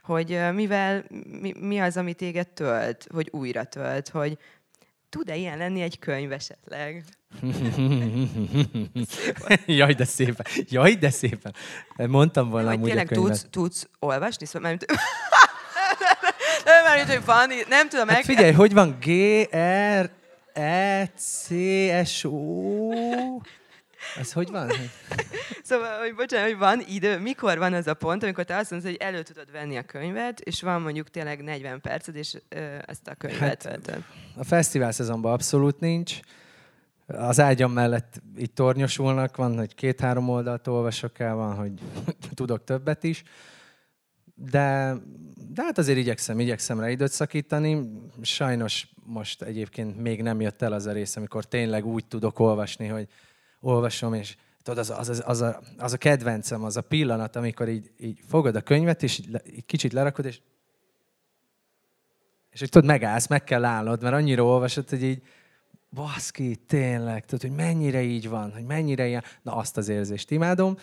Hogy 0.04 0.40
mivel, 0.54 1.04
mi, 1.42 1.54
mi 1.60 1.80
az, 1.80 1.98
ami 1.98 2.14
téged 2.14 2.48
tölt, 2.48 3.08
hogy 3.14 3.28
újra 3.32 3.64
tölt, 3.64 4.10
hogy 4.10 4.38
tud-e 5.10 5.36
ilyen 5.36 5.58
lenni 5.58 5.82
egy 5.82 6.00
könyv 6.00 6.32
esetleg? 6.32 7.04
Jaj, 9.66 9.94
de 9.94 10.06
szépen. 10.06 10.46
Jaj, 10.70 10.94
de 10.94 11.10
szépen. 11.10 11.54
Mondtam 11.96 12.50
volna 12.50 12.72
amúgy 12.72 12.88
tényleg 12.88 13.06
a 13.06 13.14
könyvet. 13.14 13.32
tudsz, 13.32 13.46
tudsz 13.50 13.88
olvasni? 14.00 14.46
Szóval, 14.46 14.70
mert... 14.70 14.86
nem, 16.66 16.84
mert 16.84 17.14
hogy 17.14 17.26
van, 17.26 17.50
nem 17.70 17.90
tudom 17.90 18.06
meg... 18.06 18.16
Hát 18.16 18.26
figyelj, 18.26 18.52
hogy 18.52 18.74
van 18.74 18.98
G, 19.00 19.10
R, 20.02 20.10
E, 20.54 21.06
C, 21.16 21.48
S, 22.06 22.24
O... 22.24 22.90
Ez 24.20 24.34
hogy 24.34 24.50
van? 24.52 24.72
Szóval, 25.64 26.00
hogy 26.00 26.16
bocsánat, 26.16 26.48
hogy 26.48 26.58
van 26.58 26.84
idő, 26.88 27.20
mikor 27.20 27.58
van 27.58 27.74
az 27.74 27.88
a 27.88 27.94
pont, 27.94 28.24
amikor 28.24 28.44
te 28.44 28.56
azt 28.58 28.72
mondod, 28.72 28.90
hogy 28.90 29.00
elő 29.00 29.22
tudod 29.22 29.52
venni 29.52 29.78
a 29.78 29.84
könyvet, 29.84 30.40
és 30.40 30.62
van 30.62 30.82
mondjuk 30.82 31.10
tényleg 31.10 31.44
40 31.44 31.82
perced, 31.82 32.16
és 32.16 32.38
ö, 32.50 32.78
ezt 32.86 33.08
a 33.08 33.16
könyvet 33.16 33.64
Hát. 33.64 34.00
A 34.36 34.44
fesztivál 34.44 34.92
szezonban 34.92 35.32
abszolút 35.32 35.80
nincs. 35.80 36.20
Az 37.08 37.40
ágyam 37.40 37.72
mellett 37.72 38.22
így 38.38 38.52
tornyosulnak, 38.52 39.38
van, 39.38 39.58
hogy 39.58 39.76
két-három 39.76 40.30
oldalt 40.30 40.68
olvasok 40.68 41.20
el, 41.20 41.36
van, 41.36 41.56
hogy 41.56 41.72
tudok 42.36 42.64
többet 42.64 43.04
is. 43.04 43.24
De, 44.52 44.96
de 45.54 45.64
hát 45.64 45.78
azért 45.78 45.98
igyekszem, 45.98 46.40
igyekszem 46.40 46.80
rá 46.80 46.90
időt 46.90 47.12
szakítani. 47.12 47.90
Sajnos 48.22 48.88
most 49.06 49.42
egyébként 49.42 50.02
még 50.02 50.22
nem 50.22 50.42
jött 50.42 50.62
el 50.62 50.74
az 50.74 50.86
a 50.86 50.92
rész, 50.92 51.16
amikor 51.16 51.46
tényleg 51.46 51.86
úgy 51.86 52.06
tudok 52.06 52.40
olvasni, 52.40 52.88
hogy 52.88 53.08
olvasom, 53.60 54.14
és 54.14 54.36
tudod, 54.64 54.80
az, 54.80 54.90
az, 54.90 55.10
az, 55.10 55.24
az, 55.26 55.42
a, 55.42 55.62
az 55.78 55.94
a 55.94 55.98
kedvencem, 55.98 56.64
az 56.64 56.78
a 56.78 56.82
pillanat, 56.82 57.36
amikor 57.36 57.70
így, 57.70 57.92
így 57.98 58.20
fogod 58.28 58.56
a 58.56 58.62
könyvet, 58.62 59.04
és 59.04 59.20
így, 59.20 59.42
így 59.56 59.66
kicsit 59.66 59.94
lerakod, 59.94 60.26
és 60.26 60.40
és 62.54 62.60
hogy 62.60 62.70
tudod, 62.70 62.88
megállsz, 62.88 63.28
meg 63.28 63.44
kell 63.44 63.66
állnod, 63.66 64.02
mert 64.02 64.16
annyira 64.16 64.44
olvasod, 64.44 64.90
hogy 64.90 65.04
így, 65.04 65.22
baszki, 65.90 66.56
tényleg, 66.56 67.26
tudod, 67.26 67.42
hogy 67.42 67.66
mennyire 67.66 68.02
így 68.02 68.30
van, 68.30 68.52
hogy 68.52 68.64
mennyire 68.64 69.08
ilyen, 69.08 69.24
na 69.42 69.56
azt 69.56 69.78
az 69.78 69.90
érzést 69.90 70.32
imádom. 70.32 70.78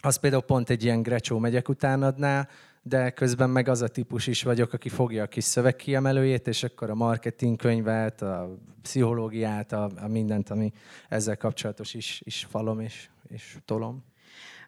Az 0.00 0.16
például 0.16 0.42
pont 0.42 0.70
egy 0.70 0.84
ilyen 0.84 1.02
grecsó 1.02 1.38
megyek 1.38 1.68
utánadná, 1.68 2.48
de 2.82 3.10
közben 3.10 3.50
meg 3.50 3.68
az 3.68 3.82
a 3.82 3.88
típus 3.88 4.26
is 4.26 4.42
vagyok, 4.42 4.72
aki 4.72 4.88
fogja 4.88 5.22
a 5.22 5.26
kis 5.26 5.44
szövegkiemelőjét, 5.44 6.48
és 6.48 6.62
akkor 6.62 6.90
a 6.90 6.94
marketingkönyvet, 6.94 8.22
a 8.22 8.58
pszichológiát, 8.82 9.72
a, 9.72 9.90
a 9.96 10.08
mindent, 10.08 10.50
ami 10.50 10.72
ezzel 11.08 11.36
kapcsolatos 11.36 11.94
is, 11.94 12.22
is 12.24 12.46
falom 12.50 12.80
és, 12.80 13.08
és 13.28 13.56
tolom. 13.64 14.04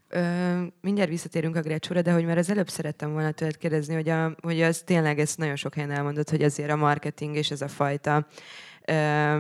Ö, 0.09 0.63
mindjárt 0.81 1.11
visszatérünk 1.11 1.57
a 1.57 1.61
Grecsóra, 1.61 2.03
de 2.03 2.13
hogy 2.13 2.25
már 2.25 2.39
az 2.39 2.51
előbb 2.51 2.69
szerettem 2.69 3.13
volna 3.13 3.31
tőled 3.31 3.57
kérdezni, 3.57 3.95
hogy, 3.95 4.09
a, 4.09 4.35
hogy 4.43 4.63
az 4.63 4.83
tényleg 4.83 5.19
ezt 5.19 5.39
nagyon 5.39 5.57
sok 5.57 5.75
helyen 5.75 5.91
elmondott, 5.91 6.31
hogy 6.31 6.43
azért 6.43 6.71
a 6.71 6.77
marketing 6.77 7.37
és 7.37 7.51
ez 7.51 7.61
a 7.61 7.69
fajta 7.69 8.27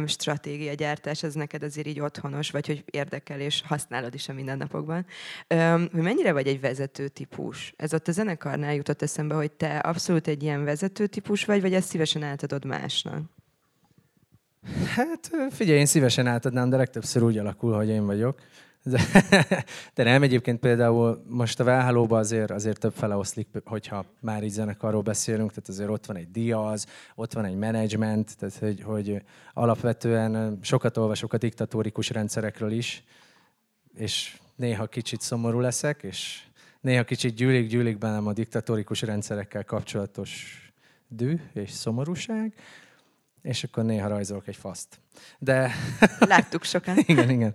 stratégiagyártás, 0.06 1.22
ez 1.22 1.34
neked 1.34 1.62
azért 1.62 1.86
így 1.86 2.00
otthonos, 2.00 2.50
vagy 2.50 2.66
hogy 2.66 2.84
érdekel 2.90 3.40
és 3.40 3.62
használod 3.66 4.14
is 4.14 4.28
a 4.28 4.32
mindennapokban. 4.32 5.06
Hogy 5.92 6.02
mennyire 6.02 6.32
vagy 6.32 6.46
egy 6.46 6.60
vezető 6.60 7.08
típus? 7.08 7.74
Ez 7.76 7.94
ott 7.94 8.08
a 8.08 8.12
zenekarnál 8.12 8.74
jutott 8.74 9.02
eszembe, 9.02 9.34
hogy 9.34 9.52
te 9.52 9.78
abszolút 9.78 10.26
egy 10.26 10.42
ilyen 10.42 10.64
vezető 10.64 11.06
típus 11.06 11.44
vagy, 11.44 11.60
vagy 11.60 11.74
ezt 11.74 11.88
szívesen 11.88 12.22
átadod 12.22 12.64
másnak? 12.64 13.22
Hát 14.94 15.30
figyelj, 15.50 15.78
én 15.78 15.86
szívesen 15.86 16.26
átadnám, 16.26 16.70
de 16.70 16.76
legtöbbször 16.76 17.22
úgy 17.22 17.38
alakul, 17.38 17.72
hogy 17.72 17.88
én 17.88 18.06
vagyok. 18.06 18.40
De, 18.82 19.00
de 19.94 20.02
nem, 20.02 20.22
egyébként 20.22 20.58
például 20.58 21.22
most 21.28 21.60
a 21.60 21.64
Válhálóban 21.64 22.18
azért, 22.18 22.50
azért 22.50 22.78
több 22.78 22.92
fele 22.92 23.16
oszlik, 23.16 23.48
hogyha 23.64 24.04
már 24.20 24.42
így 24.42 24.50
zenekarról 24.50 25.02
beszélünk, 25.02 25.50
tehát 25.50 25.68
azért 25.68 25.88
ott 25.88 26.06
van 26.06 26.16
egy 26.16 26.30
diaz, 26.30 26.86
ott 27.14 27.32
van 27.32 27.44
egy 27.44 27.56
menedzsment, 27.56 28.36
tehát 28.38 28.58
hogy, 28.58 28.82
hogy 28.82 29.22
alapvetően 29.52 30.58
sokat 30.62 30.96
olvasok 30.96 31.32
a 31.32 31.38
diktatórikus 31.38 32.10
rendszerekről 32.10 32.70
is, 32.70 33.04
és 33.94 34.38
néha 34.56 34.86
kicsit 34.86 35.20
szomorú 35.20 35.60
leszek, 35.60 36.02
és 36.02 36.42
néha 36.80 37.04
kicsit 37.04 37.34
gyűlik, 37.34 37.68
gyűlik 37.68 37.98
bennem 37.98 38.26
a 38.26 38.32
diktatórikus 38.32 39.02
rendszerekkel 39.02 39.64
kapcsolatos 39.64 40.56
dű 41.08 41.40
és 41.52 41.70
szomorúság, 41.70 42.54
és 43.42 43.64
akkor 43.64 43.84
néha 43.84 44.08
rajzolok 44.08 44.48
egy 44.48 44.56
faszt. 44.56 45.00
De 45.38 45.70
Láttuk 46.18 46.64
sokan. 46.64 46.96
igen, 47.06 47.30
igen. 47.30 47.54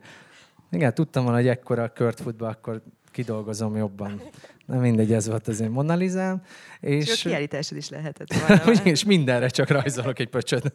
Igen, 0.72 0.94
tudtam 0.94 1.24
volna, 1.24 1.38
hogy 1.38 1.48
ekkora 1.48 1.94
kört 1.94 2.20
futba, 2.20 2.48
akkor 2.48 2.82
kidolgozom 3.12 3.76
jobban. 3.76 4.22
Nem 4.66 4.80
mindegy, 4.80 5.14
ez 5.14 5.28
volt 5.28 5.48
az 5.48 5.60
én 5.60 5.70
monalizám. 5.70 6.42
És 6.80 7.08
És, 7.08 7.22
kiállításod 7.22 7.78
is 7.78 7.90
lehetett 7.90 8.34
volna. 8.34 8.82
és 8.84 9.04
mindenre 9.04 9.48
csak 9.48 9.70
rajzolok 9.70 10.20
egy 10.20 10.30
pöcsöt. 10.30 10.74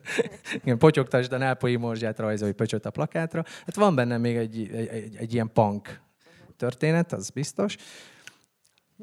Igen, 0.63 0.79
potyogtasd 0.79 1.33
a 1.33 1.39
nápolyi 1.39 1.77
morzsát, 1.77 2.19
rajzolj 2.19 2.53
pöcsöt 2.53 2.87
a 2.87 2.91
plakátra. 2.91 3.45
Hát 3.67 3.75
van 3.75 3.95
benne 3.95 4.19
még 4.19 4.37
egy, 4.37 4.71
egy, 4.73 4.87
egy, 4.87 5.17
egy 5.17 5.35
ilyen 5.35 5.51
punk 5.53 6.01
történet, 6.57 7.13
az 7.13 7.31
biztos. 7.31 7.77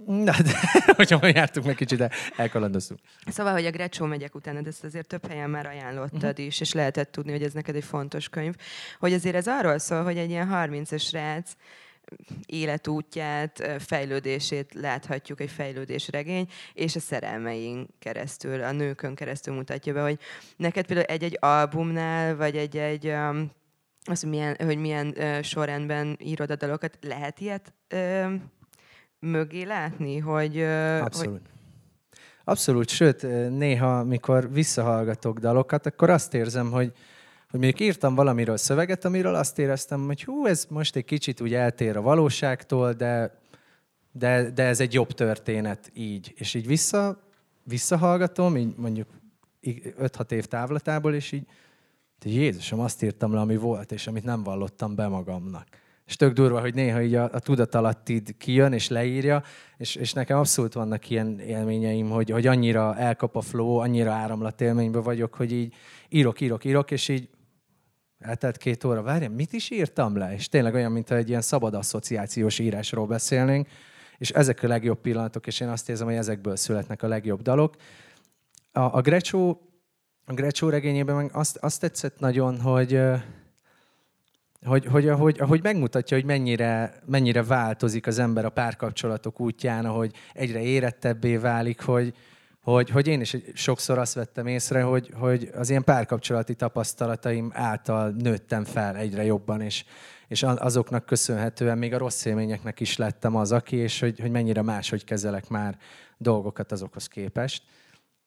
Na, 0.06 0.34
de 0.44 0.60
hogyha 0.98 1.20
már 1.22 1.36
jártuk 1.36 1.66
meg 1.66 1.76
kicsit, 1.76 1.98
de 1.98 2.10
elkalandoztunk. 2.36 3.00
Szóval, 3.28 3.54
hogy 3.54 3.66
a 3.66 3.72
Grecsó 3.72 4.06
megyek 4.06 4.36
után, 4.36 4.64
de 4.64 4.70
ezt 4.70 4.84
azért 4.84 5.08
több 5.08 5.28
helyen 5.28 5.50
már 5.50 5.66
ajánlottad 5.66 6.24
uh-huh. 6.24 6.46
is, 6.46 6.60
és 6.60 6.74
lehetett 6.74 7.12
tudni, 7.12 7.32
hogy 7.32 7.44
ez 7.44 7.54
neked 7.54 7.76
egy 7.76 7.84
fontos 7.84 8.30
könyv, 8.30 8.56
hogy 9.00 9.14
azért 9.14 9.36
ez 9.36 9.48
arról 9.48 9.78
szól, 9.78 10.04
hogy 10.04 10.18
egy 10.18 10.30
ilyen 10.30 10.50
30-es 10.52 11.02
srác 11.02 11.52
életútját, 12.46 13.72
fejlődését 13.80 14.74
láthatjuk, 14.74 15.42
egy 15.42 15.50
fejlődésregény, 15.50 16.48
és 16.74 16.96
a 16.96 17.00
szerelmeink 17.00 17.90
keresztül, 18.00 18.64
a 18.64 18.72
nőkön 18.72 19.16
keresztül 19.16 19.56
mutatja 19.56 19.94
be, 19.94 20.02
hogy 20.02 20.20
neked 20.58 20.86
például 20.86 21.08
egy-egy 21.08 21.38
albumnál, 21.40 22.36
vagy 22.36 22.58
egy-egy 22.58 23.08
um, 23.08 23.52
az, 24.04 24.22
hogy 24.22 24.30
milyen, 24.30 24.56
hogy 24.60 24.78
milyen 24.78 25.14
uh, 25.18 25.42
sorrendben 25.42 26.18
írod 26.22 26.52
a 26.52 26.56
dalokat, 26.56 26.98
lehet 27.02 27.40
ilyet 27.40 27.74
uh, 27.94 28.34
mögé 29.20 29.64
látni, 29.64 30.18
hogy... 30.18 30.58
Uh, 30.58 30.98
hogy 30.98 31.02
Abszolút. 31.02 31.42
Abszolút, 32.44 32.90
sőt, 32.90 33.22
néha, 33.58 34.04
mikor 34.04 34.52
visszahallgatok 34.52 35.40
dalokat, 35.40 35.86
akkor 35.86 36.10
azt 36.10 36.34
érzem, 36.34 36.72
hogy, 36.72 36.92
hogy 37.50 37.60
mondjuk 37.60 37.80
írtam 37.80 38.16
valamiről 38.16 38.58
szöveget, 38.58 39.06
amiről 39.06 39.36
azt 39.36 39.60
éreztem, 39.60 40.06
hogy 40.06 40.24
hú, 40.24 40.46
ez 40.46 40.66
most 40.70 40.96
egy 40.96 41.06
kicsit 41.06 41.42
úgy 41.42 41.54
eltér 41.54 41.98
a 41.98 42.02
valóságtól, 42.02 42.94
de, 42.94 43.40
de, 44.12 44.50
de 44.50 44.64
ez 44.64 44.80
egy 44.80 44.94
jobb 44.94 45.12
történet 45.12 45.92
így. 45.94 46.34
És 46.36 46.54
így 46.54 46.68
vissza, 46.68 47.24
visszahallgatom, 47.64 48.58
így 48.58 48.74
mondjuk 48.78 49.08
5-6 49.62 50.32
év 50.32 50.46
távlatából, 50.46 51.14
és 51.14 51.32
így, 51.32 51.46
Jézusom, 52.24 52.80
azt 52.80 53.04
írtam 53.04 53.34
le, 53.34 53.40
ami 53.40 53.56
volt, 53.58 53.92
és 53.92 54.08
amit 54.08 54.24
nem 54.24 54.44
vallottam 54.44 54.96
be 54.96 55.08
magamnak. 55.08 55.68
És 56.10 56.16
tök 56.16 56.34
durva, 56.34 56.60
hogy 56.60 56.74
néha 56.74 57.02
így 57.02 57.16
a, 57.16 57.30
a 57.34 57.40
tudatalattid 57.40 58.38
kijön 58.38 58.74
és 58.74 58.88
leírja, 58.88 59.44
és, 59.78 59.96
és 59.96 60.14
nekem 60.14 60.38
abszolút 60.38 60.74
vannak 60.74 61.10
ilyen 61.10 61.40
élményeim, 61.40 62.10
hogy, 62.10 62.30
hogy 62.30 62.48
annyira 62.48 62.96
elkap 62.98 63.36
a 63.36 63.42
flow, 63.42 63.76
annyira 63.76 64.12
áramlatélményben 64.12 65.02
vagyok, 65.02 65.34
hogy 65.34 65.52
így 65.52 65.74
írok, 66.10 66.42
írok, 66.42 66.64
írok, 66.66 66.92
és 66.92 67.08
így 67.08 67.30
eltelt 68.20 68.58
két 68.58 68.84
óra, 68.84 69.02
várjál, 69.02 69.30
mit 69.30 69.54
is 69.54 69.70
írtam 69.70 70.18
le? 70.18 70.34
És 70.34 70.50
tényleg 70.50 70.74
olyan, 70.74 70.92
mintha 70.92 71.16
egy 71.16 71.30
ilyen 71.30 71.42
szabad 71.42 71.74
asszociációs 71.74 72.60
írásról 72.60 73.08
beszélnénk, 73.08 73.68
és 74.18 74.30
ezek 74.30 74.64
a 74.64 74.68
legjobb 74.68 75.02
pillanatok, 75.02 75.48
és 75.48 75.60
én 75.60 75.68
azt 75.68 75.90
érzem, 75.90 76.08
hogy 76.08 76.16
ezekből 76.16 76.56
születnek 76.56 77.04
a 77.04 77.08
legjobb 77.08 77.42
dalok. 77.42 77.76
A, 78.72 78.80
a 78.80 79.02
Grecsó 79.02 79.62
a 80.26 80.34
Grecsó 80.34 80.70
regényében 80.70 81.16
meg 81.16 81.30
azt, 81.34 81.58
azt 81.58 81.80
tetszett 81.80 82.20
nagyon, 82.20 82.62
hogy, 82.62 83.02
hogy, 84.66 84.86
hogy 84.86 85.08
ahogy, 85.08 85.40
ahogy 85.40 85.64
megmutatja, 85.64 86.18
hogy 86.18 86.26
mennyire, 86.26 86.94
mennyire 87.06 87.44
változik 87.44 88.08
az 88.08 88.20
ember 88.20 88.46
a 88.46 88.50
párkapcsolatok 88.50 89.40
útján, 89.40 89.86
ahogy 89.86 90.14
egyre 90.34 90.62
érettebbé 90.62 91.38
válik, 91.38 91.82
hogy, 91.82 92.14
hogy, 92.62 92.90
hogy 92.90 93.08
én 93.08 93.22
is 93.22 93.38
sokszor 93.54 93.98
azt 93.98 94.14
vettem 94.14 94.48
észre, 94.48 94.82
hogy, 94.82 95.12
hogy 95.14 95.50
az 95.56 95.70
ilyen 95.70 95.84
párkapcsolati 95.84 96.56
tapasztalataim 96.56 97.52
által 97.54 98.10
nőttem 98.10 98.64
fel 98.64 98.96
egyre 98.96 99.24
jobban, 99.24 99.62
és, 99.62 99.86
és 100.28 100.44
azoknak 100.44 101.06
köszönhetően 101.06 101.78
még 101.78 101.94
a 101.94 101.98
rossz 101.98 102.26
élményeknek 102.26 102.80
is 102.80 102.98
lettem 102.98 103.36
az, 103.36 103.52
aki, 103.52 103.76
és 103.76 104.00
hogy, 104.00 104.20
hogy 104.20 104.32
mennyire 104.32 104.62
máshogy 104.62 105.04
kezelek 105.04 105.48
már 105.48 105.78
dolgokat 106.18 106.72
azokhoz 106.72 107.08
képest. 107.08 107.64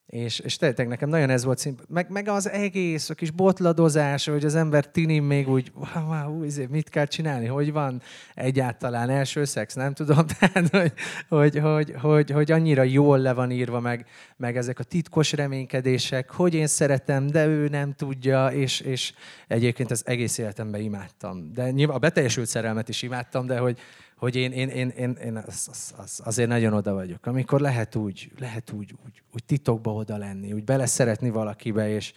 És, 0.07 0.39
és 0.39 0.57
tényleg 0.57 0.89
nekem 0.89 1.09
nagyon 1.09 1.31
ez 1.31 1.45
volt 1.45 1.59
szín, 1.59 1.79
meg, 1.89 2.11
meg 2.11 2.29
az 2.29 2.49
egész, 2.49 3.11
a 3.11 3.15
kis 3.15 3.31
botladozás, 3.31 4.27
hogy 4.27 4.45
az 4.45 4.55
ember 4.55 4.91
tini 4.91 5.19
még 5.19 5.49
úgy, 5.49 5.73
wow, 5.75 6.07
wow, 6.07 6.45
izé, 6.45 6.67
mit 6.71 6.89
kell 6.89 7.07
csinálni, 7.07 7.47
hogy 7.47 7.73
van 7.73 8.03
egyáltalán 8.35 9.11
első 9.11 9.45
szex, 9.45 9.75
nem 9.75 9.95
tudom, 9.95 10.27
tehát, 10.39 10.69
hogy, 10.69 10.93
hogy, 11.29 11.59
hogy, 11.59 11.95
hogy, 12.01 12.31
hogy 12.31 12.53
annyira 12.53 12.83
jól 12.83 13.19
le 13.19 13.33
van 13.33 13.51
írva, 13.51 13.81
meg, 13.81 14.07
meg 14.37 14.57
ezek 14.57 14.79
a 14.79 14.85
titkos 14.85 15.33
reménykedések, 15.33 16.31
hogy 16.31 16.55
én 16.55 16.67
szeretem, 16.67 17.27
de 17.27 17.47
ő 17.47 17.69
nem 17.69 17.93
tudja, 17.93 18.47
és, 18.47 18.81
és 18.81 19.13
egyébként 19.49 19.91
az 19.91 20.03
egész 20.07 20.39
életemben 20.39 20.81
imádtam. 20.81 21.53
De 21.53 21.71
nyilván 21.71 21.97
a 21.97 21.99
beteljesült 21.99 22.49
szerelmet 22.49 22.89
is 22.89 23.03
imádtam, 23.03 23.47
de 23.47 23.59
hogy, 23.59 23.79
hogy 24.23 24.37
én, 24.37 24.53
én, 24.53 24.69
én, 24.69 24.89
én, 24.89 25.11
én 25.25 25.37
az, 25.37 25.69
az, 25.71 25.95
az, 25.97 26.21
azért 26.25 26.49
nagyon 26.49 26.73
oda 26.73 26.93
vagyok. 26.93 27.27
Amikor 27.27 27.61
lehet 27.61 27.95
úgy, 27.95 28.33
lehet 28.39 28.71
úgy, 28.73 28.95
úgy, 29.05 29.23
úgy 29.33 29.45
titokba 29.45 29.93
oda 29.93 30.17
lenni, 30.17 30.53
úgy 30.53 30.65
bele 30.65 30.87
szeretni 30.87 31.31
valakibe, 31.31 31.89
és, 31.89 32.13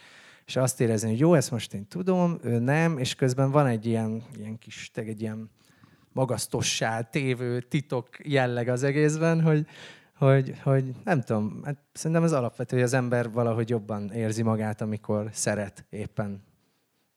és 0.45 0.55
azt 0.55 0.81
érezni, 0.81 1.09
hogy 1.09 1.19
jó, 1.19 1.33
ezt 1.33 1.51
most 1.51 1.73
én 1.73 1.87
tudom, 1.87 2.39
ő 2.43 2.59
nem, 2.59 2.97
és 2.97 3.15
közben 3.15 3.51
van 3.51 3.67
egy 3.67 3.85
ilyen, 3.85 4.23
ilyen 4.37 4.57
kis, 4.57 4.91
egy 4.93 5.21
ilyen 5.21 5.49
magasztossá 6.11 7.01
tévő 7.01 7.61
titok 7.61 8.09
jelleg 8.23 8.67
az 8.67 8.83
egészben, 8.83 9.41
hogy, 9.41 9.65
hogy, 10.15 10.59
hogy 10.63 10.95
nem 11.03 11.21
tudom, 11.21 11.61
hát 11.63 11.77
szerintem 11.93 12.23
az 12.23 12.33
alapvető, 12.33 12.75
hogy 12.75 12.85
az 12.85 12.93
ember 12.93 13.31
valahogy 13.31 13.69
jobban 13.69 14.11
érzi 14.11 14.41
magát, 14.41 14.81
amikor 14.81 15.29
szeret 15.31 15.85
éppen 15.89 16.43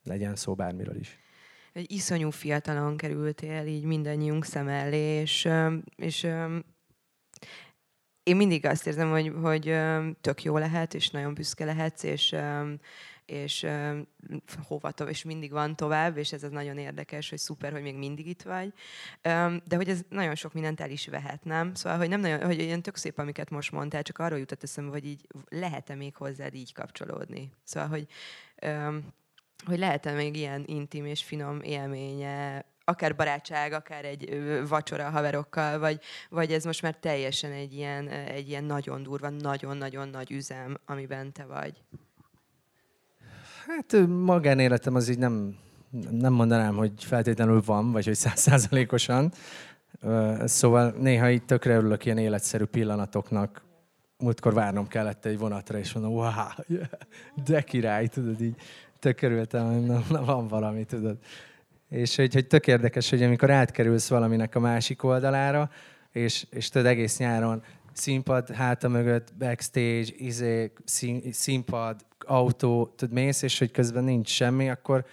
legyen 0.03 0.35
szó 0.35 0.53
bármiről 0.53 0.95
is. 0.95 1.19
Egy 1.79 1.91
iszonyú 1.91 2.29
fiatalon 2.29 2.97
kerültél 2.97 3.65
így 3.65 3.83
mindannyiunk 3.83 4.45
szem 4.45 4.67
elé, 4.67 5.19
és, 5.19 5.49
és 5.95 6.23
én 8.23 8.35
mindig 8.35 8.65
azt 8.65 8.87
érzem, 8.87 9.09
hogy, 9.09 9.33
hogy 9.41 9.75
tök 10.21 10.43
jó 10.43 10.57
lehet, 10.57 10.93
és 10.93 11.09
nagyon 11.09 11.33
büszke 11.33 11.65
lehetsz, 11.65 12.03
és, 12.03 12.35
és 13.25 13.67
hova 14.67 14.91
tovább, 14.91 15.13
és 15.13 15.23
mindig 15.23 15.51
van 15.51 15.75
tovább, 15.75 16.17
és 16.17 16.31
ez 16.31 16.43
az 16.43 16.51
nagyon 16.51 16.77
érdekes, 16.77 17.29
hogy 17.29 17.39
szuper, 17.39 17.71
hogy 17.71 17.81
még 17.81 17.95
mindig 17.95 18.27
itt 18.27 18.41
vagy. 18.41 18.73
De 19.65 19.75
hogy 19.75 19.89
ez 19.89 20.01
nagyon 20.09 20.35
sok 20.35 20.53
mindent 20.53 20.81
el 20.81 20.89
is 20.89 21.07
vehet, 21.07 21.43
nem? 21.43 21.73
Szóval, 21.73 21.97
hogy 21.97 22.09
nem 22.09 22.19
nagyon, 22.19 22.43
hogy 22.43 22.59
ilyen 22.59 22.81
tök 22.81 22.95
szép, 22.95 23.17
amiket 23.17 23.49
most 23.49 23.71
mondtál, 23.71 24.03
csak 24.03 24.17
arról 24.17 24.39
jutott 24.39 24.63
eszembe, 24.63 24.91
hogy 24.91 25.05
így 25.05 25.27
lehet-e 25.49 25.95
még 25.95 26.15
hozzád 26.15 26.55
így 26.55 26.73
kapcsolódni. 26.73 27.51
Szóval, 27.63 27.89
hogy 27.89 28.07
hogy 29.65 29.79
lehet-e 29.79 30.11
még 30.11 30.35
ilyen 30.35 30.63
intim 30.65 31.05
és 31.05 31.23
finom 31.23 31.61
élménye 31.61 32.65
akár 32.89 33.15
barátság, 33.15 33.73
akár 33.73 34.05
egy 34.05 34.41
vacsora 34.67 35.09
haverokkal, 35.09 35.79
vagy, 35.79 35.99
vagy 36.29 36.51
ez 36.51 36.63
most 36.63 36.81
már 36.81 36.95
teljesen 36.95 37.51
egy 37.51 37.73
ilyen, 37.73 38.07
egy 38.07 38.49
ilyen 38.49 38.63
nagyon 38.63 39.03
durva, 39.03 39.29
nagyon-nagyon 39.29 40.07
nagy 40.07 40.31
üzem, 40.31 40.77
amiben 40.85 41.31
te 41.31 41.45
vagy? 41.45 41.83
Hát 43.67 44.07
magánéletem 44.07 44.95
az 44.95 45.09
így 45.09 45.17
nem, 45.17 45.57
nem 46.11 46.33
mondanám, 46.33 46.75
hogy 46.75 46.91
feltétlenül 47.03 47.61
van, 47.65 47.91
vagy 47.91 48.05
hogy 48.05 48.15
százszázalékosan. 48.15 49.31
Szóval 50.43 50.91
néha 50.91 51.29
itt 51.29 51.45
tökre 51.45 51.75
örülök 51.75 52.05
ilyen 52.05 52.17
életszerű 52.17 52.63
pillanatoknak. 52.63 53.61
Múltkor 54.17 54.53
várnom 54.53 54.87
kellett 54.87 55.25
egy 55.25 55.37
vonatra, 55.37 55.77
és 55.77 55.93
mondom, 55.93 56.13
wow, 56.13 56.31
yeah, 56.67 56.87
de 57.45 57.61
király, 57.61 58.07
tudod, 58.07 58.41
így 58.41 58.55
tök 58.99 59.21
örültem, 59.21 59.71
hogy 59.73 59.85
na, 59.85 60.03
na, 60.09 60.23
van 60.23 60.47
valami, 60.47 60.83
tudod. 60.83 61.17
És 61.89 62.15
hogy, 62.15 62.33
hogy 62.33 62.47
tök 62.47 62.67
érdekes, 62.67 63.09
hogy 63.09 63.23
amikor 63.23 63.49
átkerülsz 63.49 64.09
valaminek 64.09 64.55
a 64.55 64.59
másik 64.59 65.03
oldalára, 65.03 65.69
és, 66.11 66.45
és 66.49 66.69
tudod 66.69 66.87
egész 66.87 67.17
nyáron 67.17 67.63
színpad 67.93 68.49
háta 68.49 68.87
mögött, 68.87 69.33
backstage, 69.37 70.07
izé, 70.17 70.71
szín, 70.85 71.21
színpad, 71.31 72.05
autó, 72.19 72.93
tudod, 72.95 73.13
mész, 73.13 73.41
és 73.41 73.59
hogy 73.59 73.71
közben 73.71 74.03
nincs 74.03 74.29
semmi, 74.29 74.69
akkor, 74.69 75.05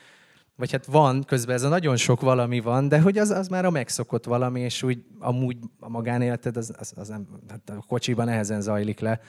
vagy 0.57 0.73
hát 0.73 0.87
van, 0.87 1.25
közben 1.25 1.55
ez 1.55 1.63
a 1.63 1.69
nagyon 1.69 1.97
sok 1.97 2.21
valami 2.21 2.61
van, 2.61 2.89
de 2.89 3.01
hogy 3.01 3.19
az, 3.19 3.31
az 3.31 3.49
már 3.49 3.65
a 3.65 3.71
megszokott 3.71 4.25
valami, 4.25 4.61
és 4.61 4.83
úgy 4.83 5.05
amúgy 5.19 5.57
a 5.81 5.89
magánéleted 5.89 6.57
az, 6.57 6.75
az, 6.79 6.93
az 6.97 7.09
nem, 7.09 7.27
hát 7.49 7.71
a 7.71 7.85
kocsiban 7.89 8.27
nehezen 8.27 8.61
zajlik 8.61 9.01
le. 9.01 9.21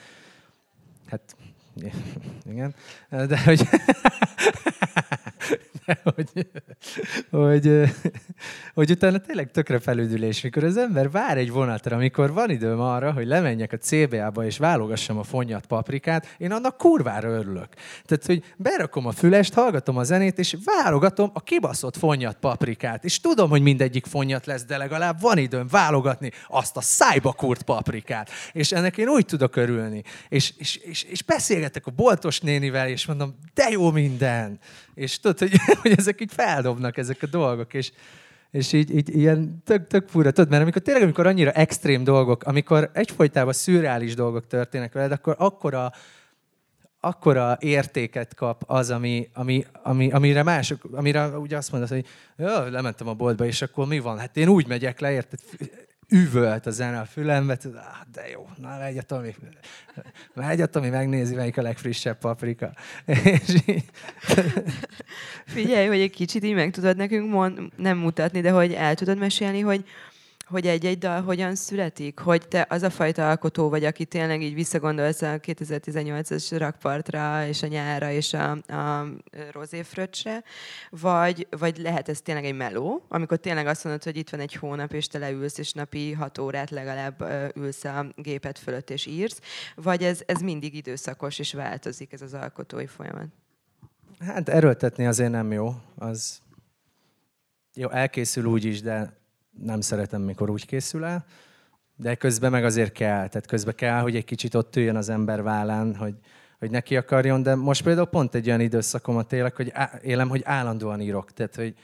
Hát 1.06 1.36
igen, 2.52 2.76
de 3.10 3.44
hogy 3.44 3.68
hogy, 6.16 6.48
hogy, 7.30 7.90
hogy 8.74 8.92
utána 8.92 9.18
tényleg 9.18 9.52
tökre 9.52 9.80
felüdülés, 9.80 10.42
mikor 10.42 10.64
az 10.64 10.78
ember 10.78 11.12
vár 11.12 11.38
egy 11.38 11.52
vonatra, 11.52 11.96
amikor 11.96 12.34
van 12.34 12.50
időm 12.50 12.80
arra, 12.80 13.12
hogy 13.12 13.28
lemenjek 13.28 13.72
a 13.72 13.78
CBA-ba 13.78 14.46
és 14.46 14.58
válogassam 14.58 15.18
a 15.18 15.24
fonnyat 15.24 15.66
paprikát, 15.66 16.36
én 16.38 16.52
annak 16.52 16.78
kurvára 16.78 17.30
örülök. 17.30 17.68
Tehát, 18.06 18.26
hogy 18.26 18.44
berakom 18.58 19.06
a 19.06 19.12
fülest, 19.12 19.54
hallgatom 19.54 19.98
a 19.98 20.04
zenét, 20.04 20.40
és 20.40 20.58
válogatom 20.64 21.30
a 21.34 21.44
kibaszott 21.44 21.98
fonnyat 21.98 22.38
paprikát. 22.38 23.04
És 23.04 23.20
tudom, 23.20 23.50
hogy 23.50 23.62
mindegyik 23.62 24.06
fonnyat 24.06 24.46
lesz, 24.46 24.66
de 24.66 24.78
legalább 24.78 25.22
van 25.22 25.38
időm 25.38 25.68
válogatni 25.68 26.32
azt 26.48 26.78
a 26.78 26.82
szájba 26.82 27.34
kurt 27.34 27.64
paprikát. 27.64 28.30
És 28.52 28.72
ennek 28.72 28.98
én 28.98 29.08
úgy 29.08 29.26
tudok 29.26 29.56
örülni. 29.56 30.04
És, 30.30 30.54
és, 30.58 30.76
és, 30.76 31.04
és 31.04 31.24
beszélgetek 31.24 31.88
a 31.88 31.92
boltos 31.92 32.40
nénivel, 32.40 32.88
és 32.88 33.06
mondom, 33.06 33.36
de 33.54 33.70
jó 33.70 33.92
minden. 33.92 34.60
És 34.98 35.20
tudod, 35.20 35.40
hogy, 35.40 35.52
hogy 35.82 35.94
ezek 35.98 36.22
így 36.22 36.32
feldobnak 36.34 36.98
ezek 36.98 37.18
a 37.22 37.28
dolgok, 37.28 37.74
és, 37.74 37.92
és 38.52 38.74
így, 38.74 38.96
így 38.96 39.16
ilyen 39.16 39.64
tök, 39.66 39.88
tök 39.88 40.08
fura, 40.08 40.32
tudod, 40.32 40.50
mert 40.50 40.62
amikor 40.62 40.82
tényleg, 40.82 41.04
amikor 41.04 41.28
annyira 41.28 41.52
extrém 41.52 42.04
dolgok, 42.04 42.44
amikor 42.44 42.90
egyfolytában 42.94 43.54
szürreális 43.54 44.16
dolgok 44.16 44.48
történnek 44.48 44.94
veled, 44.94 45.12
akkor 45.12 45.36
akkora, 45.38 45.92
akkora 47.00 47.58
értéket 47.60 48.36
kap 48.36 48.64
az, 48.66 48.90
ami, 48.90 49.30
ami, 49.34 49.66
ami, 49.84 50.12
amire 50.12 50.44
mások, 50.44 50.84
amire 50.92 51.28
ugye 51.28 51.58
azt 51.58 51.72
mondod, 51.72 51.90
hogy 51.90 52.06
lementem 52.72 53.08
a 53.08 53.14
boltba, 53.14 53.46
és 53.46 53.62
akkor 53.62 53.88
mi 53.88 54.00
van? 54.00 54.20
Hát 54.20 54.38
én 54.38 54.48
úgy 54.48 54.68
megyek 54.68 55.00
le, 55.00 55.12
érted? 55.12 55.40
Üvölt 56.10 56.66
a 56.66 56.72
zene 56.72 57.00
a 57.00 57.06
fülembe, 57.06 57.58
tudod, 57.58 57.82
de 58.12 58.30
jó, 58.30 58.50
na 58.58 58.78
megy 58.78 58.98
a 58.98 59.02
Tomi, 59.02 59.36
megy 60.34 60.62
a 60.62 60.66
Tomi, 60.66 60.90
megnézi, 60.90 61.36
melyik 61.36 61.58
a 61.58 61.62
legfrissebb 61.62 62.18
paprika. 62.18 62.74
Figyelj, 65.46 65.88
hogy 65.88 66.00
egy 66.00 66.12
kicsit 66.12 66.44
így 66.44 66.54
meg 66.54 66.72
tudod 66.72 66.98
nekünk 66.98 67.32
mond, 67.32 67.60
nem 67.76 67.98
mutatni, 67.98 68.42
de 68.42 68.52
hogy 68.52 68.74
el 68.74 68.96
tudod 68.96 69.18
mesélni, 69.18 69.60
hogy 69.60 69.86
hogy 70.48 70.68
egy-egy 70.68 70.98
dal 70.98 71.22
hogyan 71.22 71.56
születik? 71.56 72.20
Hogy 72.20 72.48
te 72.48 72.66
az 72.70 72.84
a 72.84 72.90
fajta 72.90 73.30
alkotó 73.30 73.70
vagy, 73.70 73.84
aki 73.84 74.06
tényleg 74.06 74.42
így 74.42 74.54
visszagondolsz 74.54 75.22
a 75.22 75.40
2018-as 75.40 76.56
rakpartra, 76.58 77.48
és 77.48 77.64
a 77.64 77.68
nyára, 77.68 78.12
és 78.12 78.34
a, 78.34 78.52
a 78.52 79.08
rozéfröccsre, 79.52 80.44
vagy, 80.90 81.48
vagy 81.50 81.78
lehet 81.78 82.10
ez 82.10 82.22
tényleg 82.22 82.46
egy 82.46 82.56
meló, 82.56 83.06
amikor 83.08 83.38
tényleg 83.38 83.68
azt 83.68 83.84
mondod, 83.84 84.04
hogy 84.04 84.18
itt 84.18 84.30
van 84.30 84.40
egy 84.40 84.54
hónap, 84.54 84.94
és 84.94 85.08
te 85.08 85.18
leülsz, 85.18 85.58
és 85.58 85.72
napi 85.72 86.14
hat 86.14 86.38
órát 86.38 86.70
legalább 86.70 87.24
ülsz 87.56 87.84
a 87.84 88.06
gépet 88.16 88.60
fölött, 88.60 88.90
és 88.90 89.06
írsz, 89.06 89.42
vagy 89.76 90.04
ez, 90.04 90.22
ez 90.26 90.40
mindig 90.40 90.76
időszakos, 90.76 91.40
és 91.40 91.54
változik 91.54 92.14
ez 92.14 92.22
az 92.22 92.34
alkotói 92.34 92.88
folyamat? 92.88 93.28
Hát 94.20 94.50
erőltetni 94.50 95.06
azért 95.06 95.32
nem 95.32 95.52
jó. 95.52 95.74
Az 95.96 96.42
jó, 97.74 97.90
elkészül 97.90 98.46
úgy 98.46 98.66
is, 98.66 98.82
de 98.82 99.17
nem 99.62 99.82
szeretem, 99.82 100.22
mikor 100.22 100.50
úgy 100.50 100.66
készül 100.66 101.06
el, 101.06 101.26
de 101.96 102.16
közben 102.16 102.52
meg 102.52 102.66
azért 102.66 102.92
kell. 102.92 103.28
Tehát 103.28 103.46
közben 103.48 103.76
kell, 103.76 104.00
hogy 104.02 104.16
egy 104.16 104.26
kicsit 104.26 104.56
ott 104.56 104.76
üljön 104.76 104.96
az 104.96 105.10
ember 105.10 105.42
vállán, 105.42 105.96
hogy, 105.96 106.16
hogy 106.60 106.72
neki 106.72 106.98
akarjon, 106.98 107.44
de 107.44 107.56
most 107.56 107.84
például 107.84 108.08
pont 108.08 108.36
egy 108.36 108.48
olyan 108.48 108.60
időszakomat 108.60 109.34
élek, 109.34 109.56
hogy 109.56 109.70
á, 109.74 109.92
élem, 110.04 110.30
hogy 110.30 110.42
állandóan 110.46 111.02
írok. 111.02 111.32
Tehát, 111.32 111.56
hogy 111.56 111.76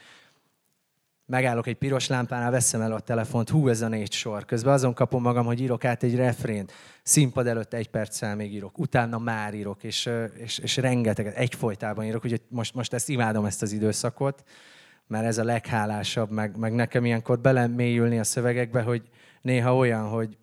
megállok 1.26 1.68
egy 1.68 1.76
piros 1.76 2.08
lámpánál, 2.08 2.52
veszem 2.52 2.82
el 2.82 2.92
a 2.92 3.00
telefont, 3.00 3.50
hú, 3.50 3.68
ez 3.68 3.82
a 3.82 3.88
négy 3.88 4.12
sor. 4.12 4.46
Közben 4.46 4.74
azon 4.74 4.94
kapom 4.94 5.22
magam, 5.22 5.46
hogy 5.46 5.62
írok 5.62 5.86
át 5.86 6.04
egy 6.04 6.16
refrént. 6.16 6.72
Színpad 7.04 7.48
előtt 7.48 7.74
egy 7.74 7.90
perccel 7.90 8.36
még 8.36 8.54
írok, 8.54 8.78
utána 8.78 9.18
már 9.18 9.54
írok, 9.54 9.84
és, 9.84 10.10
és, 10.38 10.58
és 10.58 10.78
rengeteget, 10.78 11.36
egyfolytában 11.36 12.06
írok, 12.06 12.24
úgyhogy 12.24 12.42
most, 12.48 12.74
most 12.74 12.94
ezt 12.94 13.10
imádom, 13.10 13.46
ezt 13.46 13.62
az 13.62 13.72
időszakot 13.72 14.44
mert 15.14 15.26
ez 15.26 15.38
a 15.38 15.44
leghálásabb, 15.44 16.32
meg, 16.32 16.58
meg 16.58 16.74
nekem 16.74 17.06
ilyenkor 17.06 17.40
belemélyülni 17.40 18.20
a 18.20 18.24
szövegekbe, 18.24 18.82
hogy 18.82 19.02
néha 19.42 19.76
olyan, 19.76 20.10
hogy, 20.10 20.38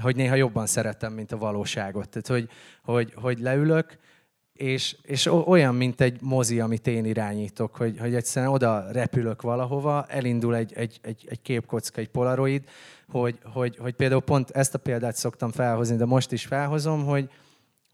hogy 0.00 0.16
néha 0.16 0.34
jobban 0.34 0.66
szeretem, 0.66 1.12
mint 1.12 1.32
a 1.32 1.38
valóságot. 1.38 2.08
Tehát, 2.08 2.26
hogy, 2.26 2.48
hogy, 2.82 3.12
hogy 3.14 3.38
leülök, 3.38 3.98
és, 4.52 4.96
és 5.02 5.26
olyan, 5.26 5.74
mint 5.74 6.00
egy 6.00 6.18
mozi, 6.20 6.60
amit 6.60 6.86
én 6.86 7.04
irányítok, 7.04 7.76
hogy, 7.76 7.98
hogy 7.98 8.14
egyszerűen 8.14 8.52
oda 8.52 8.90
repülök 8.92 9.42
valahova, 9.42 10.06
elindul 10.08 10.56
egy, 10.56 10.72
egy, 10.72 10.98
egy, 11.02 11.26
egy 11.28 11.42
képkocka, 11.42 12.00
egy 12.00 12.10
polaroid, 12.10 12.64
hogy, 13.08 13.38
hogy, 13.52 13.76
hogy 13.76 13.94
például 13.94 14.22
pont 14.22 14.50
ezt 14.50 14.74
a 14.74 14.78
példát 14.78 15.16
szoktam 15.16 15.50
felhozni, 15.50 15.96
de 15.96 16.04
most 16.04 16.32
is 16.32 16.44
felhozom, 16.44 17.04
hogy, 17.04 17.30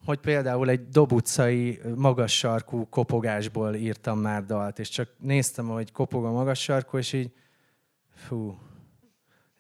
hogy 0.05 0.19
például 0.19 0.69
egy 0.69 0.89
dobutcai 0.89 1.81
magas 1.95 2.39
sarkú 2.39 2.89
kopogásból 2.89 3.75
írtam 3.75 4.19
már 4.19 4.45
dalt, 4.45 4.79
és 4.79 4.89
csak 4.89 5.09
néztem, 5.19 5.67
hogy 5.69 5.93
kopog 5.93 6.25
a 6.25 6.33
magas 6.33 6.63
sarkú, 6.63 6.99
és 6.99 7.13
így 7.13 7.33
fú, 8.15 8.59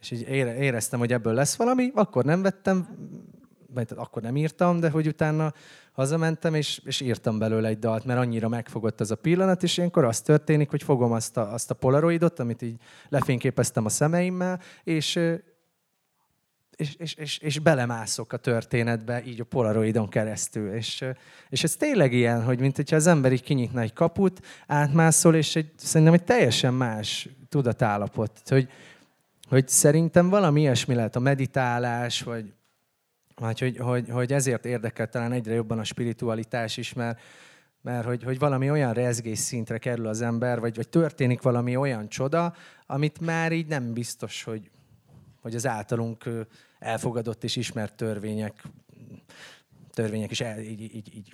és 0.00 0.10
így 0.10 0.28
éreztem, 0.28 0.98
hogy 0.98 1.12
ebből 1.12 1.34
lesz 1.34 1.56
valami, 1.56 1.90
akkor 1.94 2.24
nem 2.24 2.42
vettem, 2.42 2.88
mert 3.74 3.92
akkor 3.92 4.22
nem 4.22 4.36
írtam, 4.36 4.80
de 4.80 4.90
hogy 4.90 5.06
utána 5.06 5.52
hazamentem, 5.92 6.54
és, 6.54 6.80
és 6.84 7.00
írtam 7.00 7.38
belőle 7.38 7.68
egy 7.68 7.78
dalt, 7.78 8.04
mert 8.04 8.20
annyira 8.20 8.48
megfogott 8.48 9.00
az 9.00 9.10
a 9.10 9.14
pillanat, 9.14 9.62
és 9.62 9.76
ilyenkor 9.76 10.04
az 10.04 10.20
történik, 10.20 10.70
hogy 10.70 10.82
fogom 10.82 11.12
azt 11.12 11.36
a, 11.36 11.52
azt 11.52 11.70
a 11.70 11.74
polaroidot, 11.74 12.38
amit 12.38 12.62
így 12.62 12.76
lefényképeztem 13.08 13.84
a 13.84 13.88
szemeimmel, 13.88 14.60
és, 14.84 15.20
és, 16.80 16.94
és, 16.98 17.14
és, 17.14 17.38
és 17.38 17.58
belemászok 17.58 18.32
a 18.32 18.36
történetbe 18.36 19.22
így 19.24 19.40
a 19.40 19.44
polaroidon 19.44 20.08
keresztül. 20.08 20.72
És, 20.72 21.04
és 21.48 21.62
ez 21.64 21.76
tényleg 21.76 22.12
ilyen, 22.12 22.44
hogy 22.44 22.60
mint 22.60 22.76
hogyha 22.76 22.96
az 22.96 23.06
ember 23.06 23.32
így 23.32 23.42
kinyitna 23.42 23.80
egy 23.80 23.92
kaput, 23.92 24.40
átmászol, 24.66 25.34
és 25.34 25.56
egy, 25.56 25.72
szerintem 25.76 26.14
egy 26.14 26.24
teljesen 26.24 26.74
más 26.74 27.28
tudatállapot. 27.48 28.40
Hogy, 28.44 28.68
hogy 29.48 29.68
szerintem 29.68 30.28
valami 30.28 30.60
ilyesmi 30.60 30.94
lehet 30.94 31.16
a 31.16 31.20
meditálás, 31.20 32.22
vagy, 32.22 32.52
vagy 33.34 33.58
hogy, 33.58 33.76
hogy, 33.76 34.08
hogy 34.10 34.32
ezért 34.32 34.64
érdekel 34.64 35.08
talán 35.08 35.32
egyre 35.32 35.54
jobban 35.54 35.78
a 35.78 35.84
spiritualitás 35.84 36.76
is, 36.76 36.92
mert, 36.92 37.20
mert 37.82 38.06
hogy, 38.06 38.22
hogy 38.22 38.38
valami 38.38 38.70
olyan 38.70 38.92
rezgés 38.92 39.38
szintre 39.38 39.78
kerül 39.78 40.06
az 40.06 40.20
ember, 40.20 40.60
vagy, 40.60 40.76
vagy 40.76 40.88
történik 40.88 41.42
valami 41.42 41.76
olyan 41.76 42.08
csoda, 42.08 42.54
amit 42.86 43.20
már 43.20 43.52
így 43.52 43.66
nem 43.66 43.92
biztos, 43.92 44.42
hogy, 44.42 44.70
hogy 45.40 45.54
az 45.54 45.66
általunk 45.66 46.24
elfogadott 46.80 47.44
és 47.44 47.56
ismert 47.56 47.94
törvények 47.94 48.62
törvények 49.92 50.30
is 50.30 50.40
így, 50.40 50.80
így, 50.80 50.94
így, 50.94 51.14
így 51.14 51.32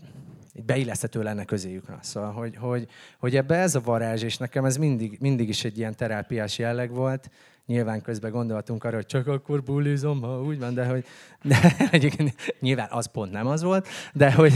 beilleszthető 0.64 1.22
lenne 1.22 1.44
közéjük. 1.44 1.88
Na. 1.88 1.98
Szóval, 2.02 2.32
hogy, 2.32 2.56
hogy, 2.56 2.88
hogy 3.18 3.36
ebbe 3.36 3.54
ez 3.56 3.74
a 3.74 3.80
varázs, 3.80 4.22
és 4.22 4.36
nekem 4.36 4.64
ez 4.64 4.76
mindig, 4.76 5.16
mindig 5.20 5.48
is 5.48 5.64
egy 5.64 5.78
ilyen 5.78 5.96
terápiás 5.96 6.58
jelleg 6.58 6.90
volt. 6.90 7.30
Nyilván 7.66 8.02
közben 8.02 8.30
gondoltunk 8.30 8.84
arra, 8.84 8.94
hogy 8.94 9.06
csak 9.06 9.26
akkor 9.26 9.62
bulizom, 9.62 10.20
ha 10.20 10.42
úgy 10.42 10.58
van, 10.58 10.74
de 10.74 10.86
hogy 10.86 11.04
de, 11.42 11.74
nyilván 12.60 12.88
az 12.90 13.06
pont 13.06 13.32
nem 13.32 13.46
az 13.46 13.62
volt, 13.62 13.88
de 14.12 14.32
hogy, 14.32 14.52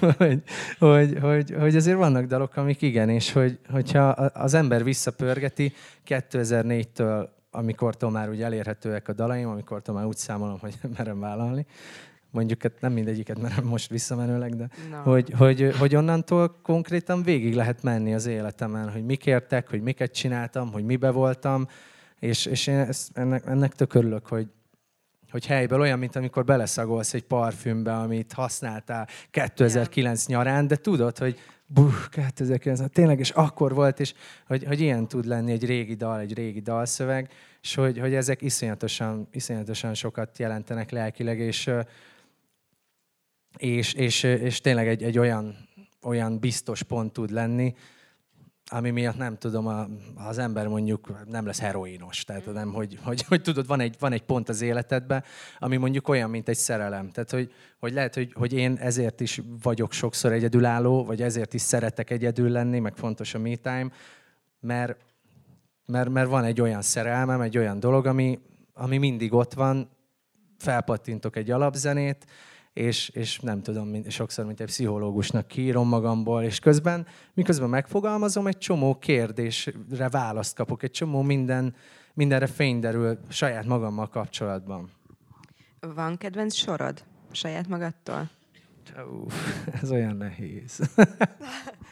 hogy, 0.18 0.42
hogy, 0.78 1.18
hogy, 1.20 1.54
hogy 1.58 1.76
azért 1.76 1.96
vannak 1.96 2.26
dalok, 2.26 2.56
amik 2.56 2.82
igen, 2.82 3.08
és 3.08 3.32
hogy, 3.32 3.58
hogyha 3.70 4.08
az 4.08 4.54
ember 4.54 4.84
visszapörgeti 4.84 5.72
2004-től 6.06 7.28
amikor 7.54 7.96
már 8.10 8.30
úgy 8.30 8.42
elérhetőek 8.42 9.08
a 9.08 9.12
dalaim, 9.12 9.48
amikor 9.48 9.82
már 9.92 10.04
úgy 10.04 10.16
számolom, 10.16 10.58
hogy 10.58 10.74
merem 10.96 11.20
vállalni, 11.20 11.66
mondjuk 12.30 12.62
hát 12.62 12.80
nem 12.80 12.92
mindegyiket 12.92 13.40
mert 13.40 13.62
most 13.62 13.90
visszamenőleg, 13.90 14.56
de 14.56 14.68
no. 14.90 14.96
hogy, 14.96 15.32
hogy, 15.38 15.74
hogy 15.78 15.94
onnantól 15.94 16.60
konkrétan 16.62 17.22
végig 17.22 17.54
lehet 17.54 17.82
menni 17.82 18.14
az 18.14 18.26
életemen, 18.26 18.90
hogy 18.90 19.04
mik 19.04 19.26
értek, 19.26 19.70
hogy 19.70 19.82
miket 19.82 20.12
csináltam, 20.12 20.72
hogy 20.72 20.84
mibe 20.84 21.10
voltam, 21.10 21.66
és, 22.18 22.46
és 22.46 22.66
én 22.66 22.78
ezt, 22.78 23.18
ennek, 23.18 23.46
ennek 23.46 23.74
tök 23.74 23.94
örülök, 23.94 24.26
hogy, 24.26 24.48
hogy 25.30 25.46
helyből 25.46 25.80
olyan, 25.80 25.98
mint 25.98 26.16
amikor 26.16 26.44
beleszagolsz 26.44 27.14
egy 27.14 27.24
parfümbe, 27.24 27.92
amit 27.96 28.32
használtál 28.32 29.08
2009 29.30 30.28
yeah. 30.28 30.42
nyarán, 30.42 30.66
de 30.66 30.76
tudod, 30.76 31.18
hogy 31.18 31.38
buh, 31.74 32.08
2009, 32.10 32.92
tényleg, 32.92 33.18
és 33.18 33.30
akkor 33.30 33.74
volt, 33.74 34.00
és 34.00 34.14
hogy, 34.46 34.64
hogy 34.64 34.80
ilyen 34.80 35.08
tud 35.08 35.24
lenni 35.24 35.52
egy 35.52 35.64
régi 35.64 35.94
dal, 35.94 36.20
egy 36.20 36.34
régi 36.34 36.60
dalszöveg, 36.60 37.30
és 37.62 37.74
hogy, 37.74 37.98
hogy 37.98 38.14
ezek 38.14 38.42
iszonyatosan, 38.42 39.28
iszonyatosan 39.32 39.94
sokat 39.94 40.38
jelentenek 40.38 40.90
lelkileg, 40.90 41.38
és, 41.38 41.70
és, 43.56 43.92
és, 43.92 44.22
és 44.22 44.60
tényleg 44.60 44.88
egy, 44.88 45.02
egy 45.02 45.18
olyan, 45.18 45.68
olyan 46.02 46.38
biztos 46.38 46.82
pont 46.82 47.12
tud 47.12 47.30
lenni, 47.30 47.74
ami 48.72 48.90
miatt 48.90 49.16
nem 49.16 49.38
tudom, 49.38 49.66
a, 49.66 49.88
az 50.14 50.38
ember 50.38 50.68
mondjuk 50.68 51.28
nem 51.28 51.46
lesz 51.46 51.60
heroinos. 51.60 52.24
Tehát 52.24 52.52
nem, 52.52 52.72
hogy, 52.72 52.98
hogy, 53.02 53.22
hogy 53.22 53.42
tudod, 53.42 53.66
van 53.66 53.80
egy, 53.80 53.96
van 53.98 54.12
egy 54.12 54.22
pont 54.22 54.48
az 54.48 54.60
életedben, 54.60 55.24
ami 55.58 55.76
mondjuk 55.76 56.08
olyan, 56.08 56.30
mint 56.30 56.48
egy 56.48 56.56
szerelem. 56.56 57.10
Tehát, 57.10 57.30
hogy, 57.30 57.52
hogy 57.78 57.92
lehet, 57.92 58.14
hogy, 58.14 58.32
hogy 58.32 58.52
én 58.52 58.76
ezért 58.80 59.20
is 59.20 59.40
vagyok 59.62 59.92
sokszor 59.92 60.32
egyedülálló, 60.32 61.04
vagy 61.04 61.22
ezért 61.22 61.54
is 61.54 61.60
szeretek 61.60 62.10
egyedül 62.10 62.50
lenni, 62.50 62.78
meg 62.78 62.96
fontos 62.96 63.34
a 63.34 63.38
me 63.38 63.56
time, 63.56 63.90
mert, 64.60 64.96
mert, 65.86 66.08
mert 66.08 66.28
van 66.28 66.44
egy 66.44 66.60
olyan 66.60 66.82
szerelmem, 66.82 67.40
egy 67.40 67.58
olyan 67.58 67.80
dolog, 67.80 68.06
ami, 68.06 68.38
ami 68.72 68.98
mindig 68.98 69.32
ott 69.32 69.54
van, 69.54 69.88
felpattintok 70.58 71.36
egy 71.36 71.50
alapzenét, 71.50 72.26
és, 72.72 73.08
és 73.08 73.40
nem 73.40 73.62
tudom, 73.62 73.88
mint, 73.88 74.10
sokszor, 74.10 74.44
mint 74.44 74.60
egy 74.60 74.66
pszichológusnak 74.66 75.46
kiírom 75.46 75.88
magamból, 75.88 76.42
és 76.42 76.58
közben, 76.58 77.06
miközben 77.34 77.68
megfogalmazom, 77.68 78.46
egy 78.46 78.58
csomó 78.58 78.98
kérdésre 78.98 80.08
választ 80.08 80.56
kapok, 80.56 80.82
egy 80.82 80.90
csomó 80.90 81.22
minden, 81.22 81.74
mindenre 82.14 82.46
fény 82.46 82.80
derül 82.80 83.18
saját 83.28 83.66
magammal 83.66 84.08
kapcsolatban. 84.08 84.90
Van 85.80 86.16
kedvenc 86.16 86.54
sorod 86.54 87.04
saját 87.32 87.68
magadtól? 87.68 88.30
Uf, 89.24 89.58
ez 89.82 89.90
olyan 89.90 90.16
nehéz. 90.16 90.80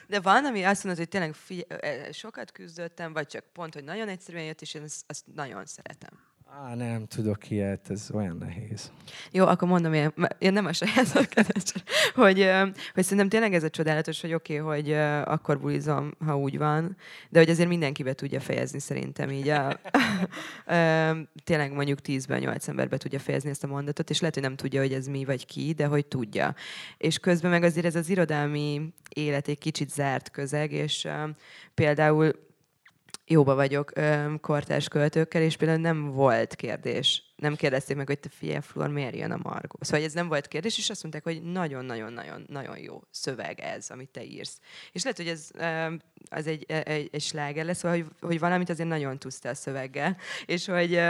De 0.08 0.20
van, 0.20 0.44
ami 0.44 0.62
azt 0.62 0.84
mondod, 0.84 1.02
hogy 1.02 1.10
tényleg 1.10 1.32
figy- 1.32 1.66
sokat 2.12 2.52
küzdöttem, 2.52 3.12
vagy 3.12 3.26
csak 3.26 3.44
pont, 3.52 3.74
hogy 3.74 3.84
nagyon 3.84 4.08
egyszerűen 4.08 4.44
jött, 4.44 4.60
és 4.60 4.74
én 4.74 4.82
ezt, 4.82 5.04
azt 5.06 5.24
nagyon 5.34 5.66
szeretem. 5.66 6.29
Á, 6.52 6.74
nem 6.74 7.06
tudok 7.06 7.50
ilyet, 7.50 7.90
ez 7.90 8.10
olyan 8.12 8.36
nehéz. 8.36 8.92
Jó, 9.30 9.46
akkor 9.46 9.68
mondom 9.68 9.92
én, 9.92 10.12
én 10.38 10.52
nem 10.52 10.66
a 10.66 10.72
saját 10.72 11.12
hogy, 12.14 12.50
hogy 12.94 13.02
szerintem 13.02 13.28
tényleg 13.28 13.54
ez 13.54 13.62
a 13.62 13.70
csodálatos, 13.70 14.20
hogy 14.20 14.34
oké, 14.34 14.60
okay, 14.60 14.76
hogy 14.76 14.92
akkor 15.24 15.60
bulizom, 15.60 16.14
ha 16.24 16.38
úgy 16.38 16.58
van, 16.58 16.96
de 17.28 17.38
hogy 17.38 17.50
azért 17.50 17.68
mindenki 17.68 18.02
be 18.02 18.12
tudja 18.12 18.40
fejezni 18.40 18.78
szerintem 18.78 19.30
így 19.30 19.48
a, 19.48 19.80
tényleg 21.44 21.72
mondjuk 21.72 22.00
tízben 22.00 22.40
nyolc 22.40 22.68
ember 22.68 22.88
be 22.88 22.96
tudja 22.96 23.18
fejezni 23.18 23.50
ezt 23.50 23.64
a 23.64 23.66
mondatot, 23.66 24.10
és 24.10 24.20
lehet, 24.20 24.34
hogy 24.34 24.44
nem 24.44 24.56
tudja, 24.56 24.80
hogy 24.80 24.92
ez 24.92 25.06
mi 25.06 25.24
vagy 25.24 25.46
ki, 25.46 25.72
de 25.72 25.86
hogy 25.86 26.06
tudja. 26.06 26.54
És 26.96 27.18
közben 27.18 27.50
meg 27.50 27.62
azért 27.62 27.86
ez 27.86 27.94
az 27.94 28.08
irodalmi 28.08 28.92
élet 29.08 29.48
egy 29.48 29.58
kicsit 29.58 29.90
zárt 29.90 30.30
közeg, 30.30 30.72
és 30.72 31.08
például 31.74 32.48
jóba 33.30 33.54
vagyok 33.54 33.92
kortárs 34.40 34.88
költőkkel, 34.88 35.42
és 35.42 35.56
például 35.56 35.80
nem 35.80 36.12
volt 36.12 36.54
kérdés 36.54 37.29
nem 37.40 37.57
kérdezték 37.57 37.96
meg, 37.96 38.07
hogy 38.07 38.18
te 38.18 38.29
figyelj, 38.29 38.61
Flor, 38.61 38.88
miért 38.88 39.16
jön 39.16 39.31
a 39.31 39.38
Margó. 39.42 39.79
Szóval 39.81 40.07
ez 40.07 40.12
nem 40.12 40.29
volt 40.29 40.48
kérdés, 40.48 40.79
és 40.79 40.90
azt 40.90 41.03
mondták, 41.03 41.24
hogy 41.24 41.42
nagyon-nagyon-nagyon-nagyon 41.42 42.79
jó 42.79 43.03
szöveg 43.11 43.61
ez, 43.61 43.90
amit 43.90 44.09
te 44.09 44.24
írsz. 44.24 44.61
És 44.92 45.03
lehet, 45.03 45.16
hogy 45.16 45.29
ez 45.29 45.50
az 46.31 46.46
egy, 46.46 46.64
egy, 46.68 47.09
egy 47.12 47.20
sláger 47.20 47.64
lesz, 47.64 47.79
szóval, 47.79 47.96
hogy, 47.98 48.07
hogy 48.20 48.38
valamit 48.38 48.70
azért 48.70 48.88
nagyon 48.88 49.18
tudsz 49.18 49.38
te 49.38 49.48
a 49.48 49.55
szöveggel, 49.55 50.16
és 50.46 50.66
hogy, 50.66 51.00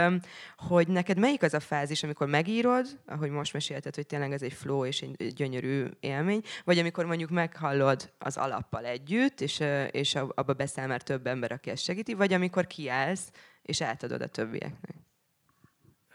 hogy 0.57 0.87
neked 0.87 1.17
melyik 1.17 1.43
az 1.43 1.53
a 1.53 1.59
fázis, 1.59 2.03
amikor 2.03 2.27
megírod, 2.27 2.99
ahogy 3.05 3.29
most 3.29 3.53
mesélted, 3.53 3.95
hogy 3.95 4.05
tényleg 4.05 4.31
ez 4.31 4.41
egy 4.41 4.53
flow 4.53 4.85
és 4.85 5.01
egy 5.01 5.33
gyönyörű 5.33 5.85
élmény, 5.99 6.41
vagy 6.63 6.79
amikor 6.79 7.05
mondjuk 7.05 7.29
meghallod 7.29 8.11
az 8.17 8.37
alappal 8.37 8.85
együtt, 8.85 9.41
és, 9.41 9.63
és 9.91 10.15
abba 10.15 10.53
beszáll 10.53 10.87
már 10.87 11.01
több 11.01 11.27
ember, 11.27 11.51
aki 11.51 11.69
ezt 11.69 11.83
segíti, 11.83 12.13
vagy 12.13 12.33
amikor 12.33 12.67
kiállsz, 12.67 13.31
és 13.61 13.81
átadod 13.81 14.21
a 14.21 14.27
többieknek. 14.27 14.95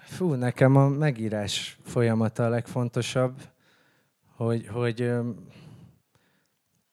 Fú, 0.06 0.32
nekem 0.32 0.76
a 0.76 0.88
megírás 0.88 1.78
folyamata 1.82 2.44
a 2.44 2.48
legfontosabb, 2.48 3.40
hogy, 4.36 4.66
hogy, 4.66 5.12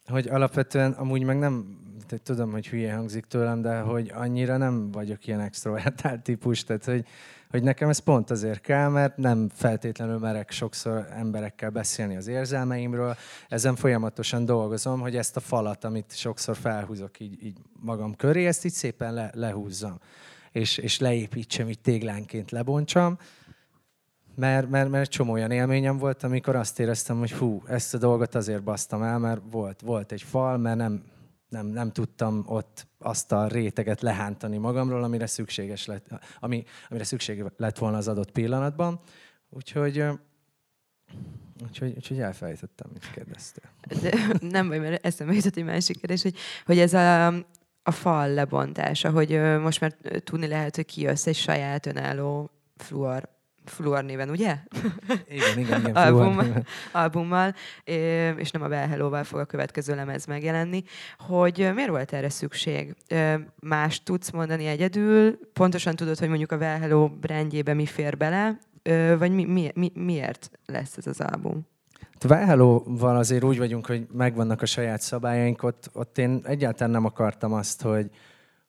hogy 0.06 0.28
alapvetően 0.28 0.92
amúgy 0.92 1.24
meg 1.24 1.40
nem, 1.40 1.80
tudom, 2.24 2.52
hogy 2.52 2.68
hülye 2.68 2.94
hangzik 2.94 3.26
tőlem, 3.26 3.62
de 3.62 3.80
hogy 3.80 4.12
annyira 4.16 4.58
nem 4.58 4.92
vagyok 4.92 5.28
ilyen 5.28 5.40
extrovertált 5.40 6.22
típus, 6.22 6.64
tehát 6.64 6.86
hogy, 6.86 7.06
hogy 7.50 7.64
nekem 7.64 7.90
ez 7.90 8.00
pont 8.00 8.30
azért 8.30 8.62
kell, 8.62 8.90
mert 8.90 9.18
nem 9.18 9.50
feltétlenül 9.54 10.18
merek 10.18 10.52
sokszor 10.52 11.08
emberekkel 11.12 11.70
beszélni 11.70 12.16
az 12.16 12.28
érzelmeimről. 12.28 13.16
Ezen 13.50 13.76
folyamatosan 13.76 14.46
dolgozom, 14.46 15.00
hogy 15.00 15.16
ezt 15.16 15.36
a 15.36 15.40
falat, 15.40 15.84
amit 15.84 16.16
sokszor 16.16 16.56
felhúzok 16.56 17.20
így, 17.20 17.44
így 17.44 17.58
magam 17.80 18.16
köré, 18.16 18.46
ezt 18.46 18.66
így 18.66 18.72
szépen 18.72 19.14
le, 19.14 19.32
lehúzzam 19.34 20.00
és, 20.54 20.78
és 20.78 21.00
leépítsem, 21.00 21.70
így 21.70 21.80
téglánként 21.80 22.52
lebontsam, 22.52 23.18
mert, 24.36 24.70
mert, 24.70 24.90
mert 24.90 25.10
csomó 25.10 25.32
olyan 25.32 25.52
élményem 25.52 25.98
volt, 25.98 26.24
amikor 26.24 26.56
azt 26.56 26.80
éreztem, 26.80 27.20
hogy 27.20 27.32
hú, 27.32 27.64
ezt 27.68 27.94
a 27.94 27.98
dolgot 27.98 28.36
azért 28.36 28.64
basztam 28.64 29.04
el, 29.04 29.20
mert 29.20 29.42
volt, 29.52 29.82
volt 29.82 30.12
egy 30.12 30.22
fal, 30.22 30.58
mert 30.58 30.78
nem, 30.78 31.04
nem, 31.50 31.66
nem 31.66 31.92
tudtam 31.92 32.44
ott 32.48 32.88
azt 33.00 33.32
a 33.32 33.48
réteget 33.48 34.02
lehántani 34.02 34.58
magamról, 34.58 35.04
amire 35.04 35.26
szükséges 35.26 35.86
lett, 35.86 36.08
ami, 36.40 36.64
amire 36.90 37.04
szükség 37.04 37.46
lett 37.58 37.78
volna 37.78 37.98
az 37.98 38.08
adott 38.08 38.32
pillanatban. 38.32 39.00
Úgyhogy, 39.50 40.04
úgyhogy, 41.64 41.94
úgyhogy 41.96 42.20
elfelejtettem, 42.20 42.90
mit 42.94 43.12
kérdeztél. 43.12 43.70
De 44.02 44.38
nem 44.40 44.68
baj, 44.68 44.80
mert 44.80 45.06
eszembe 45.06 45.34
jutott 45.34 45.56
egy 45.56 45.64
másik 45.64 45.98
kérdés, 45.98 46.22
hogy, 46.22 46.36
hogy 46.66 46.80
ez 46.80 46.94
a, 46.94 47.28
a 47.84 47.92
fal 47.92 48.30
lebontása, 48.30 49.10
hogy 49.10 49.60
most 49.60 49.82
már 49.82 49.92
tudni 50.24 50.48
lehet, 50.48 50.76
hogy 50.76 50.86
kijössz 50.86 51.28
egy 51.28 51.36
saját 51.36 51.86
önálló 51.86 52.50
fluor 52.78 53.32
Fluor 53.66 54.04
néven, 54.04 54.30
ugye? 54.30 54.58
Igen, 55.30 55.58
igen, 55.58 55.80
igen. 55.80 55.96
Album, 56.06 56.40
albummal, 56.92 57.56
és 58.38 58.52
nem 58.52 58.62
a 58.62 58.68
Well 58.68 58.88
Hello-val 58.88 59.24
fog 59.24 59.40
a 59.40 59.46
következő 59.46 59.96
lemez 59.96 60.26
megjelenni, 60.26 60.84
hogy 61.18 61.58
miért 61.74 61.90
volt 61.90 62.14
erre 62.14 62.30
szükség? 62.30 62.96
Más 63.60 64.04
tudsz 64.04 64.32
mondani 64.32 64.66
egyedül? 64.66 65.40
Pontosan 65.54 65.96
tudod, 65.96 66.20
hogy 66.20 66.28
mondjuk 66.28 66.52
a 66.52 66.58
Well 66.58 66.80
Hello 66.80 67.10
brandjébe 67.10 67.74
mi 67.74 67.86
fér 67.86 68.18
bele? 68.18 68.60
Vagy 69.18 69.32
mi, 69.32 69.46
mi, 69.46 69.72
mi, 69.76 69.92
miért 69.96 70.52
lesz 70.66 70.98
ez 70.98 71.08
az 71.08 71.22
album? 71.22 71.68
Válhálóval 72.28 73.18
azért 73.18 73.44
úgy 73.44 73.58
vagyunk, 73.58 73.86
hogy 73.86 74.08
megvannak 74.12 74.62
a 74.62 74.66
saját 74.66 75.02
szabályaink, 75.02 75.64
ott, 75.64 75.90
ott 75.94 76.18
én 76.18 76.42
egyáltalán 76.44 76.92
nem 76.92 77.06
akartam 77.06 77.54
azt, 77.54 77.82
hogy, 77.82 78.10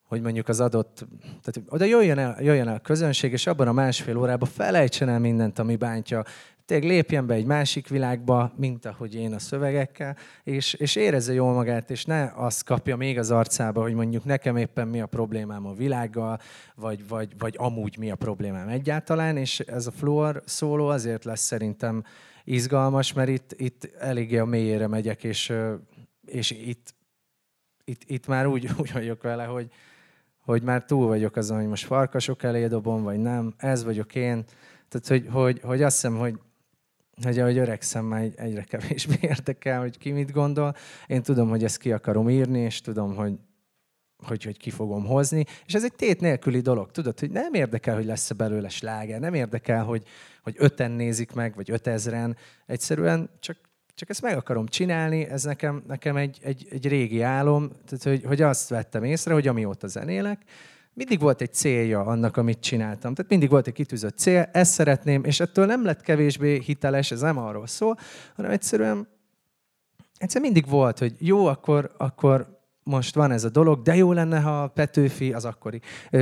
hogy 0.07 0.21
mondjuk 0.21 0.47
az 0.47 0.59
adott, 0.59 1.05
tehát 1.21 1.69
oda 1.69 1.85
jöjjön 1.85 2.17
el, 2.17 2.37
jöjjön 2.39 2.67
el 2.67 2.75
a 2.75 2.79
közönség, 2.79 3.31
és 3.31 3.47
abban 3.47 3.67
a 3.67 3.71
másfél 3.71 4.17
órában 4.17 4.49
felejtsen 4.49 5.09
el 5.09 5.19
mindent, 5.19 5.59
ami 5.59 5.75
bántja, 5.75 6.23
tényleg 6.65 6.89
lépjen 6.89 7.27
be 7.27 7.33
egy 7.33 7.45
másik 7.45 7.87
világba, 7.87 8.51
mint 8.55 8.85
ahogy 8.85 9.15
én 9.15 9.33
a 9.33 9.39
szövegekkel, 9.39 10.17
és, 10.43 10.73
és 10.73 10.95
érezze 10.95 11.33
jól 11.33 11.53
magát, 11.53 11.91
és 11.91 12.05
ne 12.05 12.31
azt 12.35 12.63
kapja 12.63 12.95
még 12.95 13.17
az 13.17 13.31
arcába, 13.31 13.81
hogy 13.81 13.93
mondjuk 13.93 14.25
nekem 14.25 14.57
éppen 14.57 14.87
mi 14.87 15.01
a 15.01 15.05
problémám 15.05 15.65
a 15.65 15.73
világgal, 15.73 16.39
vagy, 16.75 17.07
vagy, 17.07 17.29
vagy 17.37 17.55
amúgy 17.57 17.97
mi 17.97 18.11
a 18.11 18.15
problémám 18.15 18.67
egyáltalán, 18.67 19.37
és 19.37 19.59
ez 19.59 19.87
a 19.87 19.91
fluor 19.91 20.41
szóló 20.45 20.87
azért 20.87 21.23
lesz 21.23 21.41
szerintem 21.41 22.03
izgalmas, 22.45 23.13
mert 23.13 23.29
itt, 23.29 23.53
itt 23.57 23.91
eléggé 23.99 24.37
a 24.37 24.45
mélyére 24.45 24.87
megyek, 24.87 25.23
és, 25.23 25.53
és 26.25 26.51
itt, 26.51 26.95
itt, 27.83 28.01
itt 28.05 28.27
már 28.27 28.47
úgy, 28.47 28.69
úgy 28.81 28.91
vagyok 28.91 29.21
vele, 29.21 29.43
hogy, 29.43 29.71
hogy 30.39 30.61
már 30.61 30.85
túl 30.85 31.07
vagyok 31.07 31.35
azon, 31.35 31.57
hogy 31.57 31.67
most 31.67 31.85
farkasok 31.85 32.43
elé 32.43 32.67
dobom, 32.67 33.03
vagy 33.03 33.19
nem, 33.19 33.53
ez 33.57 33.83
vagyok 33.83 34.15
én. 34.15 34.43
Tehát, 34.87 35.07
hogy, 35.07 35.27
hogy, 35.31 35.59
hogy 35.59 35.81
azt 35.81 35.95
hiszem, 35.95 36.17
hogy, 36.17 36.39
hogy 37.23 37.39
ahogy 37.39 37.57
öregszem, 37.57 38.05
már 38.05 38.31
egyre 38.35 38.63
kevésbé 38.63 39.15
érdekel, 39.31 39.79
hogy 39.79 39.97
ki 39.97 40.11
mit 40.11 40.31
gondol. 40.31 40.75
Én 41.07 41.21
tudom, 41.21 41.49
hogy 41.49 41.63
ezt 41.63 41.77
ki 41.77 41.91
akarom 41.91 42.29
írni, 42.29 42.59
és 42.59 42.81
tudom, 42.81 43.15
hogy, 43.15 43.33
hogy, 44.23 44.43
hogy 44.43 44.57
ki 44.57 44.69
fogom 44.69 45.05
hozni. 45.05 45.45
És 45.65 45.73
ez 45.73 45.83
egy 45.83 45.95
tét 45.95 46.19
nélküli 46.19 46.59
dolog. 46.59 46.91
Tudod, 46.91 47.19
hogy 47.19 47.31
nem 47.31 47.53
érdekel, 47.53 47.95
hogy 47.95 48.05
lesz-e 48.05 48.33
belőle 48.33 48.69
sláger, 48.69 49.19
nem 49.19 49.33
érdekel, 49.33 49.83
hogy, 49.83 50.03
hogy 50.45 50.55
öten 50.57 50.91
nézik 50.91 51.31
meg, 51.31 51.55
vagy 51.55 51.71
ötezren. 51.71 52.37
Egyszerűen 52.65 53.29
csak, 53.39 53.57
csak 53.95 54.09
ezt 54.09 54.21
meg 54.21 54.37
akarom 54.37 54.67
csinálni, 54.67 55.23
ez 55.23 55.43
nekem, 55.43 55.83
nekem 55.87 56.15
egy, 56.15 56.39
egy, 56.41 56.67
egy 56.69 56.87
régi 56.87 57.21
álom, 57.21 57.71
tehát 57.85 58.03
hogy, 58.03 58.23
hogy 58.27 58.41
azt 58.41 58.69
vettem 58.69 59.03
észre, 59.03 59.33
hogy 59.33 59.47
amióta 59.47 59.87
zenélek, 59.87 60.41
mindig 60.93 61.19
volt 61.19 61.41
egy 61.41 61.53
célja 61.53 62.05
annak, 62.05 62.37
amit 62.37 62.59
csináltam. 62.59 63.13
Tehát 63.13 63.31
mindig 63.31 63.49
volt 63.49 63.67
egy 63.67 63.73
kitűzött 63.73 64.17
cél, 64.17 64.49
ezt 64.53 64.73
szeretném, 64.73 65.23
és 65.23 65.39
ettől 65.39 65.65
nem 65.65 65.85
lett 65.85 66.01
kevésbé 66.01 66.59
hiteles, 66.59 67.11
ez 67.11 67.21
nem 67.21 67.37
arról 67.37 67.67
szól, 67.67 67.97
hanem 68.35 68.51
egyszerűen, 68.51 69.07
egyszerűen 70.17 70.51
mindig 70.51 70.71
volt, 70.71 70.99
hogy 70.99 71.15
jó, 71.19 71.45
akkor, 71.45 71.91
akkor 71.97 72.54
most 72.89 73.15
van 73.15 73.31
ez 73.31 73.43
a 73.43 73.49
dolog, 73.49 73.81
de 73.81 73.95
jó 73.95 74.11
lenne, 74.11 74.39
ha 74.39 74.67
Petőfi 74.67 75.33
az 75.33 75.45
akkori 75.45 75.81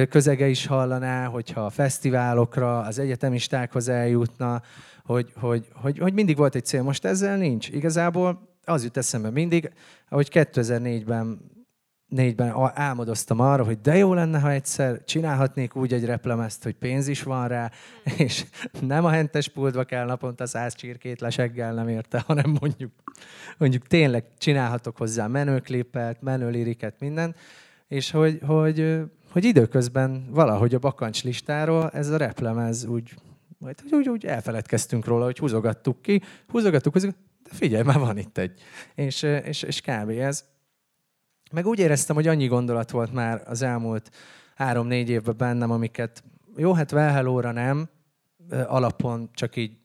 közege 0.10 0.48
is 0.48 0.66
hallaná, 0.66 1.26
hogyha 1.26 1.66
a 1.66 1.70
fesztiválokra, 1.70 2.80
az 2.80 3.00
egyetemistákhoz 3.00 3.88
eljutna, 3.88 4.62
hogy, 5.06 5.32
hogy, 5.36 5.68
hogy, 5.74 5.98
hogy 5.98 6.14
mindig 6.14 6.38
volt 6.38 6.56
egy 6.56 6.66
cél. 6.66 6.82
Most 6.82 7.06
ezzel 7.06 7.38
nincs. 7.38 7.70
Igazából 7.70 8.50
az 8.66 8.84
jut 8.84 8.98
eszembe 8.98 9.30
mindig, 9.30 9.72
ahogy 10.10 10.30
2004-ben 10.32 11.52
négyben 12.14 12.72
álmodoztam 12.74 13.40
arra, 13.40 13.64
hogy 13.64 13.82
de 13.82 13.98
jó 13.98 14.14
lenne, 14.14 14.40
ha 14.40 14.52
egyszer 14.52 15.04
csinálhatnék 15.04 15.76
úgy 15.76 15.94
egy 15.94 16.06
replemezt, 16.06 16.64
hogy 16.64 16.74
pénz 16.74 17.08
is 17.08 17.24
van 17.24 17.48
rá, 17.48 17.72
és 18.18 18.46
nem 18.82 19.06
a 19.06 19.10
hentes 19.10 19.48
pultba 19.48 19.84
kell 19.84 20.06
naponta 20.06 20.46
száz 20.46 20.76
csirkét 20.76 21.22
leseggel 21.22 21.74
nem 21.74 21.88
érte, 21.88 22.24
hanem 22.28 22.58
mondjuk, 22.60 22.92
mondjuk 23.58 23.88
tényleg 23.88 24.26
csinálhatok 24.38 24.98
hozzá 24.98 25.28
menőklipet, 25.28 26.22
menőliriket, 26.22 27.00
minden, 27.00 27.36
és 27.88 28.12
hogy, 28.12 28.40
hogy, 28.46 29.00
hogy 29.32 29.44
időközben 29.44 30.28
valahogy 30.30 30.74
a 30.74 30.80
bakancs 30.80 31.24
listáról 31.24 31.90
ez 31.90 32.10
a 32.10 32.18
replemez 32.18 32.86
úgy, 32.86 33.14
majd 33.58 33.76
úgy, 33.92 34.10
úgy 34.10 34.26
elfeledkeztünk 34.26 35.06
róla, 35.06 35.26
hogy 35.26 35.38
húzogattuk 35.38 36.02
ki, 36.02 36.22
húzogattuk, 36.48 36.94
húzogattuk, 36.94 37.22
de 37.44 37.50
figyelj, 37.56 37.84
már 37.84 38.00
van 38.00 38.18
itt 38.18 38.38
egy. 38.38 38.62
És, 38.96 39.22
és, 39.24 39.64
és 39.64 39.82
kb. 39.82 40.10
ez, 40.10 40.44
meg 41.54 41.66
úgy 41.66 41.80
éreztem, 41.80 42.16
hogy 42.16 42.28
annyi 42.28 42.48
gondolat 42.48 42.92
volt 42.92 43.14
már 43.14 43.42
az 43.46 43.62
elmúlt 43.62 44.12
három-négy 44.56 45.10
évben 45.10 45.38
bennem, 45.38 45.72
amiket 45.72 46.24
jó, 46.56 46.74
hát 46.74 46.92
Velhelóra 46.92 47.52
nem, 47.52 47.90
alapon 48.50 49.30
csak 49.34 49.56
így 49.56 49.78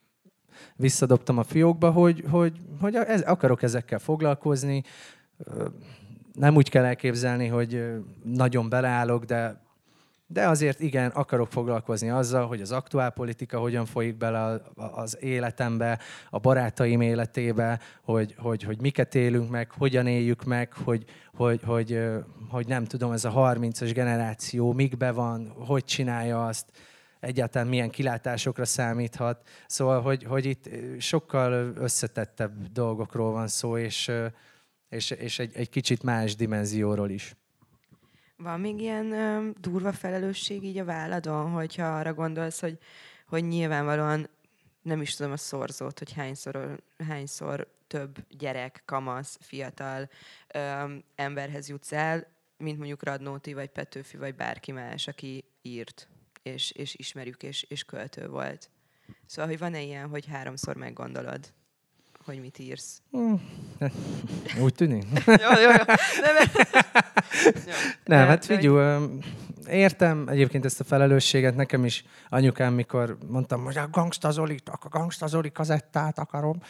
visszadobtam 0.76 1.38
a 1.38 1.42
fiókba, 1.42 1.90
hogy, 1.90 2.24
hogy, 2.30 2.60
hogy 2.80 2.94
ez, 2.94 3.20
akarok 3.20 3.62
ezekkel 3.62 3.98
foglalkozni. 3.98 4.82
Nem 6.32 6.56
úgy 6.56 6.70
kell 6.70 6.84
elképzelni, 6.84 7.46
hogy 7.46 7.84
nagyon 8.24 8.68
beleállok, 8.68 9.24
de 9.24 9.60
de 10.30 10.48
azért 10.48 10.80
igen, 10.80 11.10
akarok 11.10 11.52
foglalkozni 11.52 12.10
azzal, 12.10 12.46
hogy 12.46 12.60
az 12.60 12.72
aktuál 12.72 13.10
politika 13.10 13.58
hogyan 13.58 13.86
folyik 13.86 14.16
bele 14.16 14.60
az 14.74 15.16
életembe, 15.20 15.98
a 16.30 16.38
barátaim 16.38 17.00
életébe, 17.00 17.80
hogy, 18.02 18.34
hogy, 18.38 18.62
hogy 18.62 18.80
miket 18.80 19.14
élünk 19.14 19.50
meg, 19.50 19.70
hogyan 19.70 20.06
éljük 20.06 20.44
meg, 20.44 20.72
hogy, 20.72 21.04
hogy, 21.34 21.60
hogy, 21.62 22.00
hogy 22.48 22.66
nem 22.66 22.84
tudom, 22.84 23.12
ez 23.12 23.24
a 23.24 23.32
30-as 23.32 23.90
generáció 23.94 24.72
mikbe 24.72 25.10
van, 25.10 25.52
hogy 25.66 25.84
csinálja 25.84 26.46
azt, 26.46 26.66
egyáltalán 27.20 27.68
milyen 27.68 27.90
kilátásokra 27.90 28.64
számíthat. 28.64 29.48
Szóval, 29.66 30.00
hogy, 30.00 30.24
hogy 30.24 30.44
itt 30.44 30.68
sokkal 30.98 31.72
összetettebb 31.76 32.72
dolgokról 32.72 33.32
van 33.32 33.48
szó, 33.48 33.78
és, 33.78 34.12
és, 34.88 35.10
és 35.10 35.38
egy, 35.38 35.52
egy 35.54 35.68
kicsit 35.68 36.02
más 36.02 36.36
dimenzióról 36.36 37.10
is. 37.10 37.36
Van 38.43 38.61
még 38.61 38.80
ilyen 38.80 39.12
ö, 39.12 39.51
durva 39.61 39.93
felelősség 39.93 40.64
így 40.64 40.78
a 40.78 40.84
válladon, 40.84 41.51
hogyha 41.51 41.97
arra 41.97 42.14
gondolsz, 42.14 42.61
hogy, 42.61 42.78
hogy 43.26 43.45
nyilvánvalóan 43.45 44.28
nem 44.82 45.01
is 45.01 45.14
tudom 45.14 45.32
a 45.32 45.36
szorzót, 45.36 45.99
hogy 45.99 46.12
hányszor, 46.12 46.82
hányszor 47.09 47.68
több 47.86 48.26
gyerek, 48.28 48.82
kamasz, 48.84 49.39
fiatal 49.41 50.11
ö, 50.55 50.95
emberhez 51.14 51.68
jutsz 51.68 51.93
el, 51.93 52.26
mint 52.57 52.78
mondjuk 52.78 53.05
Radnóti, 53.05 53.53
vagy 53.53 53.68
Petőfi, 53.68 54.16
vagy 54.16 54.34
bárki 54.34 54.72
más, 54.72 55.09
aki 55.09 55.45
írt, 55.62 56.09
és, 56.43 56.70
és 56.70 56.95
ismerjük, 56.95 57.43
és, 57.43 57.62
és 57.62 57.84
költő 57.84 58.28
volt. 58.28 58.70
Szóval, 59.26 59.51
hogy 59.51 59.59
van-e 59.59 59.80
ilyen, 59.80 60.09
hogy 60.09 60.26
háromszor 60.26 60.76
meggondolod? 60.76 61.53
Hogy 62.28 62.40
mit 62.40 62.58
írsz. 62.58 63.02
Mm. 63.16 63.34
Úgy 64.64 64.74
tűnik? 64.74 65.04
jó, 65.26 65.60
jó, 65.62 65.70
jó. 65.70 65.84
Nem, 66.20 66.36
jó. 67.66 67.72
Nem, 68.04 68.26
hát 68.26 68.44
figyelj, 68.44 68.98
értem 69.68 70.28
egyébként 70.28 70.64
ezt 70.64 70.80
a 70.80 70.84
felelősséget, 70.84 71.56
nekem 71.56 71.84
is 71.84 72.04
anyukám, 72.28 72.74
mikor 72.74 73.18
mondtam, 73.26 73.64
hogy 73.64 73.78
a 73.78 73.88
Gangsta 73.90 74.30
Zolit, 74.30 74.68
a 74.68 74.88
Gangsta 74.88 75.26
Zoli 75.26 75.52
kazettát 75.52 76.18
akarom, 76.18 76.62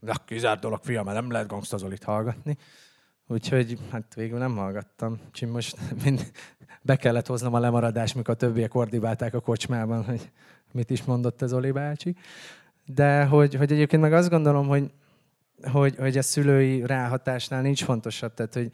de 0.00 0.12
kizárt 0.26 0.60
dolog, 0.60 0.80
fiam, 0.82 1.04
mert 1.04 1.20
nem 1.20 1.30
lehet 1.30 1.48
Gangsta 1.48 1.76
Zolit 1.76 2.04
hallgatni. 2.04 2.56
Úgyhogy 3.26 3.78
hát 3.90 4.14
végül 4.14 4.38
nem 4.38 4.56
hallgattam. 4.56 5.20
Úgyhogy 5.26 5.48
most 5.48 5.76
mind 6.04 6.32
be 6.82 6.96
kellett 6.96 7.26
hoznom 7.26 7.54
a 7.54 7.58
lemaradást, 7.58 8.14
mikor 8.14 8.34
a 8.34 8.36
többiek 8.36 8.74
ordibálták 8.74 9.34
a 9.34 9.40
kocsmában, 9.40 10.04
hogy 10.04 10.30
mit 10.72 10.90
is 10.90 11.04
mondott 11.04 11.42
ez 11.42 11.52
Oli 11.52 11.70
bácsi. 11.70 12.16
De 12.84 13.24
hogy, 13.24 13.54
hogy 13.54 13.72
egyébként 13.72 14.02
meg 14.02 14.12
azt 14.12 14.30
gondolom, 14.30 14.66
hogy 14.66 14.90
hogy, 15.72 15.96
hogy 15.96 16.18
a 16.18 16.22
szülői 16.22 16.86
ráhatásnál 16.86 17.62
nincs 17.62 17.84
fontosabb. 17.84 18.34
Tehát, 18.34 18.54
hogy 18.54 18.70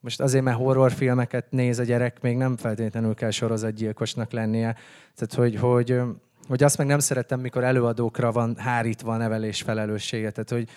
most 0.00 0.20
azért, 0.20 0.44
mert 0.44 0.56
horrorfilmeket 0.56 1.50
néz 1.50 1.78
a 1.78 1.82
gyerek, 1.82 2.20
még 2.20 2.36
nem 2.36 2.56
feltétlenül 2.56 3.14
kell 3.14 3.30
sorozatgyilkosnak 3.30 4.32
lennie. 4.32 4.76
Tehát, 5.14 5.34
hogy, 5.34 5.56
hogy, 5.56 6.00
hogy 6.48 6.62
azt 6.62 6.78
meg 6.78 6.86
nem 6.86 6.98
szeretem, 6.98 7.40
mikor 7.40 7.64
előadókra 7.64 8.32
van 8.32 8.56
hárítva 8.56 9.12
a 9.12 9.16
nevelés 9.16 9.62
felelőssége. 9.62 10.30
Tehát, 10.30 10.50
hogy, 10.50 10.68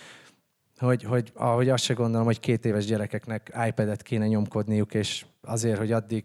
hogy, 0.77 1.03
hogy 1.03 1.31
ahogy 1.35 1.69
azt 1.69 1.83
se 1.83 1.93
gondolom, 1.93 2.25
hogy 2.25 2.39
két 2.39 2.65
éves 2.65 2.85
gyerekeknek 2.85 3.51
iPad-et 3.67 4.01
kéne 4.01 4.27
nyomkodniuk, 4.27 4.93
és 4.93 5.25
azért, 5.41 5.77
hogy 5.77 5.91
addig 5.91 6.23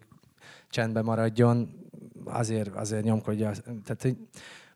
csendben 0.70 1.04
maradjon, 1.04 1.84
azért, 2.24 2.74
azért 2.74 3.04
nyomkodja. 3.04 3.50
Tehát, 3.84 4.02
hogy 4.02 4.16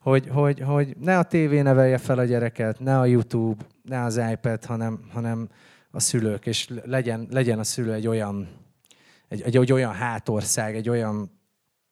hogy, 0.00 0.28
hogy, 0.28 0.60
hogy 0.60 0.96
ne 1.00 1.18
a 1.18 1.22
tévé 1.22 1.60
nevelje 1.60 1.98
fel 1.98 2.18
a 2.18 2.24
gyereket, 2.24 2.80
ne 2.80 2.98
a 2.98 3.04
YouTube, 3.04 3.64
ne 3.82 4.02
az 4.02 4.20
iPad, 4.32 4.64
hanem, 4.64 5.00
hanem 5.12 5.48
a 5.90 6.00
szülők, 6.00 6.46
és 6.46 6.68
legyen, 6.84 7.26
legyen 7.30 7.58
a 7.58 7.64
szülő 7.64 7.92
egy 7.92 8.06
olyan, 8.06 8.48
egy, 9.28 9.42
egy, 9.42 9.56
egy 9.56 9.72
olyan 9.72 9.92
hátország, 9.92 10.76
egy 10.76 10.88
olyan, 10.88 11.38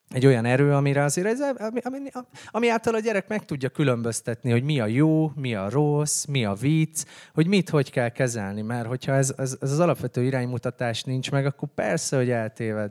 egy 0.09 0.27
olyan 0.27 0.45
erő, 0.45 0.73
amire 0.73 1.03
azért 1.03 1.27
ez, 1.27 1.41
ami, 1.41 1.81
ami, 1.83 2.11
ami 2.51 2.69
által 2.69 2.95
a 2.95 3.01
gyerek 3.01 3.29
meg 3.29 3.45
tudja 3.45 3.69
különböztetni, 3.69 4.51
hogy 4.51 4.63
mi 4.63 4.81
a 4.81 4.87
jó, 4.87 5.33
mi 5.35 5.55
a 5.55 5.71
rossz, 5.71 6.25
mi 6.25 6.45
a 6.45 6.55
vicc, 6.55 7.05
hogy 7.35 7.47
mit 7.47 7.69
hogy 7.69 7.91
kell 7.91 8.09
kezelni. 8.09 8.63
Mert 8.63 8.87
hogyha 8.87 9.13
ez, 9.13 9.35
ez, 9.37 9.57
ez 9.61 9.73
az 9.73 9.79
alapvető 9.79 10.23
iránymutatás 10.23 11.03
nincs 11.03 11.31
meg, 11.31 11.47
akkor 11.47 11.69
persze, 11.75 12.17
hogy 12.17 12.31
eltéved. 12.31 12.91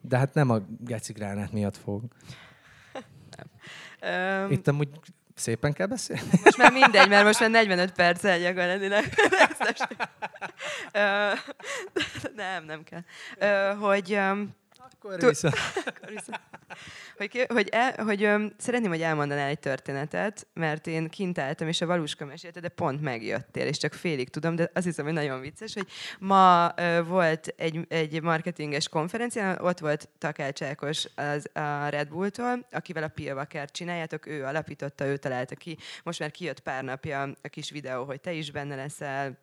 De 0.00 0.16
hát 0.18 0.34
nem 0.34 0.50
a 0.50 0.58
gecigránát 0.78 1.52
miatt 1.52 1.76
fog. 1.76 2.02
Um, 4.02 4.50
Itt 4.50 4.68
amúgy 4.68 4.88
szépen 5.34 5.72
kell 5.72 5.86
beszélni? 5.86 6.22
Most 6.44 6.56
már 6.56 6.72
mindegy, 6.72 7.08
mert 7.08 7.24
most 7.24 7.40
már 7.40 7.50
45 7.50 7.92
perc 7.92 8.22
gyakorlatilag. 8.22 9.04
nem, 12.36 12.64
nem 12.64 12.82
kell. 12.84 13.74
hogy 13.74 14.18
akkor 15.04 15.28
vissza. 15.28 15.52
Akkor 15.86 16.08
vissza. 16.08 16.40
hogy, 17.16 17.46
hogy, 17.48 17.68
el, 17.68 18.04
hogy 18.04 18.24
um, 18.24 18.52
szeretném, 18.56 18.90
hogy 18.90 19.00
elmondanál 19.00 19.48
egy 19.48 19.58
történetet, 19.58 20.46
mert 20.54 20.86
én 20.86 21.08
kint 21.08 21.38
álltam, 21.38 21.68
és 21.68 21.80
a 21.80 21.86
Valuska 21.86 22.24
mesélte, 22.24 22.60
de 22.60 22.68
pont 22.68 23.00
megjöttél, 23.00 23.66
és 23.66 23.76
csak 23.76 23.92
félig 23.92 24.28
tudom, 24.28 24.56
de 24.56 24.70
azt 24.74 24.84
hiszem, 24.84 25.04
hogy 25.04 25.14
nagyon 25.14 25.40
vicces, 25.40 25.74
hogy 25.74 25.86
ma 26.18 26.74
uh, 26.78 27.06
volt 27.06 27.46
egy, 27.56 27.86
egy 27.88 28.22
marketinges 28.22 28.88
konferencián, 28.88 29.58
ott 29.60 29.78
volt 29.78 30.08
Takács 30.18 30.62
Ákos 30.62 31.06
az, 31.14 31.50
a 31.52 31.88
Red 31.88 32.08
Bull-tól, 32.08 32.66
akivel 32.70 33.02
a 33.02 33.08
Pilvakert 33.08 33.72
csináljátok, 33.72 34.26
ő 34.26 34.44
alapította, 34.44 35.06
ő 35.06 35.16
találta 35.16 35.54
ki. 35.54 35.78
Most 36.02 36.20
már 36.20 36.30
kijött 36.30 36.60
pár 36.60 36.84
napja 36.84 37.22
a 37.42 37.48
kis 37.48 37.70
videó, 37.70 38.04
hogy 38.04 38.20
te 38.20 38.32
is 38.32 38.50
benne 38.50 38.74
leszel, 38.74 39.38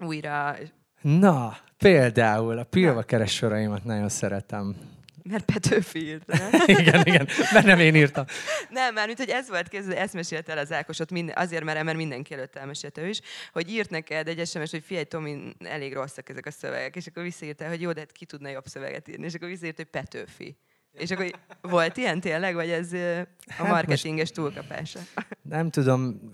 újra 0.00 0.56
Na, 1.00 1.56
például 1.78 2.58
a 2.58 2.64
pilvakeres 2.64 3.34
soraimat 3.34 3.84
nagyon 3.84 4.08
szeretem 4.08 4.76
Mert 5.22 5.44
Petőfi 5.44 6.06
írta, 6.06 6.36
igen, 6.66 7.06
igen, 7.06 7.28
mert 7.52 7.66
nem 7.66 7.78
én 7.78 7.94
írtam. 7.94 8.24
Nem, 8.70 8.94
már 8.94 9.06
mint 9.06 9.18
hogy 9.18 9.28
ez 9.28 9.48
volt 9.48 9.68
kezdve, 9.68 9.98
ezt 10.00 10.14
mesélte 10.14 10.52
el 10.52 10.58
az 10.58 10.72
Ákosot, 10.72 11.10
minden, 11.10 11.36
azért, 11.38 11.64
mert, 11.64 11.82
mert 11.82 11.96
mindenki 11.96 12.34
előtt 12.34 12.56
elmesélte 12.56 13.02
ő 13.02 13.08
is, 13.08 13.20
hogy 13.52 13.70
írt 13.70 13.90
neked 13.90 14.28
egy 14.28 14.46
SMS, 14.46 14.70
hogy 14.70 14.82
figyelj, 14.84 15.04
Tomi, 15.04 15.54
elég 15.58 15.92
rosszak 15.92 16.28
ezek 16.28 16.46
a 16.46 16.50
szövegek, 16.50 16.96
és 16.96 17.06
akkor 17.06 17.22
visszaírta, 17.22 17.68
hogy 17.68 17.80
jó, 17.80 17.92
de 17.92 18.00
hát 18.00 18.12
ki 18.12 18.24
tudna 18.24 18.48
jobb 18.48 18.66
szöveget 18.66 19.08
írni, 19.08 19.24
és 19.24 19.34
akkor 19.34 19.48
visszaírta, 19.48 19.82
hogy 19.82 19.90
Petőfi. 19.90 20.56
És 20.92 21.10
akkor 21.10 21.30
volt 21.60 21.96
ilyen 21.96 22.20
tényleg, 22.20 22.54
vagy 22.54 22.70
ez 22.70 22.92
a 22.92 23.26
hát 23.46 23.68
marketinges 23.68 24.30
túlkapása? 24.30 25.00
Nem 25.42 25.70
tudom. 25.70 26.30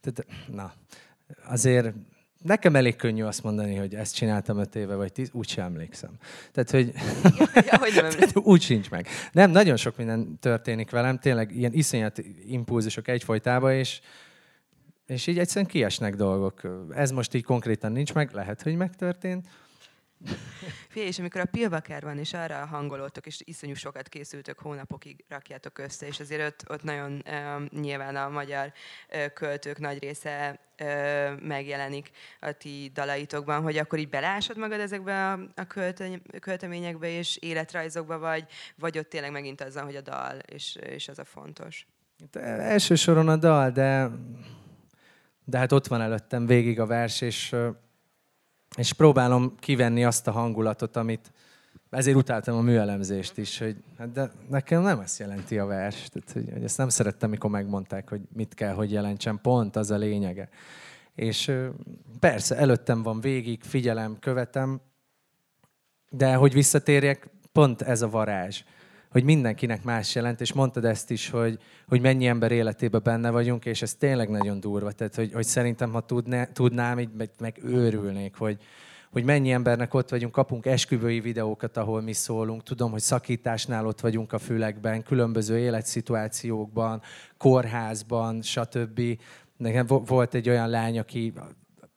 Tehát, 0.00 0.26
na, 0.46 0.72
azért 1.44 1.94
nekem 2.42 2.76
elég 2.76 2.96
könnyű 2.96 3.22
azt 3.22 3.42
mondani, 3.42 3.74
hogy 3.74 3.94
ezt 3.94 4.14
csináltam 4.14 4.58
öt 4.58 4.74
éve, 4.74 4.94
vagy 4.94 5.12
tíz, 5.12 5.30
úgy 5.32 5.48
sem 5.48 5.64
emlékszem. 5.64 6.10
Tehát, 6.52 6.70
hogy, 6.70 6.92
ja, 7.70 7.78
hogy 7.78 7.92
nem 7.94 8.28
úgy 8.52 8.62
sincs 8.62 8.90
meg. 8.90 9.06
Nem, 9.32 9.50
nagyon 9.50 9.76
sok 9.76 9.96
minden 9.96 10.38
történik 10.40 10.90
velem, 10.90 11.18
tényleg 11.18 11.56
ilyen 11.56 11.72
iszonyat 11.72 12.22
impulzusok 12.46 13.08
egyfolytában, 13.08 13.72
és, 13.72 14.00
és 15.06 15.26
így 15.26 15.38
egyszerűen 15.38 15.66
kiesnek 15.66 16.14
dolgok. 16.14 16.60
Ez 16.94 17.10
most 17.10 17.34
így 17.34 17.44
konkrétan 17.44 17.92
nincs 17.92 18.14
meg, 18.14 18.30
lehet, 18.32 18.62
hogy 18.62 18.76
megtörtént, 18.76 19.46
Figyelj, 20.88 21.08
és 21.08 21.18
amikor 21.18 21.40
a 21.40 21.44
Pilvaker 21.44 22.02
van, 22.02 22.18
és 22.18 22.32
arra 22.32 22.66
hangolódtok, 22.66 23.26
és 23.26 23.40
iszonyú 23.44 23.74
sokat 23.74 24.08
készültök, 24.08 24.58
hónapokig 24.58 25.24
rakjátok 25.28 25.78
össze, 25.78 26.06
és 26.06 26.20
azért 26.20 26.42
ott, 26.46 26.70
ott 26.70 26.82
nagyon 26.82 27.22
uh, 27.26 27.80
nyilván 27.80 28.16
a 28.16 28.28
magyar 28.28 28.72
uh, 29.12 29.32
költők 29.32 29.78
nagy 29.78 29.98
része 29.98 30.60
uh, 30.80 31.40
megjelenik 31.40 32.10
a 32.40 32.52
ti 32.52 32.90
dalaitokban, 32.94 33.62
hogy 33.62 33.76
akkor 33.76 33.98
így 33.98 34.08
belásod 34.08 34.58
magad 34.58 34.80
ezekbe 34.80 35.32
a, 35.32 35.40
a 35.54 35.66
költeményekbe 36.40 37.08
és 37.08 37.36
életrajzokba, 37.36 38.18
vagy, 38.18 38.44
vagy 38.76 38.98
ott 38.98 39.08
tényleg 39.08 39.30
megint 39.30 39.60
azzal, 39.60 39.84
hogy 39.84 39.96
a 39.96 40.00
dal, 40.00 40.38
és, 40.38 40.76
és 40.76 41.08
az 41.08 41.18
a 41.18 41.24
fontos? 41.24 41.86
De 42.30 42.40
elsősoron 42.40 43.28
a 43.28 43.36
dal, 43.36 43.70
de, 43.70 44.10
de 45.44 45.58
hát 45.58 45.72
ott 45.72 45.86
van 45.86 46.00
előttem 46.00 46.46
végig 46.46 46.80
a 46.80 46.86
vers, 46.86 47.20
és 47.20 47.54
és 48.76 48.92
próbálom 48.92 49.54
kivenni 49.58 50.04
azt 50.04 50.26
a 50.26 50.30
hangulatot, 50.30 50.96
amit 50.96 51.32
ezért 51.90 52.16
utáltam 52.16 52.56
a 52.56 52.60
műelemzést 52.60 53.38
is, 53.38 53.58
hogy 53.58 53.76
hát 53.98 54.12
de 54.12 54.30
nekem 54.48 54.82
nem 54.82 55.00
ezt 55.00 55.18
jelenti 55.18 55.58
a 55.58 55.66
vers. 55.66 56.08
Tehát, 56.08 56.32
hogy, 56.32 56.52
hogy 56.52 56.64
ezt 56.64 56.78
nem 56.78 56.88
szerettem, 56.88 57.30
mikor 57.30 57.50
megmondták, 57.50 58.08
hogy 58.08 58.20
mit 58.32 58.54
kell, 58.54 58.74
hogy 58.74 58.92
jelentsen. 58.92 59.38
Pont 59.42 59.76
az 59.76 59.90
a 59.90 59.96
lényege. 59.96 60.48
És 61.14 61.52
persze, 62.20 62.56
előttem 62.56 63.02
van 63.02 63.20
végig, 63.20 63.62
figyelem, 63.62 64.18
követem, 64.18 64.80
de 66.10 66.34
hogy 66.34 66.52
visszatérjek, 66.52 67.30
pont 67.52 67.82
ez 67.82 68.02
a 68.02 68.08
varázs 68.08 68.62
hogy 69.16 69.24
mindenkinek 69.24 69.84
más 69.84 70.14
jelent, 70.14 70.40
és 70.40 70.52
mondtad 70.52 70.84
ezt 70.84 71.10
is, 71.10 71.30
hogy, 71.30 71.58
hogy 71.88 72.00
mennyi 72.00 72.26
ember 72.26 72.52
életében 72.52 73.00
benne 73.04 73.30
vagyunk, 73.30 73.64
és 73.64 73.82
ez 73.82 73.94
tényleg 73.94 74.28
nagyon 74.28 74.60
durva. 74.60 74.92
Tehát, 74.92 75.14
hogy, 75.14 75.32
hogy 75.32 75.44
szerintem, 75.44 75.92
ha 75.92 76.00
tudné, 76.00 76.48
tudnám, 76.52 76.98
így 76.98 77.08
meg, 77.16 77.30
meg 77.38 77.60
őrülnék, 77.64 78.34
hogy, 78.34 78.58
hogy 79.10 79.24
mennyi 79.24 79.50
embernek 79.50 79.94
ott 79.94 80.10
vagyunk, 80.10 80.32
kapunk 80.32 80.66
esküvői 80.66 81.20
videókat, 81.20 81.76
ahol 81.76 82.00
mi 82.00 82.12
szólunk. 82.12 82.62
Tudom, 82.62 82.90
hogy 82.90 83.00
szakításnál 83.00 83.86
ott 83.86 84.00
vagyunk 84.00 84.32
a 84.32 84.38
fülekben, 84.38 85.02
különböző 85.02 85.58
életszituációkban, 85.58 87.02
kórházban, 87.38 88.42
stb. 88.42 89.00
Nekem 89.56 89.86
volt 89.86 90.34
egy 90.34 90.48
olyan 90.48 90.68
lány, 90.68 90.98
aki 90.98 91.32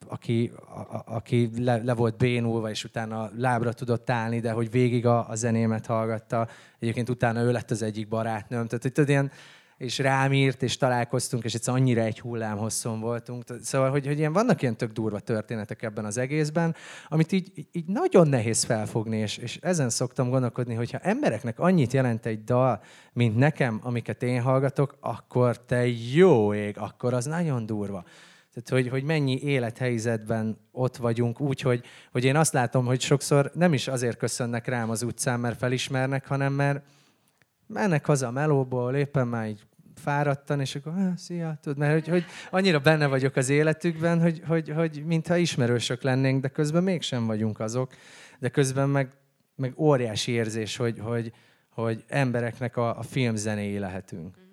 aki, 0.10 0.51
a, 0.55 1.01
aki 1.05 1.49
le, 1.57 1.82
le 1.84 1.93
volt 1.93 2.18
bénulva, 2.18 2.70
és 2.70 2.84
utána 2.84 3.32
lábra 3.38 3.74
tudott 3.74 4.10
állni, 4.10 4.39
de 4.39 4.51
hogy 4.51 4.72
végig 4.72 5.05
a, 5.05 5.30
a 5.30 5.36
zenémet 5.36 5.86
hallgatta. 5.86 6.47
Egyébként 6.80 7.10
utána 7.10 7.41
ő 7.41 7.51
lett 7.51 7.72
az 7.72 7.82
egyik 7.82 8.07
barátnőm. 8.07 8.68
Tehát, 8.68 8.93
tudod, 8.93 9.10
ilyen, 9.10 9.32
és 9.80 9.97
rám 9.97 10.34
írt, 10.34 10.64
és 10.64 10.78
találkoztunk, 10.78 11.43
és 11.43 11.53
egyszer 11.53 11.74
annyira 11.74 12.01
egy 12.01 12.20
hullám 12.20 12.57
hosszon 12.57 12.99
voltunk. 12.99 13.43
Szóval, 13.62 13.89
hogy, 13.89 14.05
hogy 14.05 14.18
ilyen, 14.18 14.34
vannak 14.34 14.62
ilyen 14.62 14.78
tök 14.78 14.91
durva 14.91 15.20
történetek 15.20 15.84
ebben 15.84 16.05
az 16.05 16.18
egészben, 16.18 16.76
amit 17.07 17.32
így, 17.32 17.68
így 17.72 17.86
nagyon 17.86 18.28
nehéz 18.28 18.64
felfogni, 18.64 19.18
és, 19.18 19.38
és 19.38 19.60
ezen 19.62 19.89
szoktam 19.89 20.30
gondolkodni, 20.30 20.74
hogyha 20.74 20.97
embereknek 20.97 21.60
annyit 21.60 21.93
jelent 21.93 22.26
egy 22.26 22.43
dal, 22.43 22.82
mint 23.14 23.38
nekem, 23.38 23.80
amiket 23.84 24.24
én 24.24 24.41
hallgatok, 24.41 24.97
akkor 24.99 25.66
te 25.66 25.88
jó 25.88 26.53
ég, 26.53 26.78
akkor 26.78 27.14
az 27.14 27.26
nagyon 27.26 27.66
durva. 27.66 28.03
Tehát, 28.64 28.84
hogy, 28.84 28.91
hogy 28.91 29.03
mennyi 29.03 29.39
élethelyzetben 29.41 30.57
ott 30.72 30.97
vagyunk, 30.97 31.41
úgy, 31.41 31.62
hogy, 31.62 31.84
hogy 32.12 32.24
én 32.24 32.36
azt 32.36 32.53
látom, 32.53 32.86
hogy 32.86 33.01
sokszor 33.01 33.51
nem 33.53 33.74
is 33.74 33.88
azért 33.88 34.18
köszönnek 34.18 34.68
rám 34.68 34.89
az 34.89 35.03
utcán, 35.03 35.39
mert 35.39 35.57
felismernek, 35.57 36.28
hanem 36.28 36.53
mert 36.53 36.84
mennek 37.68 38.05
haza 38.05 38.28
a 38.28 38.32
melóból, 38.32 38.95
éppen 38.95 39.28
már 39.28 39.47
így 39.47 39.64
fáradtan, 39.95 40.60
és 40.60 40.76
akkor, 40.76 40.93
szia, 41.16 41.57
tud, 41.62 41.78
mert 41.78 41.93
hogy, 41.93 42.07
hogy 42.07 42.26
annyira 42.51 42.80
benne 42.80 43.07
vagyok 43.07 43.36
az 43.36 43.49
életükben, 43.49 44.22
hogy, 44.22 44.41
hogy, 44.47 44.70
hogy 44.70 45.03
mintha 45.05 45.38
ismerősök 45.38 46.01
lennénk, 46.01 46.41
de 46.41 46.47
közben 46.47 46.84
mégsem 46.84 47.26
vagyunk 47.26 47.60
azok, 47.60 47.93
de 48.39 48.49
közben 48.49 48.89
meg, 48.89 49.12
meg 49.55 49.74
óriási 49.78 50.32
érzés, 50.32 50.76
hogy, 50.76 50.99
hogy, 50.99 51.32
hogy 51.70 52.03
embereknek 52.07 52.78
a, 52.78 52.97
a 52.97 53.01
filmzenéi 53.01 53.78
lehetünk. 53.78 54.48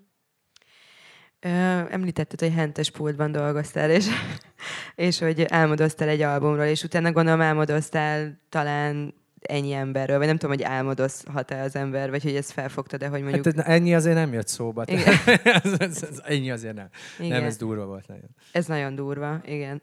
Említetted, 1.41 2.41
hogy 2.41 2.53
hentes 2.53 2.91
pultban 2.91 3.33
dolgoztál, 3.33 3.91
és, 3.91 4.07
és 4.95 5.19
hogy 5.19 5.45
álmodoztál 5.49 6.09
egy 6.09 6.23
albumról, 6.23 6.65
és 6.65 6.83
utána 6.83 7.13
gondolom 7.13 7.41
álmodoztál 7.41 8.41
talán 8.49 9.15
ennyi 9.41 9.73
emberről, 9.73 10.19
vagy 10.19 10.27
nem 10.27 10.37
tudom, 10.37 10.57
hogy 10.57 10.65
álmodozhat-e 10.65 11.63
az 11.63 11.77
ember, 11.77 12.11
vagy 12.11 12.23
hogy 12.23 12.35
ezt 12.35 12.53
felfogtad 12.53 13.01
de 13.01 13.09
hogy 13.09 13.23
mondjuk... 13.23 13.57
Hát 13.57 13.67
ennyi 13.67 13.95
azért 13.95 14.15
nem 14.15 14.33
jött 14.33 14.49
szóba. 14.49 14.85
Ez, 14.85 15.73
ez, 15.79 16.03
ez, 16.03 16.21
ennyi 16.25 16.51
azért 16.51 16.75
nem. 16.75 16.89
Igen. 17.19 17.31
Nem, 17.31 17.45
ez 17.45 17.57
durva 17.57 17.87
volt 17.87 18.07
nagyon. 18.07 18.29
Ez 18.53 18.67
nagyon 18.67 18.95
durva, 18.95 19.41
igen. 19.45 19.83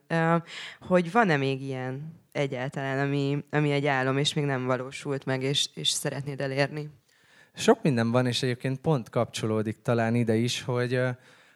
Hogy 0.80 1.12
van-e 1.12 1.38
még 1.38 1.62
ilyen 1.62 2.22
egyáltalán, 2.32 3.08
ami, 3.08 3.44
ami 3.50 3.72
egy 3.72 3.86
álom, 3.86 4.18
és 4.18 4.34
még 4.34 4.46
nem 4.46 4.66
valósult 4.66 5.26
meg, 5.26 5.44
és, 5.44 5.70
és 5.74 5.90
szeretnéd 5.90 6.42
elérni? 6.42 6.90
Sok 7.56 7.82
minden 7.82 8.12
van, 8.12 8.28
és 8.28 8.44
egyébként 8.44 8.80
pont 8.80 9.10
kapcsolódik 9.10 9.82
talán 9.82 10.16
ide 10.16 10.36
is, 10.36 10.62
hogy 10.62 10.96
uh, 10.96 11.10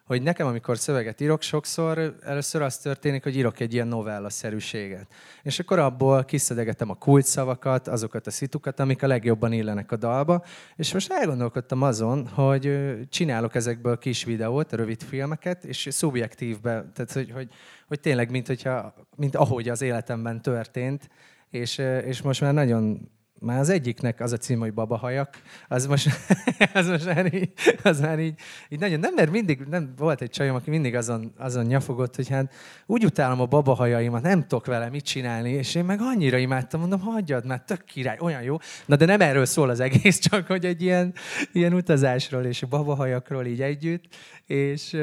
hogy 0.07 0.21
nekem, 0.21 0.47
amikor 0.47 0.77
szöveget 0.77 1.21
írok, 1.21 1.41
sokszor 1.41 2.17
először 2.23 2.61
az 2.61 2.77
történik, 2.77 3.23
hogy 3.23 3.35
írok 3.35 3.59
egy 3.59 3.73
ilyen 3.73 3.87
novella-szerűséget. 3.87 5.07
És 5.43 5.59
akkor 5.59 5.79
abból 5.79 6.23
kiszedegetem 6.23 6.89
a 6.89 6.95
kulcsszavakat, 6.95 7.87
azokat 7.87 8.27
a 8.27 8.31
szitukat, 8.31 8.79
amik 8.79 9.03
a 9.03 9.07
legjobban 9.07 9.51
illenek 9.51 9.91
a 9.91 9.95
dalba. 9.95 10.43
És 10.75 10.93
most 10.93 11.11
elgondolkodtam 11.11 11.81
azon, 11.81 12.27
hogy 12.27 12.95
csinálok 13.09 13.55
ezekből 13.55 13.97
kis 13.97 14.23
videót, 14.23 14.73
rövid 14.73 15.03
filmeket, 15.03 15.63
és 15.63 15.87
szubjektívbe, 15.91 16.71
tehát 16.93 17.11
hogy, 17.11 17.31
hogy, 17.31 17.49
hogy 17.87 17.99
tényleg, 17.99 18.31
mint, 18.31 18.47
hogyha, 18.47 18.93
mint 19.15 19.35
ahogy 19.35 19.69
az 19.69 19.81
életemben 19.81 20.41
történt, 20.41 21.09
és, 21.49 21.77
és 22.05 22.21
most 22.21 22.41
már 22.41 22.53
nagyon 22.53 23.11
már 23.39 23.59
az 23.59 23.69
egyiknek 23.69 24.19
az 24.19 24.31
a 24.31 24.37
cím, 24.37 24.59
hogy 24.59 24.73
babahajak, 24.73 25.41
az 25.67 25.85
most, 25.85 26.09
az 26.73 26.87
most 26.87 27.05
már 27.05 27.33
így, 27.33 27.51
az 27.83 27.99
már 27.99 28.19
így, 28.19 28.39
így 28.69 28.79
nagyon, 28.79 28.99
nem, 28.99 29.13
mert 29.13 29.31
mindig, 29.31 29.59
nem, 29.59 29.93
volt 29.97 30.21
egy 30.21 30.29
csajom, 30.29 30.55
aki 30.55 30.69
mindig 30.69 30.95
azon, 30.95 31.33
azon 31.37 31.65
nyafogott, 31.65 32.15
hogy 32.15 32.29
hát 32.29 32.53
úgy 32.85 33.05
utálom 33.05 33.41
a 33.41 33.45
babahajaimat, 33.45 34.21
nem 34.21 34.41
tudok 34.41 34.65
vele 34.65 34.89
mit 34.89 35.05
csinálni, 35.05 35.51
és 35.51 35.75
én 35.75 35.85
meg 35.85 35.99
annyira 36.01 36.37
imádtam, 36.37 36.79
mondom, 36.79 36.99
hagyjad 36.99 37.45
már, 37.45 37.63
tök 37.63 37.83
király, 37.83 38.17
olyan 38.19 38.41
jó. 38.41 38.57
Na 38.85 38.95
de 38.95 39.05
nem 39.05 39.21
erről 39.21 39.45
szól 39.45 39.69
az 39.69 39.79
egész, 39.79 40.19
csak 40.29 40.47
hogy 40.47 40.65
egy 40.65 40.81
ilyen, 40.81 41.13
ilyen 41.51 41.73
utazásról 41.73 42.43
és 42.43 42.63
babahajakról 42.69 43.45
így 43.45 43.61
együtt, 43.61 44.03
és 44.45 44.97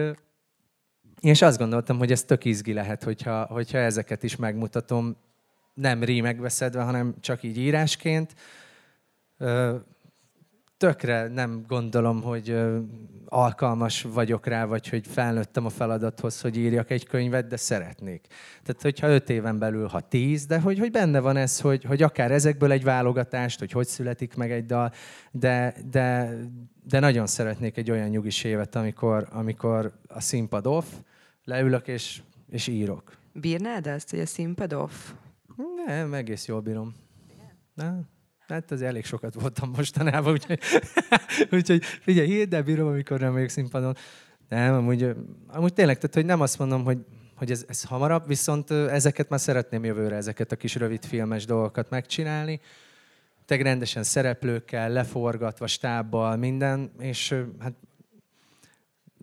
és 1.21 1.43
azt 1.43 1.59
gondoltam, 1.59 1.99
hogy 1.99 2.11
ez 2.11 2.23
tök 2.23 2.45
izgi 2.45 2.73
lehet, 2.73 3.05
hogyha, 3.05 3.45
hogyha 3.45 3.79
ezeket 3.79 4.23
is 4.23 4.37
megmutatom, 4.37 5.17
nem 5.75 6.05
rímekbe 6.05 6.49
szedve, 6.49 6.83
hanem 6.83 7.15
csak 7.21 7.43
így 7.43 7.59
írásként. 7.59 8.35
Tökre 10.77 11.29
nem 11.29 11.65
gondolom, 11.69 12.23
hogy 12.23 12.57
alkalmas 13.27 14.03
vagyok 14.03 14.47
rá, 14.47 14.65
vagy 14.65 14.89
hogy 14.89 15.07
felnőttem 15.07 15.67
a 15.67 15.71
feladathoz, 15.71 16.41
hogy 16.41 16.57
írjak 16.57 16.91
egy 16.91 17.07
könyvet, 17.07 17.47
de 17.47 17.57
szeretnék. 17.57 18.27
Tehát, 18.63 18.83
hogyha 18.83 19.09
öt 19.09 19.31
éven 19.31 19.59
belül, 19.59 19.87
ha 19.87 20.01
tíz, 20.01 20.47
de 20.47 20.61
hogy, 20.61 20.79
hogy 20.79 20.91
benne 20.91 21.21
van 21.21 21.37
ez, 21.37 21.61
hogy, 21.61 21.85
hogy 21.85 22.03
akár 22.03 22.31
ezekből 22.31 22.73
egy 22.73 22.85
válogatást, 22.85 23.59
hogy 23.59 23.73
hogy 23.73 23.87
születik 23.87 24.35
meg 24.35 24.53
egy 24.53 24.67
dal, 24.67 24.93
de, 25.31 25.75
de, 25.91 26.37
de 26.85 27.01
nagyon 27.01 27.27
szeretnék 27.27 27.77
egy 27.77 27.91
olyan 27.91 28.09
nyugis 28.09 28.45
évet, 28.45 28.75
amikor, 28.77 29.29
amikor 29.31 29.93
a 30.09 30.21
színpad 30.21 30.67
off, 30.67 30.87
leülök 31.45 31.89
és, 31.89 32.23
és 32.51 32.67
írok. 32.67 33.13
Bírnád 33.33 33.87
ezt, 33.87 34.11
hogy 34.11 34.21
a 34.21 34.27
színpad 34.27 34.73
off? 34.73 35.13
Nem, 35.87 36.15
egész 36.15 36.47
jól 36.47 36.61
bírom. 36.61 36.95
Nem? 37.75 38.09
Hát 38.47 38.71
az 38.71 38.83
elég 38.83 39.05
sokat 39.05 39.35
voltam 39.35 39.71
mostanában, 39.77 40.33
úgyhogy, 40.33 40.61
úgyhogy 41.57 41.85
figyelj, 41.85 42.29
hidd 42.29 42.55
el, 42.55 42.63
bírom, 42.63 42.89
amikor 42.89 43.21
nem 43.21 43.33
vagyok 43.33 43.49
színpadon. 43.49 43.97
Nem, 44.49 44.75
amúgy, 44.75 45.15
amúgy 45.47 45.73
tényleg, 45.73 45.97
tehát 45.97 46.15
hogy 46.15 46.25
nem 46.25 46.41
azt 46.41 46.59
mondom, 46.59 46.85
hogy, 46.85 46.99
hogy 47.37 47.51
ez, 47.51 47.65
ez 47.69 47.85
hamarabb, 47.85 48.27
viszont 48.27 48.71
ezeket 48.71 49.29
már 49.29 49.41
szeretném 49.41 49.85
jövőre, 49.85 50.17
ezeket 50.17 50.53
a 50.53 50.57
kis 50.57 50.75
rövid 50.75 51.05
filmes 51.05 51.45
dolgokat 51.45 51.91
megcsinálni. 51.91 52.61
teg 53.45 53.63
rendesen 53.63 54.03
szereplőkkel, 54.03 54.91
leforgatva, 54.91 55.67
stábbal, 55.67 56.37
minden, 56.37 56.91
és 56.99 57.35
hát 57.59 57.75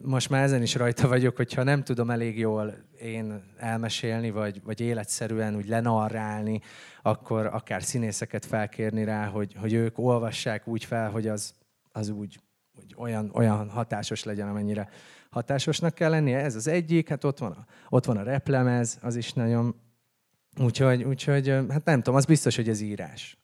most 0.03 0.29
már 0.29 0.43
ezen 0.43 0.61
is 0.61 0.75
rajta 0.75 1.07
vagyok, 1.07 1.35
hogyha 1.35 1.63
nem 1.63 1.83
tudom 1.83 2.09
elég 2.09 2.37
jól 2.37 2.73
én 2.99 3.43
elmesélni, 3.57 4.31
vagy, 4.31 4.61
vagy 4.63 4.79
életszerűen 4.79 5.55
úgy 5.55 5.67
lenarrálni, 5.67 6.61
akkor 7.01 7.45
akár 7.45 7.83
színészeket 7.83 8.45
felkérni 8.45 9.03
rá, 9.03 9.25
hogy, 9.25 9.55
hogy 9.59 9.73
ők 9.73 9.97
olvassák 9.97 10.67
úgy 10.67 10.85
fel, 10.85 11.09
hogy 11.09 11.27
az, 11.27 11.53
az 11.91 12.09
úgy, 12.09 12.39
úgy 12.79 12.95
olyan, 12.97 13.31
olyan 13.33 13.69
hatásos 13.69 14.23
legyen, 14.23 14.47
amennyire 14.47 14.89
hatásosnak 15.29 15.93
kell 15.93 16.09
lennie. 16.09 16.37
Ez 16.37 16.55
az 16.55 16.67
egyik, 16.67 17.09
hát 17.09 17.23
ott 17.23 17.37
van 17.37 17.51
a, 17.51 17.65
ott 17.89 18.05
van 18.05 18.17
a 18.17 18.23
replemez, 18.23 18.97
az 19.01 19.15
is 19.15 19.33
nagyon... 19.33 19.75
Úgyhogy, 20.59 21.03
úgyhogy, 21.03 21.47
hát 21.47 21.85
nem 21.85 21.97
tudom, 21.97 22.15
az 22.15 22.25
biztos, 22.25 22.55
hogy 22.55 22.69
ez 22.69 22.81
írás 22.81 23.40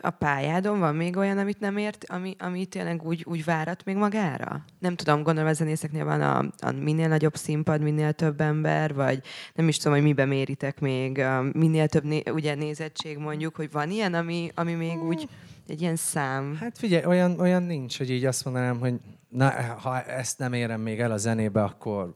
a 0.00 0.10
pályádon 0.10 0.78
van 0.78 0.94
még 0.94 1.16
olyan, 1.16 1.38
amit 1.38 1.60
nem 1.60 1.76
ért, 1.76 2.04
ami, 2.08 2.36
ami 2.38 2.66
tényleg 2.66 3.02
úgy, 3.02 3.24
úgy 3.28 3.44
várat 3.44 3.84
még 3.84 3.96
magára? 3.96 4.64
Nem 4.78 4.96
tudom, 4.96 5.22
gondolom 5.22 5.48
a 5.50 5.52
zenészeknél 5.52 6.04
van 6.04 6.20
a, 6.20 6.38
a 6.66 6.70
minél 6.70 7.08
nagyobb 7.08 7.34
színpad, 7.34 7.80
minél 7.80 8.12
több 8.12 8.40
ember, 8.40 8.94
vagy 8.94 9.22
nem 9.54 9.68
is 9.68 9.76
tudom, 9.76 9.92
hogy 9.92 10.02
miben 10.02 10.28
méritek 10.28 10.80
még, 10.80 11.18
a 11.18 11.42
minél 11.52 11.88
több 11.88 12.04
né, 12.04 12.22
ugye 12.30 12.54
nézettség 12.54 13.18
mondjuk, 13.18 13.56
hogy 13.56 13.70
van 13.70 13.90
ilyen, 13.90 14.14
ami, 14.14 14.50
ami 14.54 14.72
még 14.72 15.02
úgy 15.02 15.28
egy 15.68 15.80
ilyen 15.80 15.96
szám? 15.96 16.56
Hát 16.60 16.78
figyelj, 16.78 17.04
olyan, 17.04 17.40
olyan 17.40 17.62
nincs, 17.62 17.98
hogy 17.98 18.10
így 18.10 18.24
azt 18.24 18.44
mondanám, 18.44 18.78
hogy 18.78 18.94
na, 19.28 19.50
ha 19.80 20.02
ezt 20.02 20.38
nem 20.38 20.52
érem 20.52 20.80
még 20.80 21.00
el 21.00 21.12
a 21.12 21.16
zenébe, 21.16 21.62
akkor... 21.62 22.14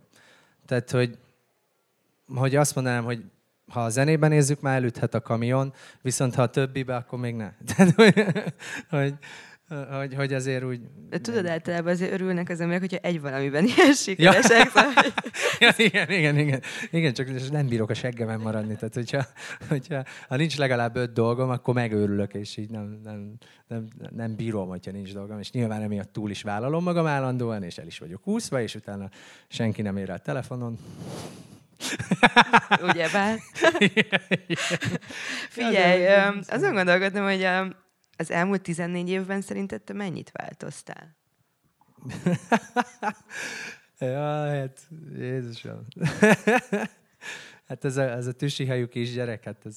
Tehát, 0.67 0.91
hogy, 0.91 1.19
hogy 2.35 2.57
azt 2.57 2.75
mondanám, 2.75 3.05
hogy 3.05 3.23
ha 3.69 3.85
a 3.85 3.89
zenében 3.89 4.31
nézzük, 4.31 4.61
már 4.61 4.77
elüthet 4.77 5.15
a 5.15 5.21
kamion, 5.21 5.73
viszont 6.03 6.35
ha 6.35 6.43
a 6.43 6.47
többibe, 6.47 6.97
akkor 6.97 7.19
még 7.19 7.35
ne. 7.35 7.53
Tehát, 7.75 7.95
hogy, 7.95 8.25
hogy, 8.91 10.15
hogy, 10.15 10.33
azért 10.33 10.65
úgy... 10.65 10.81
De 11.09 11.21
tudod, 11.21 11.47
általában 11.47 11.93
azért 11.93 12.13
örülnek 12.13 12.49
az 12.49 12.61
emberek, 12.61 12.81
hogyha 12.81 12.97
egy 12.97 13.21
valamiben 13.21 13.65
ilyen 13.65 13.93
sikeresek. 13.93 14.73
Ja. 14.75 14.83
Szóval, 15.59 15.75
ja, 15.77 15.85
igen, 15.85 16.11
igen, 16.11 16.39
igen. 16.39 16.63
Igen, 16.91 17.13
csak 17.13 17.51
nem 17.51 17.67
bírok 17.67 17.91
a 17.91 17.95
seggemen 17.95 18.41
maradni. 18.41 18.75
Tehát, 18.75 18.95
hogyha, 18.95 19.27
hogyha 19.69 20.05
ha 20.29 20.37
nincs 20.37 20.59
legalább 20.59 20.97
öt 20.97 21.13
dolgom, 21.13 21.51
akkor 21.51 21.75
megőrülök, 21.75 22.35
és 22.35 22.57
így 22.57 22.71
nem, 22.71 23.01
nem, 23.05 23.33
nem, 23.67 23.89
nem 24.11 24.37
bírom, 24.37 24.69
hogyha 24.69 24.91
nincs 24.91 25.13
dolgom. 25.13 25.39
És 25.39 25.51
nyilván 25.51 25.83
emiatt 25.83 26.13
túl 26.13 26.31
is 26.31 26.43
vállalom 26.43 26.83
magam 26.83 27.07
állandóan, 27.07 27.63
és 27.63 27.79
el 27.79 27.87
is 27.87 27.99
vagyok 27.99 28.27
úszva, 28.27 28.63
és 28.63 28.75
utána 28.75 29.09
senki 29.49 29.83
nem 29.83 29.97
ér 29.97 30.11
a 30.11 30.19
telefonon. 30.19 30.79
Ugyebár. 32.89 33.39
Figyelj, 35.51 36.07
azon 36.49 36.75
gondolkodtam, 36.75 37.25
hogy 37.25 37.45
az 38.17 38.31
elmúlt 38.31 38.63
14 38.63 39.09
évben 39.09 39.41
szerinted 39.41 39.83
te 39.83 39.93
mennyit 39.93 40.31
változtál? 40.33 41.17
ja, 43.99 44.49
hát 44.49 44.89
Jézusom. 45.17 45.85
hát 47.69 47.85
ez 47.85 47.97
a, 47.97 48.03
ez 48.03 48.27
a 48.27 48.33
tüsihajú 48.33 48.89
kisgyerek, 48.89 49.45
hát 49.45 49.67
ez, 49.67 49.77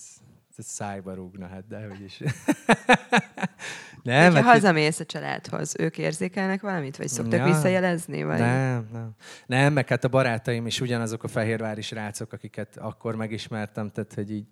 ez 0.57 0.65
szájba 0.65 1.13
rúgna, 1.13 1.47
hát 1.47 1.67
dehogy 1.67 2.01
is. 2.01 2.21
Nem, 4.03 4.33
ha 4.33 4.41
hazamész 4.41 4.99
a 4.99 5.05
családhoz, 5.05 5.75
ők 5.79 5.97
érzékelnek 5.97 6.61
valamit? 6.61 6.97
Vagy 6.97 7.07
szoktak 7.07 7.39
ja. 7.39 7.45
visszajelezni? 7.45 8.23
Vagy? 8.23 8.39
Nem, 8.39 8.87
nem. 8.93 9.11
Nem, 9.45 9.73
meg 9.73 9.87
hát 9.87 10.03
a 10.03 10.07
barátaim 10.07 10.67
is 10.67 10.81
ugyanazok 10.81 11.23
a 11.23 11.27
fehérvári 11.27 11.81
srácok, 11.81 12.33
akiket 12.33 12.77
akkor 12.77 13.15
megismertem, 13.15 13.89
tehát 13.89 14.13
hogy 14.13 14.31
így 14.31 14.45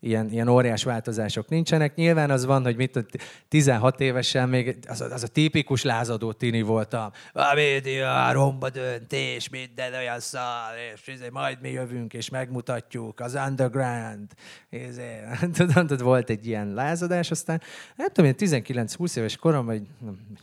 ilyen, 0.00 0.30
ilyen 0.30 0.48
óriás 0.48 0.84
változások 0.84 1.48
nincsenek. 1.48 1.94
Nyilván 1.94 2.30
az 2.30 2.44
van, 2.44 2.62
hogy 2.62 2.76
mit 2.76 3.06
16 3.48 4.00
évesen 4.00 4.48
még 4.48 4.78
az, 4.88 5.00
az 5.00 5.22
a 5.22 5.26
tipikus 5.26 5.82
lázadó 5.82 6.32
tini 6.32 6.62
voltam. 6.62 7.10
A 7.32 7.54
média, 7.54 8.32
romba 8.32 8.70
döntés, 8.70 9.48
minden 9.48 9.94
olyan 9.94 10.20
szar, 10.20 10.74
és 10.94 11.06
izé, 11.06 11.28
majd 11.28 11.58
mi 11.60 11.70
jövünk, 11.70 12.14
és 12.14 12.28
megmutatjuk, 12.28 13.20
az 13.20 13.34
underground. 13.34 14.32
Izé, 14.70 15.20
tudom, 15.56 15.86
volt 15.96 16.30
egy 16.30 16.46
ilyen 16.46 16.74
lázadás, 16.74 17.30
aztán 17.30 17.60
nem 17.96 18.08
tudom, 18.08 18.30
én 18.30 18.62
19-20 18.64 19.16
éves 19.16 19.36
korom, 19.36 19.66
hogy 19.66 19.82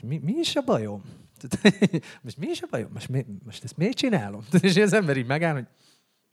mi, 0.02 0.22
mi 0.24 0.34
is 0.40 0.56
a 0.56 0.62
bajom? 0.62 1.02
most 2.24 2.38
mi 2.38 2.48
is 2.48 2.62
a 2.62 2.68
bajom? 2.70 2.90
Most, 2.94 3.10
mi, 3.10 3.26
most 3.46 3.64
ezt 3.64 3.78
miért 3.78 3.98
csinálom? 3.98 4.46
És 4.62 4.76
az 4.76 4.94
ember 4.94 5.18
így 5.18 5.26
megáll, 5.26 5.54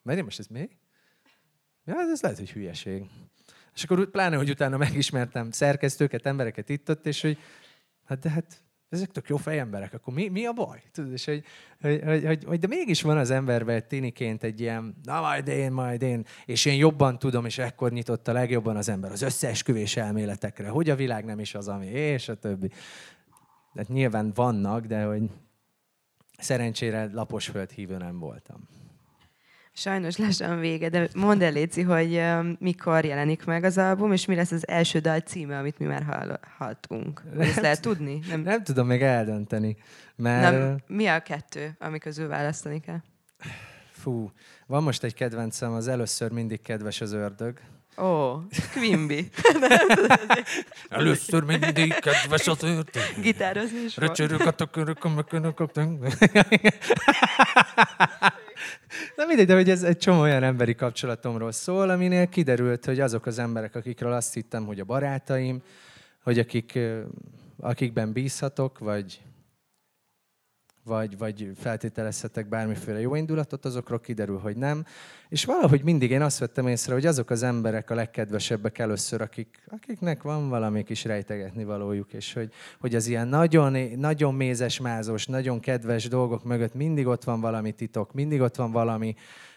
hogy 0.05 0.25
most 0.25 0.39
ez 0.39 0.47
mi? 0.47 0.69
Ja, 1.85 1.95
ez 2.13 2.23
lehet, 2.23 2.39
hogy 2.39 2.51
hülyeség. 2.51 3.05
És 3.75 3.85
akkor 3.85 4.11
pláne, 4.11 4.37
hogy 4.37 4.51
utána 4.51 4.77
megismertem 4.77 5.51
szerkesztőket, 5.51 6.27
embereket 6.27 6.69
itt-ott, 6.69 7.07
és 7.07 7.21
hogy 7.21 7.39
hát 8.05 8.19
de 8.19 8.31
hát 8.31 8.65
ezek 8.89 9.11
tök 9.11 9.29
jó 9.29 9.37
fejemberek, 9.37 9.95
akkor 9.95 10.15
mi, 10.15 10.29
mi 10.29 10.47
a 10.47 10.53
baj? 10.53 10.83
Tudod, 10.93 11.13
és 11.13 11.25
hogy, 11.25 11.45
hogy, 11.81 12.03
hogy, 12.05 12.45
hogy, 12.45 12.59
de 12.59 12.67
mégis 12.67 13.03
van 13.03 13.19
az 13.19 13.31
emberben 13.31 13.89
tiniként 13.89 14.43
egy 14.43 14.61
ilyen, 14.61 14.97
na 15.03 15.21
majd 15.21 15.49
én, 15.49 15.73
majd 15.73 16.03
én, 16.03 16.25
és 16.45 16.65
én 16.65 16.75
jobban 16.75 17.19
tudom, 17.19 17.45
és 17.45 17.59
ekkor 17.59 17.93
nyitott 17.93 18.29
a 18.29 18.33
legjobban 18.33 18.77
az 18.77 18.89
ember 18.89 19.13
az 19.13 19.23
összeesküvés 19.23 19.97
elméletekre, 19.97 20.69
hogy 20.69 20.91
a 20.91 20.97
világ 20.97 21.25
nem 21.25 21.39
is 21.39 21.55
az, 21.55 21.69
ami, 21.69 21.87
és 21.87 22.29
a 22.29 22.35
többi. 22.35 22.69
De 23.73 23.81
hát 23.81 23.89
nyilván 23.89 24.33
vannak, 24.35 24.87
de 24.87 25.05
hogy 25.05 25.31
szerencsére 26.39 27.11
laposföld 27.13 27.71
hívő 27.71 27.97
nem 27.97 28.19
voltam. 28.19 28.69
Sajnos 29.77 30.17
lassan 30.17 30.61
vége, 30.61 30.89
de 30.89 31.09
mondd 31.15 31.43
el, 31.43 31.53
Léci, 31.53 31.83
hogy 31.83 32.17
uh, 32.17 32.47
mikor 32.59 33.05
jelenik 33.05 33.45
meg 33.45 33.65
az 33.65 33.79
album, 33.79 34.13
és 34.13 34.25
mi 34.27 34.35
lesz 34.35 34.51
az 34.51 34.69
első 34.69 34.99
dal 34.99 35.21
címe, 35.21 35.59
amit 35.59 35.79
mi 35.79 35.87
már 35.87 36.03
hallhatunk. 36.03 37.23
Ezt 37.39 37.61
lehet 37.61 37.81
tudni? 37.81 38.19
Nem, 38.29 38.41
nem 38.41 38.63
tudom 38.63 38.87
még 38.87 39.03
eldönteni. 39.03 39.77
Mert... 40.17 40.59
Nem, 40.59 40.79
mi 40.87 41.07
a 41.07 41.21
kettő, 41.21 41.77
ami 41.79 41.99
közül 41.99 42.29
választani 42.29 42.81
kell? 42.81 43.01
Fú, 43.93 44.33
van 44.67 44.83
most 44.83 45.05
egy 45.05 45.15
kedvencem, 45.15 45.73
az 45.73 45.89
először 45.89 46.31
mindig 46.31 46.63
kedves 46.63 47.01
az 47.01 47.13
ördög. 47.13 47.59
Ó, 47.99 48.05
oh, 48.05 48.43
Quimby. 48.73 49.29
Először 50.89 51.43
mindig 51.43 51.95
kedves 51.95 52.47
az 52.47 52.63
ördög. 52.63 53.03
Gitározni 53.21 53.79
is 53.79 53.97
Recsörök 53.97 54.41
a 54.41 54.51
tökörök, 54.51 55.05
a 55.05 55.25
Na 59.17 59.25
mindegy, 59.27 59.47
de 59.47 59.55
hogy 59.55 59.71
ez 59.71 59.83
egy 59.83 59.99
csomó 59.99 60.21
olyan 60.21 60.43
emberi 60.43 60.75
kapcsolatomról 60.75 61.53
szól, 61.53 61.91
aminél 61.91 62.27
kiderült, 62.27 62.85
hogy 62.85 63.01
azok 63.01 63.27
az 63.27 63.39
emberek, 63.39 63.75
akikről 63.75 64.13
azt 64.13 64.35
hittem, 64.35 64.67
hogy 64.67 64.81
a 64.81 64.85
barátaim, 64.85 65.63
hogy 66.23 66.39
akik, 66.39 66.79
akikben 67.61 68.13
bízhatok, 68.13 68.79
vagy, 68.79 69.21
vagy, 70.85 71.19
vagy 71.19 71.51
feltételezhetek 71.57 72.49
bármiféle 72.49 73.01
jó 73.01 73.15
indulatot, 73.15 73.65
azokról 73.65 74.01
kiderül, 74.01 74.39
hogy 74.39 74.57
nem. 74.57 74.85
És 75.29 75.45
valahogy 75.45 75.83
mindig 75.83 76.11
én 76.11 76.23
azt 76.23 76.39
vettem 76.39 76.67
észre, 76.67 76.93
hogy 76.93 77.07
azok 77.07 77.31
az 77.31 77.43
emberek 77.43 77.91
a 77.91 77.95
legkedvesebbek 77.95 78.79
először, 78.79 79.21
akik, 79.21 79.63
akiknek 79.71 80.23
van 80.23 80.49
valami 80.49 80.83
kis 80.83 81.05
rejtegetni 81.05 81.65
valójuk, 81.65 82.13
és 82.13 82.33
hogy, 82.33 82.53
hogy 82.81 82.95
az 82.95 83.07
ilyen 83.07 83.29
nagyon, 83.29 83.73
nagyon 83.97 84.35
mézes, 84.35 84.81
mázos, 84.81 85.27
nagyon 85.27 85.61
kedves 85.61 86.09
dolgok 86.09 86.45
mögött 86.45 86.75
mindig 86.75 87.07
ott 87.07 87.25
van 87.25 87.41
valami 87.41 87.73
titok, 87.73 88.13
mindig 88.13 88.41
ott 88.41 88.57
van 88.57 88.71
valami, 88.71 89.15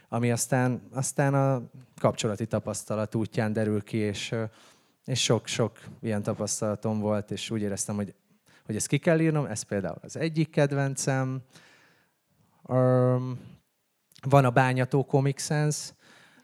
ami 0.10 0.32
aztán, 0.32 0.82
aztán 0.94 1.34
a 1.34 1.62
kapcsolati 2.00 2.46
tapasztalat 2.46 3.16
útján 3.16 3.54
derül 3.54 3.84
ki, 3.84 3.98
és, 3.98 4.36
és 5.06 5.24
sok-sok 5.24 5.80
ilyen 6.02 6.24
tapasztalatom 6.24 7.00
volt, 7.00 7.32
és 7.32 7.50
úgy 7.50 7.62
éreztem, 7.62 7.96
hogy 7.96 8.14
hogy 8.68 8.76
ezt 8.76 8.88
ki 8.88 8.98
kell 8.98 9.20
írnom, 9.20 9.46
ez 9.46 9.62
például 9.62 9.98
az 10.02 10.18
egyik 10.18 10.50
kedvencem. 10.50 11.42
Um, 12.64 13.40
van 14.30 14.46
a 14.46 14.50
Bányató 14.50 15.06
Comic 15.06 15.42
Sense, 15.42 15.92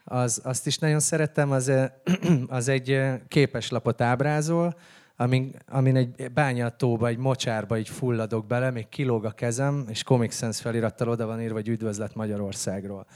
az, 0.04 0.40
azt 0.44 0.66
is 0.66 0.78
nagyon 0.78 1.00
szeretem, 1.00 1.50
az, 1.50 1.72
az 2.46 2.68
egy 2.68 3.00
képeslapot 3.28 4.00
ábrázol, 4.00 4.76
amin, 5.16 5.56
amin 5.68 5.96
egy 5.96 6.32
bányatóba, 6.32 7.08
egy 7.08 7.16
mocsárba 7.16 7.78
így 7.78 7.88
fulladok 7.88 8.46
bele, 8.46 8.70
még 8.70 8.88
kilóg 8.88 9.24
a 9.24 9.30
kezem, 9.30 9.84
és 9.88 10.02
Comic 10.02 10.34
Sense 10.36 10.62
felirattal 10.62 11.08
oda 11.08 11.26
van 11.26 11.40
írva, 11.40 11.54
hogy 11.54 11.68
üdvözlet 11.68 12.14
Magyarországról. 12.14 13.06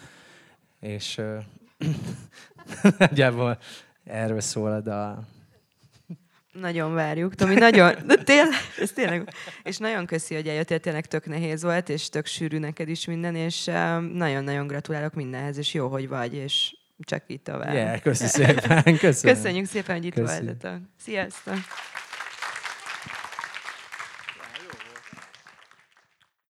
És 0.81 1.21
nagyjából 2.99 3.59
erről 4.05 4.41
szól 4.41 4.73
a 4.73 4.81
dal. 4.81 5.27
Nagyon 6.61 6.95
várjuk, 6.95 7.35
Tomi, 7.35 7.55
nagyon, 7.55 7.95
de 8.07 8.15
tényleg, 8.15 8.55
ez 8.81 8.91
tényleg, 8.91 9.35
és 9.63 9.77
nagyon 9.77 10.07
köszi, 10.07 10.35
hogy 10.35 10.49
eljöttél, 10.49 10.79
tényleg 10.79 11.07
tök 11.07 11.27
nehéz 11.27 11.63
volt, 11.63 11.89
és 11.89 12.09
tök 12.09 12.27
sűrű 12.27 12.59
neked 12.59 12.89
is 12.89 13.05
minden, 13.05 13.35
és 13.35 13.65
nagyon-nagyon 14.13 14.67
gratulálok 14.67 15.15
mindenhez, 15.15 15.59
és 15.59 15.75
jó, 15.75 15.89
hogy 15.89 16.09
vagy, 16.09 16.35
és 16.35 16.77
csak 16.99 17.23
így 17.27 17.41
tovább. 17.41 17.75
Yeah, 17.75 18.01
köszi 18.01 18.27
szépen, 18.27 18.83
köszönöm. 18.99 19.37
Köszönjük 19.37 19.67
szépen, 19.67 19.97
hogy 19.97 20.05
itt 20.05 20.15
voltatok. 20.15 20.81
Sziasztok! 21.01 21.59